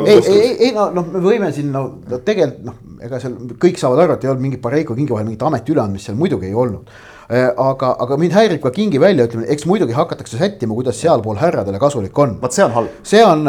ei, 0.09 0.19
ei, 0.33 0.51
ei 0.67 0.75
no, 0.75 0.89
noh, 0.95 1.07
me 1.13 1.23
võime 1.23 1.53
siin 1.55 1.71
no, 1.71 1.85
no 2.09 2.19
tegelikult 2.25 2.67
noh, 2.67 2.83
ega 3.03 3.21
seal 3.23 3.39
kõik 3.61 3.79
saavad 3.79 4.03
aru, 4.03 4.17
et 4.17 4.27
ei 4.27 4.33
olnud 4.33 4.47
mingit 4.49 4.63
Pareiko 4.63 4.97
kingi 4.97 5.15
vahel 5.15 5.29
mingit 5.29 5.47
ameti 5.47 5.75
üleandmist 5.75 6.09
seal 6.09 6.19
muidugi 6.19 6.51
ei 6.51 6.61
olnud 6.65 6.91
Äh, 7.31 7.49
aga, 7.57 7.93
aga 8.03 8.17
mind 8.19 8.33
häirib 8.35 8.59
ka 8.61 8.69
kingi 8.75 8.99
väljaütlemine, 8.99 9.47
eks 9.53 9.63
muidugi 9.65 9.95
hakatakse 9.95 10.37
sättima, 10.37 10.75
kuidas 10.75 10.97
sealpool 10.99 11.37
härradele 11.39 11.79
kasulik 11.79 12.17
on. 12.19 12.35
vot 12.41 12.51
see 12.51 12.65
on 12.65 12.73
halb. 12.75 12.97
see 13.07 13.23
on, 13.23 13.47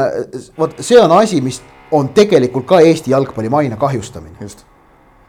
vot 0.59 0.77
see 0.79 1.01
on 1.01 1.13
asi, 1.17 1.41
mis 1.43 1.59
on 1.91 2.13
tegelikult 2.15 2.69
ka 2.71 2.79
Eesti 2.87 3.11
jalgpalli 3.11 3.51
maine 3.51 3.77
kahjustamine. 3.81 4.37
just, 4.41 4.63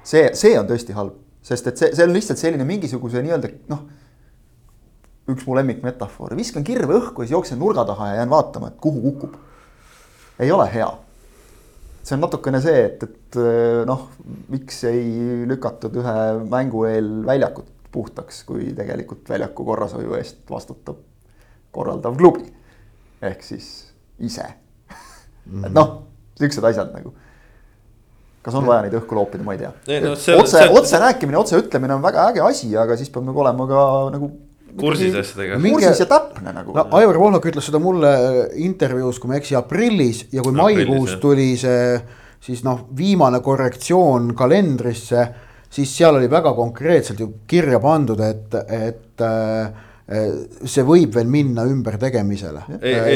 see, 0.03 0.29
see 0.37 0.53
on 0.59 0.69
tõesti 0.69 0.93
halb, 0.93 1.17
sest 1.45 1.69
et 1.69 1.77
see, 1.77 1.93
see 1.93 2.07
on 2.07 2.13
lihtsalt 2.15 2.41
selline 2.41 2.65
mingisuguse 2.67 3.21
nii-öelda 3.21 3.51
noh. 3.71 3.85
üks 5.29 5.45
mu 5.47 5.57
lemmikmetafoor, 5.57 6.35
viskan 6.37 6.65
kirve 6.65 6.97
õhku 6.99 7.23
ja 7.23 7.29
siis 7.29 7.35
jooksen 7.37 7.61
nurga 7.61 7.85
taha 7.85 8.11
ja 8.11 8.21
jään 8.21 8.33
vaatama, 8.33 8.73
et 8.73 8.79
kuhu 8.81 9.01
kukub. 9.09 9.35
ei 10.39 10.51
ole 10.51 10.67
hea 10.73 10.89
see 12.05 12.15
on 12.17 12.21
natukene 12.21 12.61
see, 12.61 12.83
et, 12.85 13.03
et 13.03 13.37
noh, 13.89 14.09
miks 14.53 14.83
ei 14.89 15.45
lükatud 15.49 15.95
ühe 16.01 16.17
mängu 16.51 16.85
eel 16.89 17.09
väljakut 17.25 17.71
puhtaks, 17.95 18.43
kui 18.45 18.73
tegelikult 18.77 19.29
väljaku 19.31 19.65
korrashoiu 19.65 20.17
eest 20.19 20.43
vastutab 20.51 20.99
korraldav 21.75 22.17
klubi. 22.19 22.45
ehk 23.25 23.43
siis 23.43 23.67
ise 24.19 24.43
mm. 24.43 24.95
-hmm. 25.51 25.65
et 25.65 25.73
noh, 25.73 26.03
siuksed 26.37 26.63
asjad 26.63 26.93
nagu. 26.93 27.15
Kas 28.45 28.57
on 28.57 28.67
vaja 28.67 28.85
neid 28.85 28.97
õhku 28.99 29.17
loopida, 29.17 29.45
ma 29.45 29.55
ei 29.55 29.63
tea. 29.63 29.71
No, 30.03 30.15
otse 30.15 30.45
see..., 30.51 30.67
otse 30.79 30.99
rääkimine, 31.01 31.39
otse 31.39 31.57
ütlemine 31.57 31.95
on 31.97 32.03
väga 32.03 32.27
äge 32.31 32.43
asi, 32.45 32.69
aga 32.77 32.97
siis 32.99 33.09
peab 33.13 33.25
nagu 33.25 33.41
olema 33.41 33.65
ka 33.69 33.85
nagu 34.13 34.29
kursis 34.79 35.15
asjadega. 35.17 35.57
kursis 35.63 36.03
ja 36.03 36.07
täpne 36.09 36.53
nagu. 36.53 36.75
no 36.75 36.85
Aivar 36.99 37.17
Pohlak 37.21 37.47
ütles 37.49 37.65
seda 37.69 37.81
mulle 37.81 38.11
intervjuus, 38.67 39.19
kui 39.21 39.31
ma 39.31 39.37
ei 39.37 39.43
eksi, 39.43 39.57
aprillis 39.57 40.25
ja 40.35 40.45
kui 40.45 40.55
maikuus 40.55 41.17
tuli 41.23 41.53
see 41.59 41.97
siis 42.45 42.61
noh, 42.65 42.85
viimane 42.97 43.39
korrektsioon 43.41 44.29
kalendrisse, 44.37 45.25
siis 45.73 45.91
seal 45.97 46.19
oli 46.19 46.29
väga 46.31 46.53
konkreetselt 46.53 47.23
ju 47.23 47.31
kirja 47.49 47.79
pandud, 47.81 48.21
et, 48.21 48.53
et 48.69 49.25
äh, 49.25 49.84
see 50.05 50.83
võib 50.85 51.15
veel 51.17 51.29
minna 51.29 51.63
ümbertegemisele. 51.65 52.61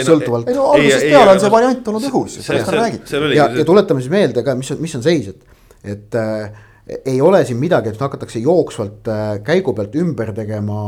sõltuvalt. 0.06 0.50
ei 0.50 0.58
no 0.58 0.72
algusest 0.74 1.06
peale 1.06 1.36
on 1.36 1.44
see 1.44 1.52
variant 1.54 1.92
olnud 1.92 2.08
õhus, 2.10 2.40
sellest 2.42 2.72
on 2.72 2.80
räägitud. 2.80 3.30
ja, 3.36 3.46
ja 3.60 3.66
tuletame 3.68 4.02
siis 4.02 4.14
meelde 4.14 4.44
ka, 4.46 4.58
mis 4.58 4.74
on, 4.74 4.82
mis 4.82 4.96
on 4.98 5.06
seis, 5.06 5.30
et, 5.30 5.62
et 5.94 6.18
äh, 6.18 6.50
ei 7.04 7.22
ole 7.22 7.44
siin 7.46 7.62
midagi, 7.62 7.94
et 7.94 8.02
hakatakse 8.02 8.42
jooksvalt 8.42 9.12
äh, 9.14 9.32
käigu 9.46 9.76
pealt 9.78 9.94
ümber 10.02 10.34
tegema 10.34 10.80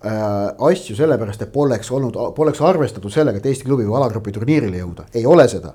Äh, 0.00 0.54
asju 0.64 0.94
sellepärast, 0.96 1.42
et 1.44 1.50
poleks 1.52 1.90
olnud, 1.92 2.14
poleks 2.32 2.62
arvestatud 2.64 3.12
sellega, 3.12 3.36
et 3.36 3.44
Eesti 3.50 3.66
klubi 3.66 3.84
võib 3.84 3.98
alagrupi 3.98 4.32
turniirile 4.32 4.78
jõuda, 4.78 5.04
ei 5.12 5.26
ole 5.28 5.44
seda. 5.52 5.74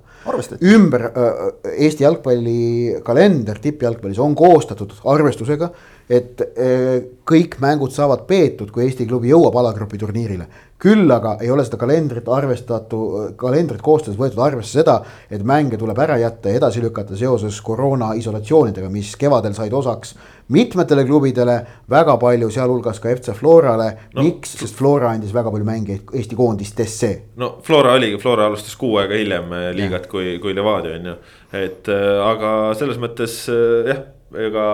ümber 0.66 1.04
äh, 1.12 1.44
Eesti 1.86 2.08
jalgpalli 2.08 3.04
kalender 3.06 3.62
tippjalgpallis 3.62 4.18
on 4.26 4.34
koostatud 4.34 4.96
arvestusega, 5.14 5.70
et 6.10 6.42
äh, 6.46 7.02
kõik 7.26 7.58
mängud 7.64 7.94
saavad 7.96 8.28
peetud, 8.30 8.72
kui 8.72 8.86
Eesti 8.86 9.08
klubi 9.10 9.32
jõuab 9.34 9.58
alagrupi 9.62 9.98
turniirile 9.98 10.48
küll 10.86 11.10
aga 11.12 11.38
ei 11.42 11.50
ole 11.52 11.64
seda 11.66 11.80
kalendrit 11.80 12.28
arvestatud, 12.30 13.36
kalendrit 13.40 13.82
koostades 13.84 14.18
võetud 14.20 14.42
arvesse 14.44 14.82
seda, 14.82 14.98
et 15.32 15.44
mänge 15.48 15.80
tuleb 15.80 16.00
ära 16.04 16.18
jätta 16.20 16.52
ja 16.52 16.60
edasi 16.60 16.84
lükata 16.84 17.16
seoses 17.18 17.62
koroona 17.64 18.12
isolatsioonidega, 18.20 18.90
mis 18.92 19.14
kevadel 19.20 19.56
said 19.56 19.74
osaks 19.74 20.14
mitmetele 20.54 21.06
klubidele, 21.08 21.56
väga 21.90 22.18
palju, 22.22 22.52
sealhulgas 22.54 23.00
ka 23.02 23.14
FC 23.16 23.34
Florale 23.38 23.88
no,. 24.14 24.22
miks, 24.22 24.58
sest 24.60 24.76
Flora 24.78 25.14
andis 25.16 25.34
väga 25.34 25.54
palju 25.54 25.66
mängijaid 25.66 26.12
Eesti 26.20 26.38
koondistesse. 26.38 27.12
no 27.42 27.56
Flora 27.66 27.96
oligi, 27.96 28.20
Flora 28.22 28.50
alustas 28.52 28.76
kuu 28.78 29.00
aega 29.02 29.18
hiljem 29.18 29.56
eh, 29.56 29.70
liigat 29.80 30.06
ja. 30.06 30.12
kui, 30.12 30.36
kui 30.44 30.54
Levadia 30.54 31.00
on 31.00 31.10
ju, 31.10 31.16
et 31.56 31.90
äh, 31.90 32.12
aga 32.28 32.52
selles 32.78 33.00
mõttes 33.02 33.40
jah, 33.88 34.06
ega, 34.44 34.68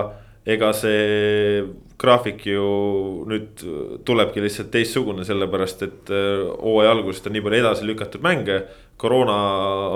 ega 0.46 0.72
see 0.74 1.66
graafik 2.02 2.46
ju 2.50 2.62
nüüd 3.30 3.62
tulebki 4.08 4.42
lihtsalt 4.42 4.72
teistsugune, 4.74 5.26
sellepärast 5.28 5.84
et 5.86 6.10
äh, 6.14 6.48
hooaja 6.64 6.96
algusest 6.96 7.28
on 7.30 7.36
nii 7.38 7.44
palju 7.46 7.60
edasi 7.62 7.86
lükatud 7.86 8.24
mänge. 8.26 8.64
koroona 9.02 9.36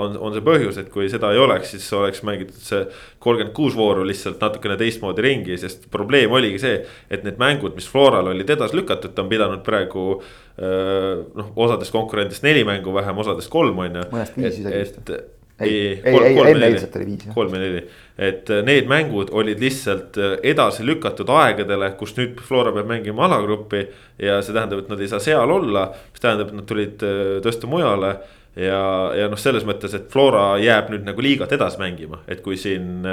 on, 0.02 0.16
on 0.18 0.32
see 0.34 0.42
põhjus, 0.42 0.80
et 0.80 0.88
kui 0.90 1.04
seda 1.06 1.28
ei 1.30 1.38
oleks, 1.38 1.70
siis 1.76 1.84
oleks 1.94 2.24
mängitud 2.26 2.58
see 2.58 2.80
kolmkümmend 3.22 3.54
kuus 3.54 3.76
vooru 3.78 4.02
lihtsalt 4.06 4.40
natukene 4.42 4.74
teistmoodi 4.80 5.22
ringi, 5.22 5.58
sest 5.62 5.86
probleem 5.94 6.34
oligi 6.34 6.58
see. 6.62 6.80
et 7.10 7.22
need 7.26 7.38
mängud, 7.38 7.76
mis 7.78 7.86
Floral 7.90 8.32
olid 8.32 8.50
edasi 8.50 8.78
lükatud, 8.80 9.14
ta 9.14 9.22
on 9.22 9.30
pidanud 9.30 9.62
praegu 9.66 10.08
äh, 10.18 11.22
noh, 11.38 11.54
osadest 11.54 11.94
konkurentidest 11.94 12.46
neli 12.46 12.66
mängu 12.66 12.94
vähem, 12.94 13.18
osadest 13.22 13.50
kolm 13.50 13.78
on 13.78 14.02
ju. 14.02 14.10
mõnest 14.14 14.38
viis 14.38 14.58
isegi 14.58 14.82
vist 14.82 15.14
ei, 15.60 16.02
ei, 16.04 16.18
ei, 16.24 16.38
enne 16.50 16.66
eilset 16.66 16.96
oli 16.96 17.06
viis. 17.06 17.28
kolm 17.34 17.54
ja 17.56 17.60
neli, 17.60 17.82
et 18.20 18.50
äh, 18.52 18.62
need 18.66 18.88
mängud 18.90 19.30
olid 19.32 19.60
lihtsalt 19.62 20.18
äh, 20.20 20.36
edasi 20.52 20.84
lükatud 20.84 21.30
aegadele, 21.32 21.90
kus 22.00 22.12
nüüd 22.18 22.40
Flora 22.44 22.74
peab 22.76 22.90
mängima 22.90 23.24
alagruppi. 23.28 23.86
ja 24.20 24.40
see 24.44 24.56
tähendab, 24.56 24.84
et 24.84 24.92
nad 24.92 25.00
ei 25.00 25.10
saa 25.12 25.22
seal 25.22 25.52
olla, 25.52 25.88
mis 26.12 26.24
tähendab, 26.24 26.52
et 26.52 26.60
nad 26.60 26.68
tulid 26.68 27.06
äh, 27.06 27.38
tõsta 27.44 27.70
mujale. 27.70 28.12
ja, 28.56 28.80
ja 29.16 29.30
noh, 29.32 29.40
selles 29.40 29.64
mõttes, 29.68 29.96
et 29.96 30.08
Flora 30.12 30.54
jääb 30.60 30.92
nüüd 30.92 31.08
nagu 31.08 31.24
liigat 31.24 31.52
edasi 31.56 31.80
mängima, 31.80 32.22
et 32.28 32.44
kui 32.44 32.56
siin 32.60 33.04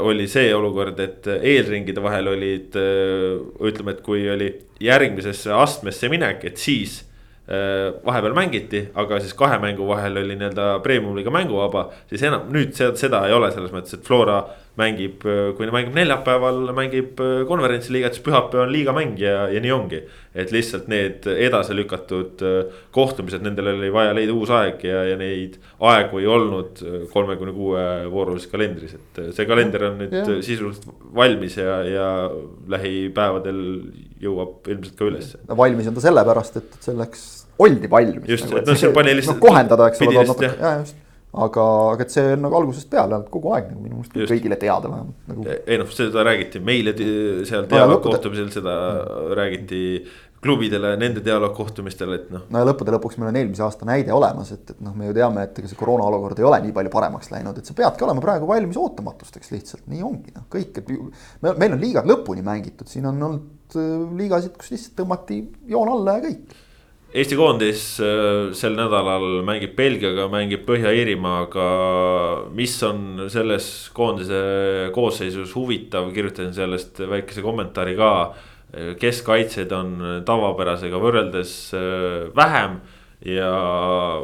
oli 0.00 0.24
see 0.32 0.48
olukord, 0.56 0.96
et 1.04 1.26
eelringide 1.28 2.00
vahel 2.00 2.30
olid 2.30 2.72
ütleme, 2.72 3.92
et 3.92 3.98
kui 4.00 4.22
oli 4.32 4.46
järgmisesse 4.80 5.52
astmesse 5.52 6.08
minek, 6.08 6.46
et 6.48 6.56
siis 6.56 7.02
vahepeal 7.48 8.34
mängiti, 8.36 8.82
aga 8.94 9.20
siis 9.24 9.32
kahe 9.34 9.56
mängu 9.62 9.86
vahel 9.88 10.20
oli 10.20 10.36
nii-öelda 10.36 10.66
premium-liiga 10.84 11.32
mänguvaba. 11.32 11.86
siis 12.10 12.22
enam 12.28 12.50
nüüd 12.52 12.74
seda 12.76 13.22
ei 13.26 13.32
ole 13.32 13.48
selles 13.54 13.72
mõttes, 13.72 13.94
et 13.96 14.04
Flora 14.04 14.42
mängib, 14.78 15.24
kui 15.56 15.68
mängib 15.74 15.96
neljapäeval, 15.96 16.70
mängib 16.76 17.20
äh, 17.22 17.42
konverentsiliigat, 17.48 18.14
siis 18.14 18.24
pühapäev 18.26 18.64
on 18.64 18.72
liigamäng 18.72 19.16
ja, 19.20 19.48
ja 19.50 19.62
nii 19.62 19.72
ongi. 19.74 20.02
et 20.38 20.52
lihtsalt 20.54 20.86
need 20.86 21.24
edasi 21.26 21.74
lükatud 21.74 22.42
äh, 22.46 22.76
kohtumised, 22.94 23.42
nendel 23.42 23.72
oli 23.72 23.88
vaja 23.92 24.12
leida 24.14 24.34
uus 24.36 24.52
aeg 24.54 24.84
ja, 24.86 25.02
ja 25.08 25.16
neid 25.18 25.56
aegu 25.82 26.20
ei 26.22 26.28
olnud 26.30 26.82
kolmekümne 27.12 27.54
kuue 27.56 27.82
voorulises 28.12 28.50
kalendris, 28.52 28.94
et 28.94 29.22
see 29.34 29.48
kalender 29.48 29.88
on 29.90 29.98
nüüd 30.04 30.14
ja. 30.14 30.38
sisuliselt 30.46 30.86
valmis 31.16 31.58
ja, 31.58 31.80
ja 31.88 32.06
lähipäevadel 32.70 33.60
jõuab 34.22 34.70
ilmselt 34.70 34.94
ka 34.98 35.10
ülesse. 35.10 35.42
valmis 35.58 35.90
on 35.90 35.98
ta 35.98 36.06
sellepärast, 36.06 36.62
et 36.62 36.80
selleks 36.86 37.26
oldi 37.58 37.90
valmis. 37.90 38.30
just 38.30 38.46
nagu,, 38.46 38.62
et 38.62 38.70
noh, 38.70 38.78
see 38.78 38.94
pani 38.94 39.18
lihtsalt 39.18 39.40
no,. 39.40 39.46
kohendada, 39.48 39.90
eks 39.90 40.06
ole, 40.06 40.18
natuke, 40.22 40.54
ja 40.54 40.78
just 40.84 41.04
aga, 41.32 41.64
aga 41.94 42.04
et 42.06 42.12
see 42.12 42.32
on 42.34 42.46
nagu 42.46 42.56
algusest 42.56 42.88
peale 42.92 43.18
kogu 43.32 43.52
aeg 43.56 43.68
nagu 43.72 43.82
minu 43.82 43.98
meelest 44.00 44.32
kõigile 44.32 44.56
teada 44.60 44.88
vähemalt 44.88 45.28
nagu.... 45.28 45.44
ei 45.58 45.80
noh, 45.80 45.90
seda 45.92 46.24
räägiti 46.24 46.62
meile 46.64 46.94
seal 47.48 47.68
dialoogkohtumisel, 47.68 48.48
seda 48.54 48.78
mm. 48.78 49.34
räägiti 49.36 49.82
klubidele, 50.42 50.92
nende 51.00 51.20
dialoogkohtumistel, 51.26 52.12
et 52.14 52.28
noh. 52.30 52.44
no 52.52 52.60
ja 52.62 52.66
lõppude 52.68 52.92
lõpuks 52.94 53.18
meil 53.18 53.32
on 53.32 53.38
eelmise 53.40 53.64
aasta 53.66 53.88
näide 53.88 54.14
olemas, 54.14 54.52
et, 54.54 54.70
et 54.70 54.84
noh, 54.86 54.94
me 54.94 55.08
ju 55.08 55.16
teame, 55.16 55.42
et 55.48 55.58
ega 55.58 55.70
see 55.70 55.78
koroona 55.80 56.06
olukord 56.06 56.38
ei 56.38 56.46
ole 56.46 56.60
nii 56.62 56.74
palju 56.76 56.92
paremaks 56.94 57.32
läinud, 57.32 57.58
et 57.58 57.66
sa 57.66 57.74
peadki 57.76 58.06
olema 58.06 58.22
praegu 58.22 58.46
valmis 58.46 58.78
ootamatusteks 58.78 59.50
lihtsalt, 59.56 59.84
nii 59.90 60.04
ongi 60.06 60.36
noh, 60.36 60.46
kõik, 60.52 60.78
et 60.78 60.94
meil 61.48 61.74
on 61.74 61.82
liigad 61.82 62.06
lõpuni 62.06 62.46
mängitud, 62.46 62.86
siin 62.90 63.10
on 63.10 63.18
olnud 63.18 63.78
äh, 63.82 63.90
liigasid, 64.22 64.54
kus 64.60 64.70
lihtsalt 64.76 64.94
tõmmati 65.02 65.42
joon 65.74 65.90
alla 65.96 66.20
ja 66.20 66.26
kõik 66.28 66.56
Eesti 67.08 67.38
koondis 67.40 67.82
äh, 68.04 68.50
sel 68.52 68.74
nädalal 68.76 69.38
mängib 69.46 69.72
Belgiaga, 69.78 70.26
mängib 70.28 70.66
Põhja-Iirimaaga. 70.68 71.68
mis 72.52 72.74
on 72.84 73.30
selles 73.32 73.88
koondise 73.96 74.90
koosseisus 74.92 75.54
huvitav, 75.56 76.10
kirjutasin 76.12 76.52
sellest 76.52 77.00
väikese 77.00 77.42
kommentaari 77.42 77.96
ka. 77.96 78.12
keskkaitsjaid 79.00 79.70
on 79.72 79.92
tavapärasega 80.28 80.98
võrreldes 81.00 81.52
äh, 81.72 82.28
vähem 82.36 82.76
ja 83.24 83.54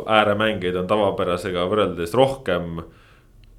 ääremängijaid 0.05 0.77
on 0.77 0.87
tavapärasega 0.87 1.65
võrreldes 1.71 2.13
rohkem 2.13 2.83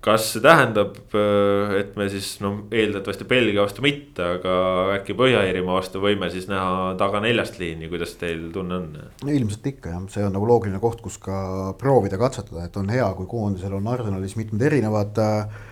kas 0.06 0.28
see 0.36 0.42
tähendab, 0.44 0.98
äh, 1.18 1.76
et 1.80 1.96
me 1.98 2.08
siis 2.14 2.36
no 2.44 2.52
eeldatavasti 2.74 3.26
Belgia 3.30 3.64
vastu 3.64 3.84
mitte, 3.86 4.26
aga 4.38 4.56
äkki 5.00 5.16
Põhja-Iirimaa 5.18 5.80
vastu 5.80 6.02
võime 6.04 6.30
siis 6.34 6.46
näha 6.52 6.94
taga 7.00 7.22
neljast 7.24 7.58
liini, 7.62 7.90
kuidas 7.92 8.14
teil 8.22 8.50
tunne 8.54 8.78
on? 8.78 8.92
ilmselt 9.26 9.66
ikka 9.74 9.96
jah, 9.96 10.04
see 10.14 10.26
on 10.28 10.36
nagu 10.38 10.50
loogiline 10.50 10.82
koht, 10.84 11.02
kus 11.06 11.18
ka 11.22 11.38
proovida 11.82 12.20
katsetada, 12.22 12.68
et 12.68 12.78
on 12.78 12.92
hea, 12.94 13.08
kui 13.18 13.30
koondisel 13.32 13.74
on 13.78 13.90
Arsenalis 13.96 14.38
mitmed 14.38 14.68
erinevad 14.70 15.24
äh, 15.24 15.64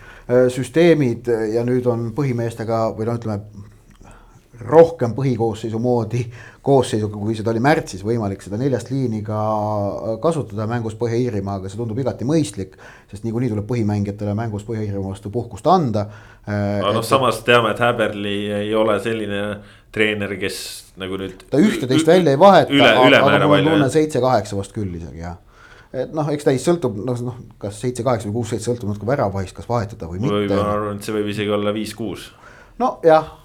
süsteemid 0.53 1.29
ja 1.53 1.65
nüüd 1.67 1.87
on 1.91 2.09
põhimeestega 2.17 2.87
või 2.97 3.09
no 3.09 3.17
ütleme 3.19 3.69
rohkem 4.61 5.15
põhikoosseisu 5.17 5.79
moodi 5.81 6.21
koosseisuga, 6.63 7.17
kui 7.17 7.35
seda 7.35 7.51
oli 7.51 7.61
märtsis 7.63 8.03
võimalik 8.05 8.43
seda 8.43 8.59
neljast 8.61 8.91
liini 8.93 9.23
ka 9.25 9.39
kasutada 10.21 10.67
mängus 10.69 10.95
Põhja-Iirimaaga, 10.99 11.71
see 11.71 11.79
tundub 11.79 11.99
igati 11.99 12.27
mõistlik. 12.27 12.77
sest 13.09 13.25
niikuinii 13.25 13.49
tuleb 13.49 13.65
põhimängijatele 13.69 14.35
mängus 14.37 14.65
Põhja-Iirimaa 14.67 15.15
vastu 15.15 15.31
puhkust 15.33 15.67
anda. 15.67 16.05
aga 16.45 16.93
noh, 16.93 17.03
samas 17.03 17.41
teame, 17.43 17.73
et 17.73 17.81
Häberli 17.81 18.37
ei 18.61 18.75
ole 18.75 18.99
selline 18.99 19.43
treener, 19.91 20.37
kes 20.37 20.59
nagu 21.01 21.17
nüüd. 21.17 21.47
ta 21.49 21.57
ühte-teist 21.57 22.07
välja 22.07 22.37
ei 22.37 22.39
vaheta, 22.39 22.93
aga 22.93 23.47
mul 23.47 23.57
on 23.57 23.73
tunne 23.73 23.89
seitse-kaheksa 23.89 24.59
vast 24.59 24.77
küll 24.77 24.93
isegi 25.01 25.25
jah 25.25 25.39
et 25.93 26.13
noh, 26.13 26.29
eks 26.33 26.45
ta 26.45 26.53
siis 26.53 26.63
sõltub 26.65 26.95
noh, 27.05 27.19
noh 27.25 27.37
kas 27.61 27.81
seitse-kaheksa 27.81 28.29
või 28.29 28.39
kuus-seitse 28.39 28.71
sõltub 28.71 28.89
natuke 28.89 29.09
väravahist, 29.09 29.53
kas 29.57 29.69
vahetada 29.69 30.09
või 30.09 30.23
mitte. 30.23 30.55
ma 30.55 30.73
arvan, 30.77 30.97
et 30.97 31.05
see 31.05 31.13
võib 31.13 31.29
isegi 31.33 31.53
olla 31.53 31.73
viis-kuus. 31.73 32.31
nojah 32.81 33.42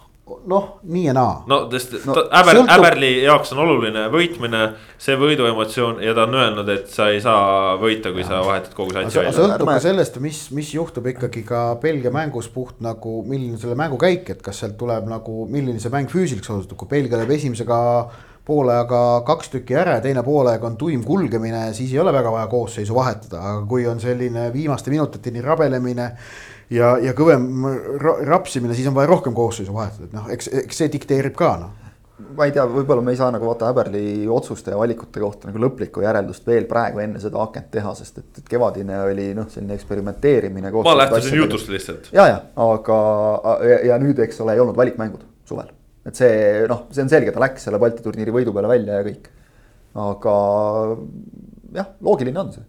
noh, 0.50 0.66
nii 0.88 1.04
ja 1.06 1.14
naa. 1.16 1.32
no 1.50 1.60
sest 1.72 1.96
no, 2.08 2.14
Äber, 2.28 2.58
sõltub... 2.60 2.72
Äberli 2.76 3.10
jaoks 3.24 3.52
on 3.54 3.62
oluline 3.64 4.06
võitmine, 4.12 4.62
see 5.00 5.16
võiduemotsioon 5.20 6.02
ja 6.04 6.14
ta 6.16 6.26
on 6.28 6.38
öelnud, 6.38 6.70
et 6.74 6.88
sa 6.92 7.08
ei 7.12 7.20
saa 7.24 7.76
võita, 7.80 8.12
kui 8.14 8.24
ja. 8.24 8.30
sa 8.30 8.40
vahetad 8.46 8.76
kogu 8.76 8.94
satsi 8.94 9.20
välja. 9.20 9.34
sõltub 9.36 9.72
ka 9.72 9.78
sellest, 9.84 10.20
mis, 10.24 10.44
mis 10.56 10.72
juhtub 10.76 11.10
ikkagi 11.12 11.44
ka 11.48 11.66
Belgia 11.82 12.12
mängus 12.14 12.50
puht 12.52 12.82
nagu, 12.84 13.20
milline 13.28 13.60
selle 13.60 13.78
mängu 13.78 14.00
käik, 14.00 14.28
et 14.34 14.44
kas 14.44 14.62
sealt 14.64 14.78
tuleb 14.80 15.08
nagu, 15.10 15.44
milline 15.50 15.82
see 15.82 15.92
mäng 15.94 16.10
füüsiliseks 16.12 16.54
osutub, 16.56 16.80
kui 16.82 16.92
Belgia 16.96 17.20
lööb 17.20 17.36
esimesega 17.38 17.78
poolega 18.48 19.00
kaks 19.28 19.50
tükki 19.52 19.76
ära 19.76 19.98
ja 19.98 20.04
teine 20.04 20.22
poolega 20.24 20.66
on 20.66 20.78
tuim 20.80 21.02
kulgemine, 21.04 21.66
siis 21.76 21.92
ei 21.92 22.00
ole 22.00 22.14
väga 22.16 22.32
vaja 22.32 22.46
koosseisu 22.48 22.96
vahetada, 22.96 23.42
aga 23.42 23.66
kui 23.68 23.84
on 23.86 24.00
selline 24.00 24.48
viimaste 24.54 24.92
minutiteni 24.94 25.44
rabelemine 25.44 26.14
ja, 26.70 26.94
ja 27.02 27.14
kõvem 27.16 27.48
rapsimine, 28.28 28.76
siis 28.76 28.88
on 28.90 28.96
vaja 28.96 29.10
rohkem 29.10 29.36
koosseisu 29.36 29.74
vahetada, 29.74 30.08
et 30.08 30.16
noh, 30.16 30.30
eks, 30.32 30.50
eks 30.64 30.82
see 30.82 30.96
dikteerib 30.98 31.36
ka 31.38 31.56
noh 31.60 31.88
ma 32.18 32.48
ei 32.48 32.52
tea, 32.54 32.64
võib-olla 32.70 33.02
me 33.04 33.12
ei 33.14 33.18
saa 33.18 33.30
nagu 33.34 33.46
vaata 33.46 33.68
Häberli 33.70 34.26
otsuste 34.32 34.72
ja 34.72 34.78
valikute 34.78 35.20
kohta 35.22 35.48
nagu 35.48 35.60
lõplikku 35.62 36.02
järeldust 36.02 36.46
veel 36.48 36.66
praegu 36.70 37.02
enne 37.02 37.20
seda 37.22 37.40
akent 37.44 37.70
teha, 37.74 37.92
sest 37.98 38.20
et, 38.22 38.28
et 38.40 38.48
kevadine 38.50 38.98
oli 39.04 39.28
noh, 39.38 39.46
selline 39.52 39.76
eksperimenteerimine. 39.78 40.72
ma 40.74 40.96
lähtusin 40.98 41.38
jutust 41.38 41.70
lihtsalt. 41.72 42.10
ja, 42.14 42.26
ja 42.32 42.38
aga 42.64 42.98
ja, 43.70 43.80
ja 43.92 44.00
nüüd, 44.02 44.18
eks 44.26 44.42
ole, 44.42 44.56
ei 44.56 44.64
olnud 44.64 44.78
valikmängud 44.78 45.22
suvel, 45.48 45.70
et 46.08 46.18
see 46.18 46.64
noh, 46.70 46.86
see 46.94 47.06
on 47.06 47.12
selge, 47.12 47.34
ta 47.34 47.44
läks 47.44 47.68
selle 47.68 47.80
Balti 47.82 48.02
turniiri 48.04 48.34
võidu 48.34 48.54
peale 48.56 48.72
välja 48.72 48.98
ja 48.98 49.06
kõik. 49.06 49.30
aga 50.08 50.34
jah, 51.78 51.94
loogiline 52.02 52.42
on 52.42 52.52
see 52.56 52.66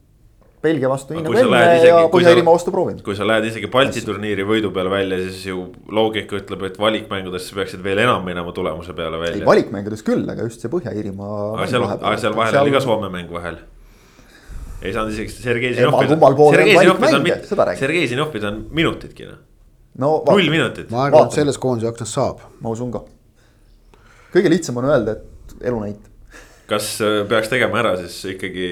Belgia 0.59 0.89
vastu 0.91 1.15
nii 1.15 1.23
nagu 1.23 1.35
enne 1.39 1.59
ja 1.87 1.99
Põhja-Iirimaa 2.11 2.51
vastu 2.57 2.71
proovinud. 2.75 2.99
kui 3.03 3.15
sa 3.15 3.23
lähed 3.27 3.45
isegi 3.47 3.69
Balti 3.71 4.01
turniiri 4.03 4.43
võidu 4.47 4.73
peale 4.75 4.91
välja, 4.91 5.19
siis 5.29 5.45
ju 5.47 5.61
loogika 5.95 6.35
ütleb, 6.35 6.65
et 6.67 6.79
valikmängudesse 6.79 7.55
peaksid 7.55 7.83
veel 7.85 8.01
enam 8.03 8.25
minema 8.27 8.51
tulemuse 8.55 8.95
peale 8.97 9.21
välja. 9.21 9.39
ei 9.39 9.47
valikmängudes 9.47 10.03
küll, 10.07 10.25
aga 10.27 10.47
just 10.49 10.65
see 10.65 10.71
Põhja-Iirimaa. 10.73 11.37
aga 11.53 11.67
seal, 11.71 11.85
aga 11.93 12.15
seal 12.25 12.35
vahel 12.35 12.57
seal... 12.57 12.67
oli 12.67 12.75
ka 12.75 12.83
Soome 12.83 13.11
mäng 13.13 13.31
vahel. 13.31 13.61
ei 14.81 14.91
saanud 14.97 15.15
isegi 15.15 15.31
Sergei 15.37 15.71
Zinovkid. 15.79 16.11
Sergei 17.79 18.11
Zinovkid 18.11 18.51
on 18.51 18.61
minutitki 18.81 19.31
noh. 19.31 19.39
no 20.03 20.13
null 20.27 20.51
minutit. 20.51 20.91
ma 20.91 21.07
arvan, 21.07 21.31
et 21.31 21.39
selles 21.39 21.61
koondise 21.61 21.87
aknas 21.93 22.15
saab. 22.19 22.43
ma 22.59 22.75
usun 22.75 22.91
ka. 22.91 23.05
kõige 24.35 24.51
lihtsam 24.51 24.83
on 24.83 24.91
öelda, 24.91 25.15
et 25.15 25.67
elu 25.71 25.83
näitab. 25.87 26.37
kas 26.67 26.97
äh, 26.99 27.21
peaks 27.31 27.47
tegema 27.47 27.79
ära 27.85 27.95
siis 28.03 28.25
ikkagi, 28.35 28.71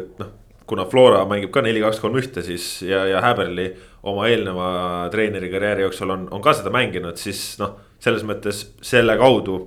et 0.00 0.20
noh 0.24 0.37
kuna 0.68 0.84
Flora 0.88 1.24
mängib 1.28 1.52
ka 1.54 1.62
neli, 1.64 1.80
kaks, 1.82 2.00
kolm, 2.02 2.18
ühte, 2.20 2.42
siis 2.44 2.82
ja, 2.86 3.04
ja 3.08 3.22
Häberli 3.24 3.70
oma 4.08 4.28
eelneva 4.28 4.68
treeneri 5.12 5.50
karjääri 5.52 5.86
jooksul 5.86 6.12
on, 6.14 6.26
on 6.34 6.44
ka 6.44 6.54
seda 6.58 6.72
mänginud, 6.74 7.18
siis 7.20 7.56
noh, 7.60 7.78
selles 8.02 8.24
mõttes 8.28 8.66
selle 8.84 9.16
kaudu 9.18 9.58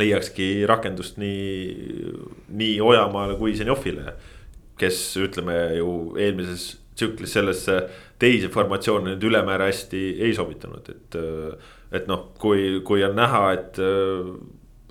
leiakski 0.00 0.64
rakendust 0.66 1.20
nii, 1.22 2.14
nii 2.56 2.78
Ojamaale 2.82 3.36
kui 3.38 3.54
Zenjovile. 3.56 4.16
kes 4.74 4.96
ütleme 5.22 5.54
ju 5.76 6.16
eelmises 6.18 6.80
tsüklis 6.98 7.30
sellesse 7.36 7.76
teise 8.18 8.48
formatsiooni 8.50 9.12
nüüd 9.12 9.22
ülemäära 9.28 9.68
hästi 9.70 10.00
ei 10.18 10.34
sobitanud, 10.34 10.88
et. 10.90 11.18
et 11.94 12.08
noh, 12.10 12.32
kui, 12.42 12.80
kui 12.82 13.04
on 13.06 13.14
näha, 13.14 13.42
et 13.54 13.78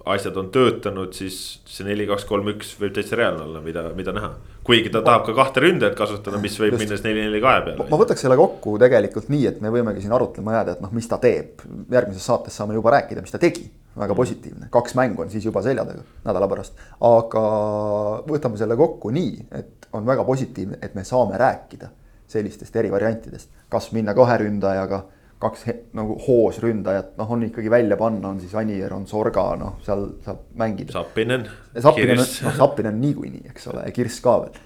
asjad 0.06 0.38
on 0.38 0.50
töötanud, 0.52 1.14
siis 1.16 1.38
see 1.70 1.86
neli, 1.88 2.06
kaks, 2.10 2.26
kolm, 2.28 2.50
üks 2.54 2.74
võib 2.80 2.96
täitsa 2.96 3.18
reaalne 3.20 3.46
olla, 3.46 3.62
mida, 3.64 3.86
mida 3.96 4.14
näha. 4.16 4.34
kuigi 4.68 4.92
ta 4.92 5.02
tahab 5.04 5.24
ka 5.28 5.36
kahte 5.38 5.64
ründajat 5.64 5.96
kasutada, 5.96 6.40
mis 6.44 6.58
võib 6.60 6.76
Just. 6.76 6.84
minna 6.84 6.98
siis 6.98 7.06
neli, 7.06 7.24
neli, 7.28 7.40
kahe 7.44 7.62
peale. 7.66 7.88
ma 7.90 8.00
võtaks 8.02 8.26
selle 8.26 8.38
kokku 8.40 8.76
tegelikult 8.82 9.32
nii, 9.32 9.48
et 9.52 9.64
me 9.64 9.72
võimegi 9.72 10.04
siin 10.04 10.16
arutlema 10.16 10.58
jääda, 10.58 10.76
et 10.76 10.84
noh, 10.84 10.92
mis 10.96 11.08
ta 11.08 11.20
teeb. 11.24 11.64
järgmises 11.92 12.28
saates 12.28 12.60
saame 12.60 12.76
juba 12.76 12.98
rääkida, 12.98 13.24
mis 13.24 13.32
ta 13.32 13.40
tegi. 13.40 13.70
väga 13.98 14.16
positiivne, 14.18 14.68
kaks 14.74 14.96
mängu 14.98 15.22
on 15.22 15.30
siis 15.30 15.46
juba 15.46 15.62
selja 15.62 15.86
taga 15.88 16.04
nädala 16.26 16.52
pärast. 16.52 16.86
aga 17.00 17.48
võtame 18.28 18.60
selle 18.60 18.76
kokku 18.76 19.12
nii, 19.16 19.48
et 19.52 19.88
on 19.94 20.06
väga 20.06 20.24
positiivne, 20.28 20.82
et 20.82 20.96
me 20.96 21.04
saame 21.08 21.40
rääkida 21.40 21.92
sellistest 22.28 22.76
erivariantidest. 22.76 23.50
kas 23.70 23.92
minna 23.92 24.14
kahe 24.14 24.38
ründajaga 24.44 25.06
kaks 25.44 25.66
nagu 25.98 26.18
hoosründajat, 26.26 27.14
noh, 27.20 27.32
on 27.36 27.48
ikkagi 27.48 27.72
välja 27.72 27.98
panna, 28.00 28.34
on 28.34 28.42
siis 28.42 28.54
Anier, 28.60 28.94
on 28.96 29.08
Sorga, 29.10 29.48
noh, 29.60 29.80
seal 29.86 30.06
saab 30.26 30.46
mängida. 30.60 30.96
Sappinen. 30.96 31.48
Sappinen, 31.78 32.22
noh, 32.22 32.56
Sappinen 32.58 33.02
niikuinii, 33.02 33.48
eks 33.52 33.68
ole, 33.74 33.86
Kirss 33.96 34.24
ka 34.24 34.38
veel. 34.46 34.62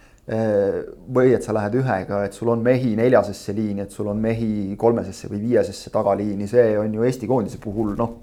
või 1.16 1.30
et 1.32 1.46
sa 1.46 1.54
lähed 1.56 1.78
ühega, 1.80 2.26
et 2.28 2.36
sul 2.36 2.50
on 2.52 2.60
mehi 2.60 2.98
neljasesse 3.00 3.54
liini, 3.56 3.86
et 3.86 3.94
sul 3.96 4.10
on 4.12 4.18
mehi 4.20 4.76
kolmesesse 4.78 5.30
või 5.32 5.40
viiesesse 5.46 5.92
tagaliini, 5.94 6.50
see 6.52 6.74
on 6.76 6.98
ju 6.98 7.06
Eesti 7.08 7.30
koondise 7.32 7.62
puhul 7.64 7.94
noh, 7.96 8.18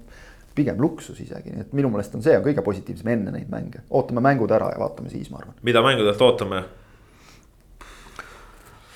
pigem 0.55 0.77
luksus 0.81 1.19
isegi, 1.19 1.51
nii 1.51 1.65
et 1.65 1.73
minu 1.75 1.89
meelest 1.91 2.15
on 2.15 2.23
see 2.23 2.37
on 2.37 2.45
kõige 2.45 2.63
positiivsem 2.65 3.09
enne 3.11 3.33
neid 3.33 3.49
mänge. 3.51 3.81
ootame 3.89 4.23
mängud 4.23 4.53
ära 4.55 4.69
ja 4.71 4.79
vaatame 4.79 5.09
siis, 5.11 5.31
ma 5.33 5.41
arvan. 5.41 5.57
mida 5.67 5.81
mängudelt 5.83 6.21
ootame? 6.21 6.63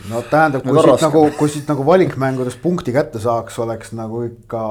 No 0.08 0.22
tähendab, 0.22 0.64
kui 0.64 0.80
siit 0.84 1.04
nagu, 1.04 1.24
kui 1.38 1.52
siit 1.52 1.70
nagu 1.70 1.86
valikmängudes 1.86 2.56
punkti 2.62 2.94
kätte 2.96 3.20
saaks, 3.20 3.60
oleks 3.60 3.92
nagu 3.98 4.24
ikka 4.30 4.62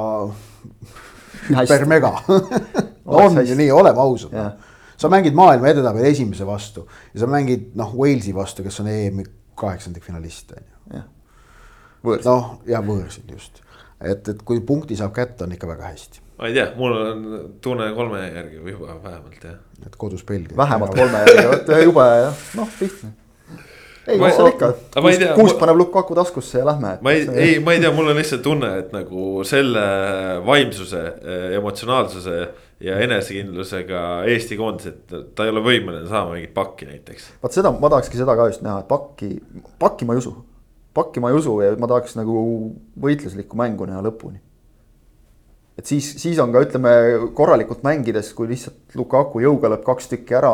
hüper 1.51 1.85
mega 1.91 2.15
on 3.21 3.41
ju 3.47 3.57
nii, 3.59 3.71
oleme 3.73 4.01
ausad. 4.01 4.33
Yeah.. 4.33 4.53
sa 4.97 5.11
mängid 5.13 5.37
maailma 5.37 5.69
edetabeli 5.69 6.09
esimese 6.11 6.47
vastu 6.47 6.87
ja 7.13 7.21
sa 7.21 7.31
mängid 7.31 7.75
noh, 7.79 7.93
Walesi 7.97 8.35
vastu, 8.35 8.65
kes 8.67 8.81
on 8.81 8.89
EM-i 8.93 9.27
kaheksandikfinalist 9.59 10.57
on 10.57 10.65
ju. 10.97 12.17
noh, 12.25 12.51
ja 12.67 12.81
võõrsil 12.85 13.29
just, 13.35 13.61
et, 14.01 14.29
et 14.29 14.43
kui 14.45 14.65
punkti 14.65 14.97
saab 14.97 15.13
kätte, 15.17 15.45
on 15.45 15.53
ikka 15.53 15.69
väga 15.69 15.93
hästi. 15.93 16.25
Ma 16.39 16.47
ei 16.47 16.55
tea, 16.55 16.69
mul 16.79 16.93
on 16.95 17.23
tunne 17.61 17.89
kolme 17.97 18.21
järgi 18.23 18.61
või 18.63 18.77
juba 18.77 18.95
vähemalt 19.03 19.45
jah. 19.45 19.57
et 19.85 19.97
kodus 19.99 20.25
Belgia. 20.25 20.57
vähemalt 20.57 20.95
kolme 20.95 21.25
järgi, 21.27 21.49
vot 21.53 21.73
jube 21.85 22.11
jah, 22.23 22.45
noh 22.61 22.77
lihtne 22.81 23.17
ei, 24.09 24.21
mis 24.21 24.37
seal 24.37 24.51
ikka, 24.53 24.71
kuus, 25.37 25.55
paneb 25.61 25.79
Lukaku 25.79 26.17
taskusse 26.19 26.63
ja 26.63 26.67
lähme. 26.69 26.95
ma 27.05 27.13
ei, 27.15 27.27
ei, 27.35 27.59
ma 27.65 27.75
ei 27.75 27.83
tea, 27.83 27.93
mul 27.95 28.11
on 28.13 28.19
lihtsalt 28.19 28.43
tunne, 28.45 28.71
et 28.83 28.95
nagu 28.95 29.45
selle 29.49 29.85
vaimsuse, 30.47 31.05
emotsionaalsuse 31.59 32.39
ja 32.85 32.99
enesekindlusega 33.05 34.03
Eesti 34.31 34.59
koondis, 34.59 34.93
et 34.93 35.17
ta 35.37 35.47
ei 35.47 35.53
ole 35.55 35.63
võimeline 35.65 36.07
saama 36.11 36.37
mingit 36.37 36.55
pakki 36.57 36.89
näiteks. 36.91 37.33
vot 37.43 37.55
seda, 37.55 37.73
ma 37.75 37.93
tahakski 37.93 38.21
seda 38.21 38.37
ka 38.39 38.49
just 38.51 38.65
näha, 38.67 38.83
et 38.85 38.91
pakki, 38.91 39.33
pakki 39.83 40.09
ma 40.09 40.17
ei 40.17 40.25
usu. 40.25 40.35
pakki 40.95 41.23
ma 41.23 41.33
ei 41.33 41.39
usu 41.39 41.61
ja 41.63 41.75
ma 41.79 41.91
tahaks 41.91 42.17
nagu 42.19 42.43
võitluslikku 43.01 43.59
mängu 43.59 43.87
näha 43.87 44.03
lõpuni 44.09 44.41
et 45.79 45.87
siis, 45.87 46.09
siis 46.19 46.39
on 46.43 46.53
ka 46.55 46.63
ütleme 46.65 46.93
korralikult 47.39 47.85
mängides, 47.87 48.33
kui 48.37 48.51
lihtsalt 48.51 48.97
Lukaku 48.99 49.43
jõuga 49.45 49.71
lööb 49.71 49.85
kaks 49.87 50.11
tükki 50.11 50.39
ära 50.41 50.51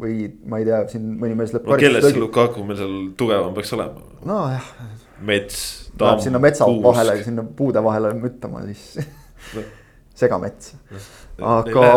või 0.00 0.26
ma 0.50 0.58
ei 0.58 0.66
tea, 0.66 0.82
siin 0.90 1.12
mõni 1.20 1.38
mees 1.38 1.54
lööb 1.54 1.68
no,. 1.68 1.78
kellest 1.78 2.10
see 2.10 2.22
Lukaku 2.22 2.66
meil 2.66 2.80
seal 2.80 2.96
tugevam 3.20 3.54
peaks 3.56 3.74
olema? 3.78 4.02
nojah. 4.26 4.72
mets. 5.28 5.60
Läheb 5.98 6.22
sinna 6.22 6.42
metsa 6.42 6.66
puust. 6.66 6.84
vahele, 6.86 7.16
sinna 7.26 7.46
puude 7.58 7.82
vahele 7.82 8.12
müttama 8.18 8.64
siis 8.66 8.98
segamets. 10.20 10.74
aga, 11.38 11.88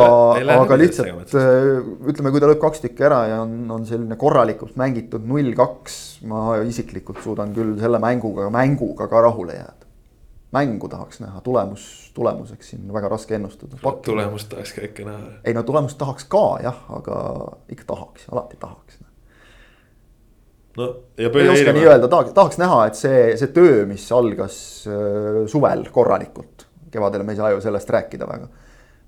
aga 0.61 0.77
lihtsalt 0.77 1.33
äh, 1.41 1.81
ütleme, 2.13 2.29
kui 2.29 2.43
ta 2.43 2.49
lööb 2.49 2.61
kaks 2.61 2.85
tükki 2.85 3.09
ära 3.09 3.23
ja 3.31 3.41
on, 3.41 3.57
on 3.73 3.89
selline 3.89 4.17
korralikult 4.21 4.77
mängitud 4.77 5.25
null, 5.25 5.55
kaks, 5.57 6.01
ma 6.29 6.59
isiklikult 6.61 7.25
suudan 7.25 7.57
küll 7.57 7.73
selle 7.81 7.97
mänguga, 8.03 8.51
mänguga 8.53 9.09
ka 9.09 9.25
rahule 9.25 9.57
jääda 9.57 9.90
mängu 10.51 10.89
tahaks 10.89 11.19
näha, 11.19 11.41
tulemus, 11.41 12.11
tulemuseks 12.13 12.69
siin 12.69 12.93
väga 12.93 13.09
raske 13.09 13.35
ennustada. 13.35 13.77
tulemust 14.05 14.49
tahaks 14.49 14.73
ka 14.73 14.81
ikka 14.87 15.05
näha. 15.07 15.19
ei 15.43 15.53
no 15.53 15.63
tulemust 15.63 15.97
tahaks 15.97 16.25
ka 16.27 16.43
jah, 16.63 16.81
aga 16.89 17.21
ikka 17.71 17.87
tahaks, 17.93 18.27
alati 18.31 18.57
tahaks. 18.59 18.99
no 20.77 20.89
ja. 21.17 21.29
ei 21.29 21.49
oska 21.49 21.75
nii 21.77 21.85
öelda, 21.85 22.07
tahaks, 22.07 22.33
tahaks 22.33 22.59
näha, 22.59 22.81
et 22.87 22.99
see, 22.99 23.21
see 23.39 23.53
töö, 23.55 23.85
mis 23.87 24.09
algas 24.11 24.57
äh, 24.91 25.45
suvel 25.51 25.87
korralikult, 25.91 26.67
kevadel 26.91 27.23
me 27.23 27.37
ei 27.37 27.39
saa 27.39 27.55
ju 27.55 27.63
sellest 27.63 27.95
rääkida 27.95 28.27
väga. 28.27 28.51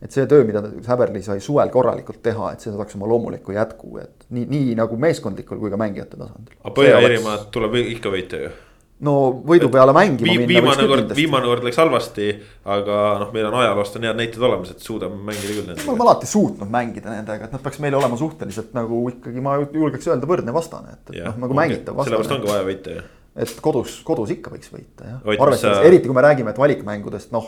et 0.01 0.15
see 0.15 0.27
töö, 0.27 0.47
mida 0.47 0.63
Häberli 0.87 1.21
sai 1.23 1.43
suvel 1.43 1.71
korralikult 1.71 2.23
teha, 2.23 2.53
et 2.53 2.63
see 2.63 2.71
saaks 2.71 2.95
oma 2.95 3.09
loomuliku 3.11 3.51
jätku, 3.51 3.97
et 3.99 4.29
nii, 4.29 4.47
nii 4.47 4.75
nagu 4.79 4.95
meeskondlikul 4.99 5.59
kui 5.59 5.71
ka 5.71 5.79
mängijate 5.79 6.15
tasandil. 6.15 6.55
aga 6.63 6.77
Põhja-Iirimaad 6.79 7.49
tuleb 7.51 7.81
ikka 7.83 8.15
võita 8.15 8.47
ju 8.47 8.55
no 9.03 9.13
võidu 9.45 9.69
peale 9.73 9.93
mängima 9.95 10.27
Vi, 10.27 10.37
minna. 10.41 10.49
viimane 10.51 10.87
kord, 10.89 11.15
viimane 11.17 11.49
kord 11.49 11.65
läks 11.67 11.79
halvasti, 11.81 12.29
aga 12.75 12.99
noh, 13.23 13.33
meil 13.35 13.49
on 13.49 13.57
ajaloost 13.61 13.97
on 13.99 14.07
head 14.07 14.19
näited 14.19 14.45
olemas, 14.49 14.73
et 14.73 14.85
suudame 14.85 15.19
mängida 15.29 15.49
küll 15.49 15.65
nendega. 15.67 15.85
me 15.85 15.93
oleme 15.93 16.07
alati 16.07 16.29
suutnud 16.29 16.71
mängida 16.73 17.11
nendega, 17.13 17.49
et 17.49 17.57
nad 17.57 17.65
peaks 17.65 17.81
meile 17.83 17.99
olema 17.99 18.19
suhteliselt 18.19 18.71
nagu 18.77 19.01
ikkagi 19.13 19.43
ma 19.43 19.57
julgeks 19.63 20.09
öelda 20.11 20.29
võrdne 20.29 20.55
vastane, 20.55 20.95
et, 20.97 21.13
et 21.15 21.27
noh, 21.27 21.41
nagu 21.45 21.59
mängitav 21.59 21.99
vastane. 21.99 22.15
sellepärast 22.15 22.37
ongi 22.37 22.51
vaja 22.53 22.65
võita 22.69 22.97
ju 22.97 23.05
et 23.43 23.53
kodus, 23.65 23.95
kodus 24.05 24.29
ikka 24.35 24.51
võiks 24.53 24.69
võita 24.69 25.07
jah. 25.09 25.21
arvestades 25.41 25.79
sa..., 25.79 25.87
eriti 25.87 26.05
kui 26.09 26.17
me 26.17 26.21
räägime, 26.21 26.53
et 26.53 26.59
valikmängudest 26.61 27.31
noh, 27.33 27.47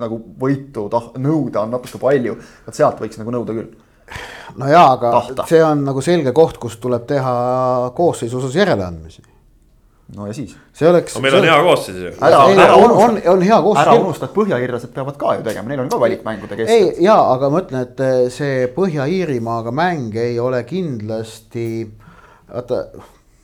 nagu 0.00 0.22
võitu 0.40 0.86
tah-, 0.92 1.10
nõuda 1.20 1.66
on 1.66 1.76
natuke 1.76 2.00
palju, 2.00 2.38
vot 2.64 2.78
sealt 2.78 3.02
võiks 3.04 3.20
nagu 3.20 3.34
nõuda 3.36 3.56
küll 3.58 3.74
no 4.56 4.68
jaa, 4.70 4.86
aga 4.94 5.10
Tahta. 5.18 5.44
see 5.50 5.60
on 5.64 5.84
nagu 5.84 6.00
selge 6.04 6.32
koht, 6.36 6.56
kus 6.60 6.78
tuleb 6.80 7.04
teha 7.08 7.34
koosseisu 7.96 8.40
osas 8.40 8.56
järeleandmisi 8.56 9.27
no 10.16 10.26
ja 10.26 10.34
siis? 10.36 10.54
see 10.72 10.88
oleks. 10.88 11.16
no 11.16 11.22
meil 11.24 11.36
on 11.38 11.46
hea 11.48 11.58
koosseis 11.66 12.00
ju. 12.00 12.12
ära, 12.24 12.40
ära 12.64 12.78
on, 12.80 12.94
on, 12.94 13.20
on 13.34 13.44
hea 13.44 13.60
koosseis. 13.64 13.84
ära 13.84 13.96
unusta, 14.00 14.28
et 14.28 14.36
põhjahiirlased 14.36 14.92
peavad 14.94 15.18
ka 15.20 15.36
ju 15.38 15.46
tegema, 15.48 15.68
neil 15.72 15.84
on 15.84 15.92
ka 15.92 16.00
valikmängude 16.00 16.58
keskel. 16.60 16.74
ei, 16.74 16.90
jaa, 17.04 17.20
aga 17.34 17.52
ma 17.52 17.62
ütlen, 17.64 17.86
et 17.88 18.04
eh, 18.04 18.18
see 18.32 18.66
Põhja-Iirimaaga 18.76 19.74
mäng 19.74 20.16
ei 20.18 20.38
ole 20.40 20.62
kindlasti, 20.68 21.66
vaata, 22.48 22.84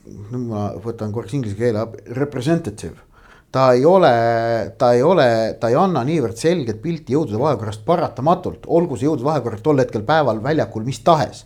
nüüd 0.07 0.47
ma 0.49 0.71
võtan 0.85 1.12
korraks 1.12 1.37
inglise 1.37 1.59
keele, 1.59 1.85
representative 2.17 2.97
ta 3.55 3.69
ei 3.73 3.85
ole, 3.87 4.15
ta 4.79 4.93
ei 4.97 5.03
ole, 5.07 5.29
ta 5.61 5.69
ei 5.71 5.77
anna 5.79 6.01
niivõrd 6.03 6.35
selget 6.35 6.81
pilti 6.83 7.15
jõudude 7.15 7.39
vahekorrast 7.39 7.85
paratamatult, 7.87 8.65
olgu 8.67 8.99
see 8.99 9.07
jõudude 9.07 9.29
vahekord 9.29 9.62
tol 9.62 9.79
hetkel 9.79 10.03
päeval 10.09 10.41
väljakul 10.43 10.83
mis 10.83 10.99
tahes 11.07 11.45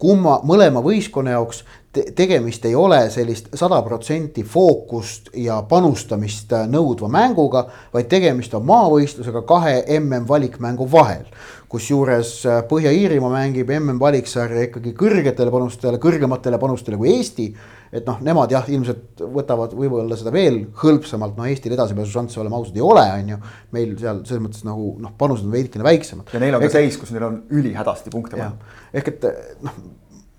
kumma, 0.00 0.40
mõlema 0.48 0.82
võistkonna 0.84 1.36
jaoks 1.36 1.64
te 1.92 2.04
tegemist 2.16 2.64
ei 2.64 2.74
ole 2.78 3.00
sellist 3.10 3.50
sada 3.58 3.80
protsenti 3.82 4.44
fookust 4.46 5.32
ja 5.34 5.58
panustamist 5.68 6.52
nõudva 6.70 7.10
mänguga, 7.10 7.64
vaid 7.92 8.08
tegemist 8.10 8.54
on 8.54 8.66
maavõistlusega 8.68 9.42
kahe 9.46 9.80
mm 9.98 10.28
valikmängu 10.28 10.86
vahel. 10.92 11.26
Kusjuures 11.70 12.32
Põhja-Iirimaa 12.70 13.30
mängib 13.30 13.68
mm 13.70 14.00
valiksarja 14.00 14.64
ikkagi 14.66 14.94
kõrgetele 14.98 15.52
panustele, 15.54 16.00
kõrgematele 16.02 16.58
panustele 16.58 16.98
kui 16.98 17.12
Eesti. 17.14 17.46
et 17.92 18.06
noh, 18.06 18.20
nemad 18.22 18.50
jah, 18.50 18.66
ilmselt 18.70 19.22
võtavad 19.34 19.72
võib-olla 19.74 20.14
seda 20.18 20.30
veel 20.34 20.60
hõlpsamalt, 20.82 21.36
no 21.38 21.46
Eestil 21.50 21.74
edasipääsušansse, 21.74 22.38
oleme 22.40 22.54
ausad, 22.58 22.76
ei 22.76 22.84
ole, 22.86 23.06
on 23.14 23.32
ju. 23.32 23.38
meil 23.74 23.96
seal 23.98 24.20
selles 24.26 24.44
mõttes 24.44 24.66
nagu 24.66 24.92
noh, 25.02 25.14
panused 25.18 25.46
on 25.46 25.54
veidikene 25.54 25.86
väiksemad. 25.86 26.30
ja 26.32 26.42
neil 26.42 26.58
on 26.58 26.62
ka 26.66 26.70
seis, 26.74 26.98
kus 26.98 27.10
neil 27.14 27.26
on 27.26 27.40
ülihädasti 27.50 28.14
punkte 28.14 28.38
vaja. 28.38 28.52
ehk 28.94 29.14
et 29.14 29.26
noh 29.66 29.80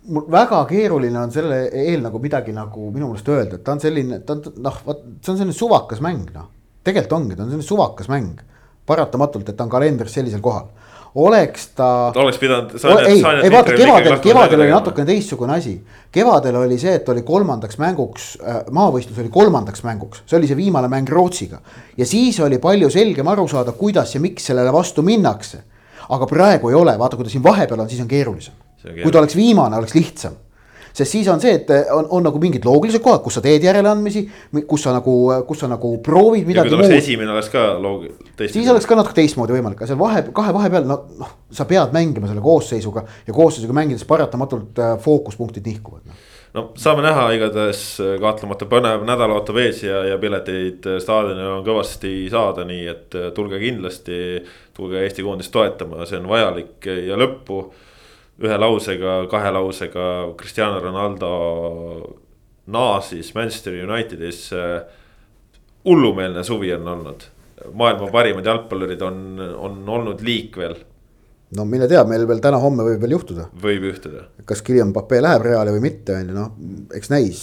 mul 0.09 0.25
väga 0.31 0.61
keeruline 0.69 1.19
on 1.19 1.31
selle 1.33 1.63
eel 1.77 2.01
nagu 2.01 2.19
midagi 2.21 2.53
nagu 2.55 2.89
minu 2.93 3.11
meelest 3.11 3.29
öelda, 3.29 3.57
et 3.57 3.65
ta 3.65 3.75
on 3.75 3.81
selline, 3.83 4.21
ta 4.25 4.37
on 4.37 4.61
noh, 4.63 4.79
vot 4.85 5.03
see 5.21 5.33
on 5.33 5.41
selline 5.41 5.55
suvakas 5.55 6.01
mäng 6.03 6.31
noh. 6.33 6.47
tegelikult 6.85 7.17
ongi, 7.19 7.37
ta 7.37 7.45
on 7.45 7.51
selline 7.53 7.67
suvakas 7.67 8.09
mäng. 8.11 8.41
paratamatult, 8.85 9.47
et 9.47 9.55
ta 9.55 9.63
on 9.63 9.69
kalendris 9.69 10.15
sellisel 10.17 10.41
kohal. 10.43 10.65
Oleks 11.15 11.67
ta. 11.75 12.11
ta 12.13 12.19
oleks 12.19 12.37
pidanud. 12.37 12.75
ei, 13.07 13.23
ei 13.43 13.51
vaata 13.51 13.73
kevadel, 13.75 14.17
kevadel 14.23 14.63
oli 14.63 14.71
natukene 14.71 15.05
teistsugune 15.05 15.57
asi. 15.57 15.75
kevadel 16.11 16.55
oli 16.61 16.77
see, 16.79 16.93
et 16.99 17.09
oli 17.09 17.25
kolmandaks 17.27 17.79
mänguks 17.81 18.29
äh,, 18.39 18.61
maavõistlus 18.71 19.19
oli 19.19 19.31
kolmandaks 19.33 19.83
mänguks, 19.87 20.23
see 20.25 20.39
oli 20.39 20.49
see 20.49 20.59
viimane 20.59 20.87
mäng 20.91 21.09
Rootsiga. 21.09 21.59
ja 21.97 22.05
siis 22.05 22.39
oli 22.39 22.61
palju 22.63 22.89
selgem 22.89 23.27
aru 23.27 23.47
saada, 23.51 23.75
kuidas 23.75 24.15
ja 24.15 24.23
miks 24.23 24.47
sellele 24.51 24.73
vastu 24.73 25.03
minnakse. 25.03 25.63
aga 26.09 26.27
praegu 26.27 26.69
ei 26.69 26.75
ole, 26.75 26.97
vaata, 26.99 27.15
kui 27.15 27.27
ta 27.27 27.31
siin 27.31 27.43
vahepeal 27.43 27.79
on, 27.79 27.89
siis 27.89 28.01
on 28.01 28.07
keerulisem 28.07 28.55
kui 28.81 29.11
ta 29.11 29.19
oleks 29.19 29.35
viimane, 29.35 29.77
oleks 29.77 29.93
lihtsam 29.95 30.39
sest 30.93 31.11
siis 31.11 31.29
on 31.31 31.41
see, 31.43 31.53
et 31.59 31.71
on, 31.95 32.07
on 32.17 32.25
nagu 32.27 32.41
mingid 32.41 32.65
loogilised 32.67 33.03
kohad, 33.03 33.23
kus 33.25 33.39
sa 33.39 33.45
teed 33.45 33.63
järeleandmisi, 33.65 34.25
kus 34.67 34.87
sa 34.87 34.95
nagu, 34.95 35.15
kus 35.47 35.63
sa 35.63 35.69
nagu 35.71 35.93
proovid 36.03 36.49
midagi 36.49 36.75
muud. 36.75 36.95
esimene 36.97 37.35
oleks 37.35 37.51
ka 37.53 37.67
loog-. 37.81 38.09
siis 38.41 38.69
oleks 38.71 38.89
ka 38.89 38.99
natuke 38.99 39.17
teistmoodi 39.21 39.57
võimalik, 39.57 39.79
aga 39.81 39.91
seal 39.91 40.01
vahe, 40.01 40.25
kahe 40.35 40.55
vahepeal 40.55 40.89
no 40.89 40.99
noh, 41.21 41.37
sa 41.51 41.67
pead 41.69 41.95
mängima 41.95 42.29
selle 42.31 42.43
koosseisuga 42.43 43.05
ja 43.27 43.33
koosseisuga 43.35 43.75
mängides 43.77 44.07
paratamatult 44.09 44.79
äh, 44.81 44.97
fookuspunktid 45.01 45.67
nihkuvad 45.71 46.05
no 46.05 46.19
no 46.53 46.65
saame 46.79 47.03
näha, 47.05 47.27
igatahes 47.35 47.83
kahtlemata 48.21 48.67
põnev 48.71 49.05
nädal 49.07 49.35
ootab 49.37 49.59
ees 49.61 49.83
ja, 49.85 50.01
ja 50.09 50.17
pileteid 50.21 50.87
staadionile 51.03 51.47
on 51.57 51.63
kõvasti 51.67 52.15
saada, 52.31 52.65
nii 52.67 52.89
et 52.91 53.19
tulge 53.35 53.59
kindlasti, 53.61 54.17
tulge 54.75 54.99
Eesti 55.05 55.25
koondist 55.25 55.53
toetama, 55.53 56.05
see 56.09 56.19
on 56.19 56.27
vajalik 56.31 56.89
ja 57.07 57.19
lõppu 57.19 57.63
ühe 58.41 58.57
lausega, 58.57 59.21
kahe 59.31 59.51
lausega 59.53 60.07
Cristiano 60.39 60.79
Ronaldo 60.81 61.31
naasis 62.71 63.33
Manchester 63.35 63.77
Unitedisse. 63.85 64.63
hullumeelne 65.85 66.43
suvi 66.43 66.73
on 66.73 66.87
olnud, 66.87 67.23
maailma 67.73 68.07
parimad 68.13 68.45
jalgpallurid 68.45 69.01
on, 69.01 69.21
on 69.57 69.79
olnud 69.89 70.19
liikvel 70.21 70.75
no 71.57 71.65
mine 71.67 71.87
tea, 71.89 72.01
meil 72.07 72.27
veel 72.29 72.41
täna-homme 72.43 72.85
võib 72.85 73.01
veel 73.03 73.15
juhtuda. 73.17 73.47
võib 73.63 73.87
juhtuda. 73.89 74.25
kas 74.47 74.61
Guillaume 74.67 74.93
Pape 74.95 75.21
läheb 75.23 75.45
Reali 75.47 75.73
või 75.75 75.83
mitte, 75.83 76.15
on 76.15 76.29
ju 76.31 76.35
noh, 76.37 76.51
eks 76.95 77.11
näis. 77.11 77.41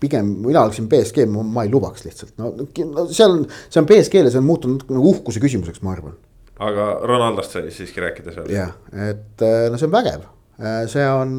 pigem 0.00 0.30
mina 0.44 0.62
oleksin 0.64 0.88
BSG, 0.88 1.26
ma 1.28 1.64
ei 1.64 1.72
lubaks 1.72 2.06
lihtsalt, 2.06 2.36
no 2.38 2.52
seal 3.10 3.40
on, 3.40 3.44
see 3.68 3.82
on 3.82 3.90
BSG-le, 3.90 4.30
see 4.32 4.40
on 4.40 4.48
muutunud 4.48 4.86
nagu 4.88 5.12
uhkuse 5.16 5.42
küsimuseks, 5.42 5.82
ma 5.84 5.96
arvan 5.96 6.16
aga 6.62 6.88
Ronaldost 7.02 7.56
sai 7.56 7.70
siiski 7.74 8.02
rääkides 8.02 8.38
veel. 8.38 8.50
jah, 8.54 8.74
et 8.92 9.42
äh, 9.42 9.68
no 9.72 9.78
see 9.80 9.88
on 9.88 9.94
vägev, 9.94 10.26
äh, 10.60 10.82
see 10.90 11.06
on, 11.10 11.38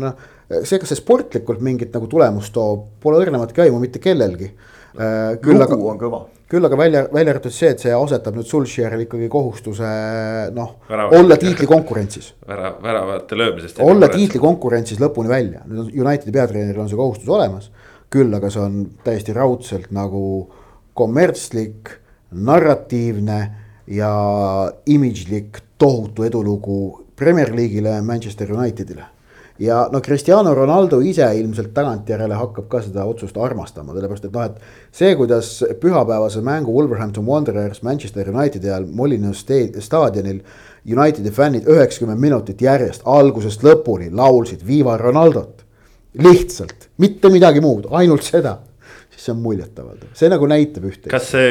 see, 0.62 0.80
kas 0.82 0.92
see 0.92 1.00
sportlikult 1.00 1.64
mingit 1.64 1.96
nagu 1.96 2.10
tulemust 2.12 2.54
toob, 2.56 2.88
pole 3.04 3.22
õrnematki 3.24 3.66
aimu 3.66 3.80
mitte 3.84 4.02
kellelgi. 4.04 4.52
Äh, 4.96 5.36
küll 5.44 5.60
aga, 5.60 5.76
on 5.76 5.98
kõva. 6.00 6.22
küll 6.52 6.68
aga 6.68 6.78
välja, 6.80 7.02
välja 7.12 7.34
arvatud 7.34 7.56
see, 7.56 7.72
et 7.76 7.84
see 7.84 7.96
asetab 7.96 8.38
nüüd 8.38 8.48
Sulšieril 8.48 9.04
ikkagi 9.04 9.28
kohustuse 9.32 9.90
noh, 10.56 10.78
olla 10.92 11.40
tiitlikonkurentsis. 11.40 12.34
vära, 12.48 12.76
väravate 12.84 13.40
löömisest. 13.40 13.82
olla 13.84 14.12
tiitlikonkurentsis 14.12 15.02
lõpuni 15.04 15.32
välja, 15.32 15.66
nüüd 15.68 15.84
on 15.88 15.92
Unitedi 16.06 16.36
peatreeneril 16.36 16.86
on 16.86 16.92
see 16.92 17.00
kohustus 17.00 17.32
olemas. 17.32 17.72
küll 18.12 18.32
aga 18.36 18.52
see 18.52 18.64
on 18.64 18.82
täiesti 19.04 19.36
raudselt 19.36 19.92
nagu 19.96 20.24
kommertslik, 20.96 21.92
narratiivne 22.32 23.65
ja 23.88 24.72
imidžlik 24.86 25.60
tohutu 25.78 26.24
edulugu 26.24 27.06
Premier 27.16 27.52
League'ile, 27.56 28.02
Manchester 28.02 28.54
Unitedile. 28.54 29.06
ja 29.60 29.90
no 29.92 30.02
Cristiano 30.02 30.54
Ronaldo 30.54 31.00
ise 31.00 31.28
ilmselt 31.40 31.70
tagantjärele 31.74 32.36
hakkab 32.36 32.66
ka 32.68 32.82
seda 32.84 33.06
otsust 33.08 33.38
armastama, 33.40 33.94
sellepärast 33.96 34.26
et 34.28 34.34
noh, 34.36 34.50
et 34.50 34.58
see, 34.92 35.14
kuidas 35.16 35.64
pühapäevase 35.80 36.42
mängu 36.44 36.74
Wolverhampton 36.76 37.26
Wanderers 37.26 37.80
Manchester 37.84 38.30
Unitedi 38.34 38.68
ajal 38.68 38.90
Molineux 38.92 39.46
staadionil 39.80 40.42
Unitedi 40.86 41.32
fännid 41.32 41.70
üheksakümmend 41.72 42.20
minutit 42.20 42.62
järjest 42.62 43.08
algusest 43.08 43.64
lõpuni 43.64 44.12
laulsid 44.12 44.68
Viva 44.68 44.98
Ronaldot. 44.98 45.64
lihtsalt, 46.16 46.90
mitte 46.98 47.30
midagi 47.30 47.60
muud, 47.60 47.88
ainult 47.92 48.24
seda 48.24 48.58
siis 49.16 49.30
see 49.30 49.34
on 49.34 49.42
muljetavaldav, 49.44 50.12
see 50.18 50.30
nagu 50.32 50.48
näitab 50.50 50.86
ühte. 50.90 51.10
kas 51.12 51.30
see 51.34 51.50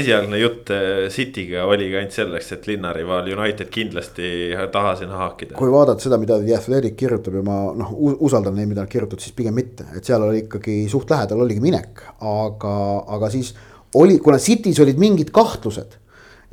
esialgne 0.00 0.40
jutt 0.42 0.72
äh, 0.74 1.06
City'ga 1.14 1.64
oligi 1.70 1.98
ainult 1.98 2.16
selleks, 2.16 2.52
et 2.56 2.68
linnarivaal 2.70 3.30
United 3.30 3.70
kindlasti 3.72 4.30
taha 4.74 4.94
sinna 5.00 5.20
haakida? 5.22 5.56
kui 5.58 5.70
vaadata 5.72 6.02
seda, 6.04 6.18
mida 6.20 6.40
The 6.42 6.56
Athletic 6.58 6.98
kirjutab 6.98 7.38
ja 7.38 7.44
ma 7.46 7.58
noh, 7.78 7.92
usaldan 8.26 8.58
neid, 8.58 8.70
mida 8.72 8.84
nad 8.84 8.92
kirjutavad, 8.92 9.22
siis 9.22 9.36
pigem 9.36 9.54
mitte, 9.58 9.86
et 9.94 10.06
seal 10.06 10.24
oli 10.26 10.44
ikkagi 10.44 10.80
suht 10.90 11.12
lähedal 11.14 11.44
oligi 11.46 11.62
minek, 11.62 12.06
aga, 12.20 12.78
aga 13.18 13.30
siis 13.34 13.54
oli, 14.00 14.18
kuna 14.22 14.40
City's 14.42 14.80
olid 14.82 14.98
mingid 14.98 15.30
kahtlused 15.34 16.00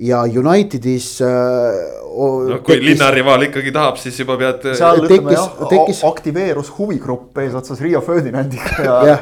ja 0.02 0.22
Unitedis 0.24 1.16
äh,. 1.26 1.32
no 2.06 2.60
kui 2.62 2.78
tekkis, 2.78 2.86
linnarivaal 2.86 3.48
ikkagi 3.50 3.74
tahab, 3.74 3.98
siis 4.02 4.20
juba 4.22 4.38
pead. 4.38 4.70
seal 4.78 5.02
ütleme 5.06 5.34
jah, 5.34 5.50
tekkis... 5.72 6.04
aktiveerus 6.08 6.70
huvigrupp 6.78 7.42
eesotsas 7.42 7.82
Rio 7.82 8.02
Ferdinandiga 8.06 8.86
ja, 8.86 8.96
ja 9.10 9.18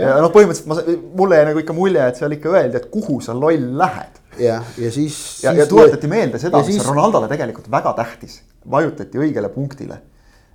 ja 0.00 0.16
noh, 0.22 0.32
põhimõtteliselt 0.34 0.70
ma, 0.70 0.96
mulle 1.20 1.40
jäi 1.40 1.48
nagu 1.50 1.62
ikka 1.62 1.76
mulje, 1.76 2.06
et 2.06 2.20
seal 2.20 2.34
ikka 2.36 2.54
öeldi, 2.54 2.80
et 2.80 2.88
kuhu 2.92 3.20
sa 3.24 3.34
loll 3.36 3.68
lähed. 3.80 4.18
jah, 4.40 4.66
ja 4.78 4.90
siis. 4.94 5.18
ja, 5.44 5.54
ja 5.56 5.66
tuletati 5.70 6.10
meelde 6.10 6.40
seda, 6.42 6.62
mis 6.62 6.74
siis... 6.74 6.86
Ronaldole 6.86 7.28
tegelikult 7.30 7.70
väga 7.72 7.94
tähtis, 7.98 8.40
vajutati 8.70 9.20
õigele 9.20 9.52
punktile 9.54 10.00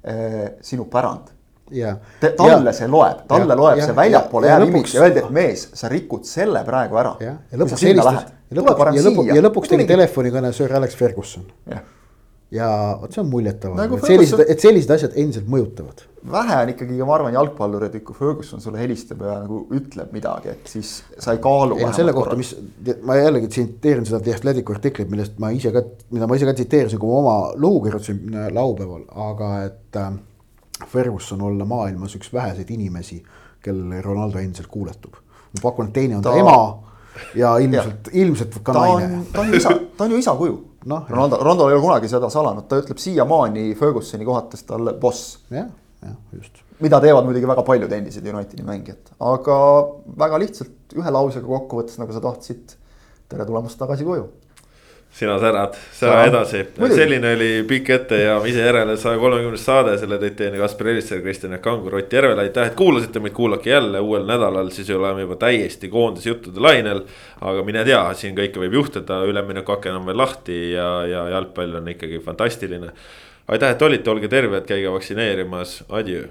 eh,. 0.03 0.53
sinu 0.65 0.89
pärand. 0.91 1.33
Talle 2.37 2.73
see 2.77 2.87
loeb, 2.91 3.23
talle 3.29 3.49
ja, 3.49 3.57
loeb 3.57 3.79
ja, 3.79 3.89
see 3.89 3.97
väljapoole 3.97 4.51
jääv 4.51 4.67
imidž 4.67 4.91
ja 4.93 5.01
öeldi, 5.01 5.23
et 5.23 5.31
mees, 5.33 5.63
sa 5.73 5.89
rikud 5.89 6.27
selle 6.29 6.61
praegu 6.67 7.01
ära. 7.01 7.15
ja, 7.25 7.35
lõpuks 7.57 7.87
helistas, 7.87 8.31
ja 8.51 8.59
lõpuks, 8.59 9.31
ja 9.33 9.45
lõpuks, 9.47 9.71
tegi 9.73 9.87
telefonikõne 9.89 10.53
Sir 10.53 10.75
Alex 10.77 10.97
Ferguson. 10.99 11.47
Ja 12.53 12.67
vot 13.01 13.13
see 13.13 13.23
on 13.23 13.31
muljetav 13.31 13.73
nagu, 13.77 13.97
et 13.97 14.09
sellised, 14.11 14.43
et 14.47 14.61
sellised 14.61 14.91
asjad 14.97 15.15
endiselt 15.17 15.49
mõjutavad 15.49 16.05
vähe 16.31 16.57
on 16.63 16.71
ikkagi, 16.71 16.97
ma 17.05 17.15
arvan, 17.15 17.33
jalgpallureid, 17.35 17.97
kui 18.05 18.17
Ferguson 18.17 18.61
sulle 18.61 18.79
helistab 18.81 19.21
ja 19.25 19.35
nagu 19.43 19.61
ütleb 19.75 20.13
midagi, 20.15 20.53
et 20.55 20.69
siis 20.71 20.97
sa 21.21 21.35
ei 21.35 21.41
kaalu. 21.43 21.77
ja 21.81 21.91
selle 21.95 22.13
kohta, 22.17 22.37
mis 22.39 22.55
ma 23.05 23.17
jällegi 23.19 23.49
tsiteerin 23.53 24.07
seda 24.07 24.21
The 24.25 24.35
Athletic'u 24.37 24.75
artiklit, 24.75 25.11
millest 25.11 25.37
ma 25.41 25.51
ise 25.55 25.73
ka, 25.75 25.83
mida 26.15 26.29
ma 26.29 26.37
ise 26.39 26.49
ka 26.49 26.55
tsiteerisin, 26.57 27.01
kui 27.01 27.11
ma 27.11 27.19
oma 27.21 27.35
lugu 27.61 27.83
kirjutasin 27.85 28.23
äh, 28.33 28.47
laupäeval, 28.55 29.05
aga 29.27 29.51
et 29.67 30.01
äh, 30.01 30.15
Ferguson 30.91 31.45
olla 31.45 31.67
maailmas 31.69 32.17
üks 32.17 32.33
väheseid 32.33 32.73
inimesi, 32.73 33.21
kellele 33.65 34.01
Ronaldo 34.05 34.41
endiselt 34.41 34.71
kuuletub. 34.71 35.21
ma 35.55 35.61
pakun, 35.61 35.91
et 35.91 35.99
teine 35.99 36.17
on 36.17 36.25
ta, 36.25 36.33
ta 36.33 36.41
ema 36.41 36.57
ja 37.37 37.57
ilmselt, 37.65 38.09
ilmselt 38.13 38.57
ka 38.63 38.73
ta 38.73 38.87
naine. 38.87 39.25
ta 39.33 39.45
on 39.45 39.53
isa, 39.53 39.77
ta 39.97 40.07
on 40.07 40.17
ju 40.17 40.23
isa 40.25 40.33
kuju 40.35 40.57
noh, 40.91 41.07
Ronaldo, 41.09 41.39
Ronaldo 41.41 41.69
ei 41.69 41.77
ole 41.77 41.83
kunagi 41.83 42.11
seda 42.11 42.29
salanud, 42.33 42.67
ta 42.69 42.79
ütleb 42.81 43.01
siiamaani 43.01 43.71
Fergusoni 43.79 44.27
kohates 44.27 44.63
talle 44.67 44.93
boss. 45.01 45.39
jah 45.53 45.67
jah, 46.05 46.15
just. 46.33 46.61
mida 46.79 46.99
teevad 47.01 47.25
muidugi 47.27 47.49
väga 47.49 47.63
paljud 47.65 47.93
endised 47.97 48.25
Unitedi 48.29 48.65
mängijad, 48.65 49.13
aga 49.33 49.59
väga 50.23 50.39
lihtsalt 50.43 50.97
ühe 50.97 51.13
lausega 51.17 51.47
kokkuvõttes, 51.47 51.99
nagu 52.01 52.15
sa 52.15 52.23
tahtsid. 52.23 52.75
tere 53.29 53.45
tulemast 53.47 53.79
tagasi 53.81 54.05
koju 54.05 54.27
sina 55.15 55.37
särad, 55.39 55.77
sära 55.95 56.25
edasi, 56.27 56.65
selline 56.91 57.29
oli 57.37 57.49
pikk 57.67 57.91
ette 57.95 58.17
ja 58.19 58.33
ise 58.47 58.65
järele 58.65 58.97
saja 58.99 59.19
kolmekümnes 59.21 59.63
saade, 59.63 59.93
selle 60.01 60.17
tõid 60.19 60.35
teieni 60.35 60.59
Kaspar 60.59 60.89
Elisser, 60.91 61.21
Kristjan 61.23 61.55
Kangur, 61.63 61.95
Ott 62.01 62.13
Järvel, 62.13 62.41
aitäh, 62.43 62.67
et 62.67 62.75
kuulasite 62.75 63.23
meid, 63.23 63.35
kuulake 63.37 63.71
jälle 63.71 64.03
uuel 64.03 64.27
nädalal, 64.27 64.73
siis 64.75 64.91
oleme 64.91 65.23
juba 65.23 65.39
täiesti 65.39 65.87
koondise 65.89 66.33
juttude 66.33 66.59
lainel. 66.59 67.05
aga 67.41 67.63
mine 67.63 67.83
tea, 67.87 68.03
siin 68.13 68.35
kõike 68.35 68.59
võib 68.59 68.79
juhtuda, 68.81 69.23
üleminekuaken 69.29 70.01
on 70.01 70.07
veel 70.11 70.19
lahti 70.19 70.61
ja, 70.73 70.89
ja 71.07 71.27
jalgpall 71.37 71.79
on 71.79 71.93
ikkagi 71.95 72.19
fantastiline. 72.25 72.91
Aitäh, 73.47 73.71
et 73.71 73.81
olite, 73.81 74.09
olge 74.09 74.27
terved, 74.27 74.65
käige 74.67 74.91
vaktsineerimas, 74.91 75.83
adjöö 75.89 76.27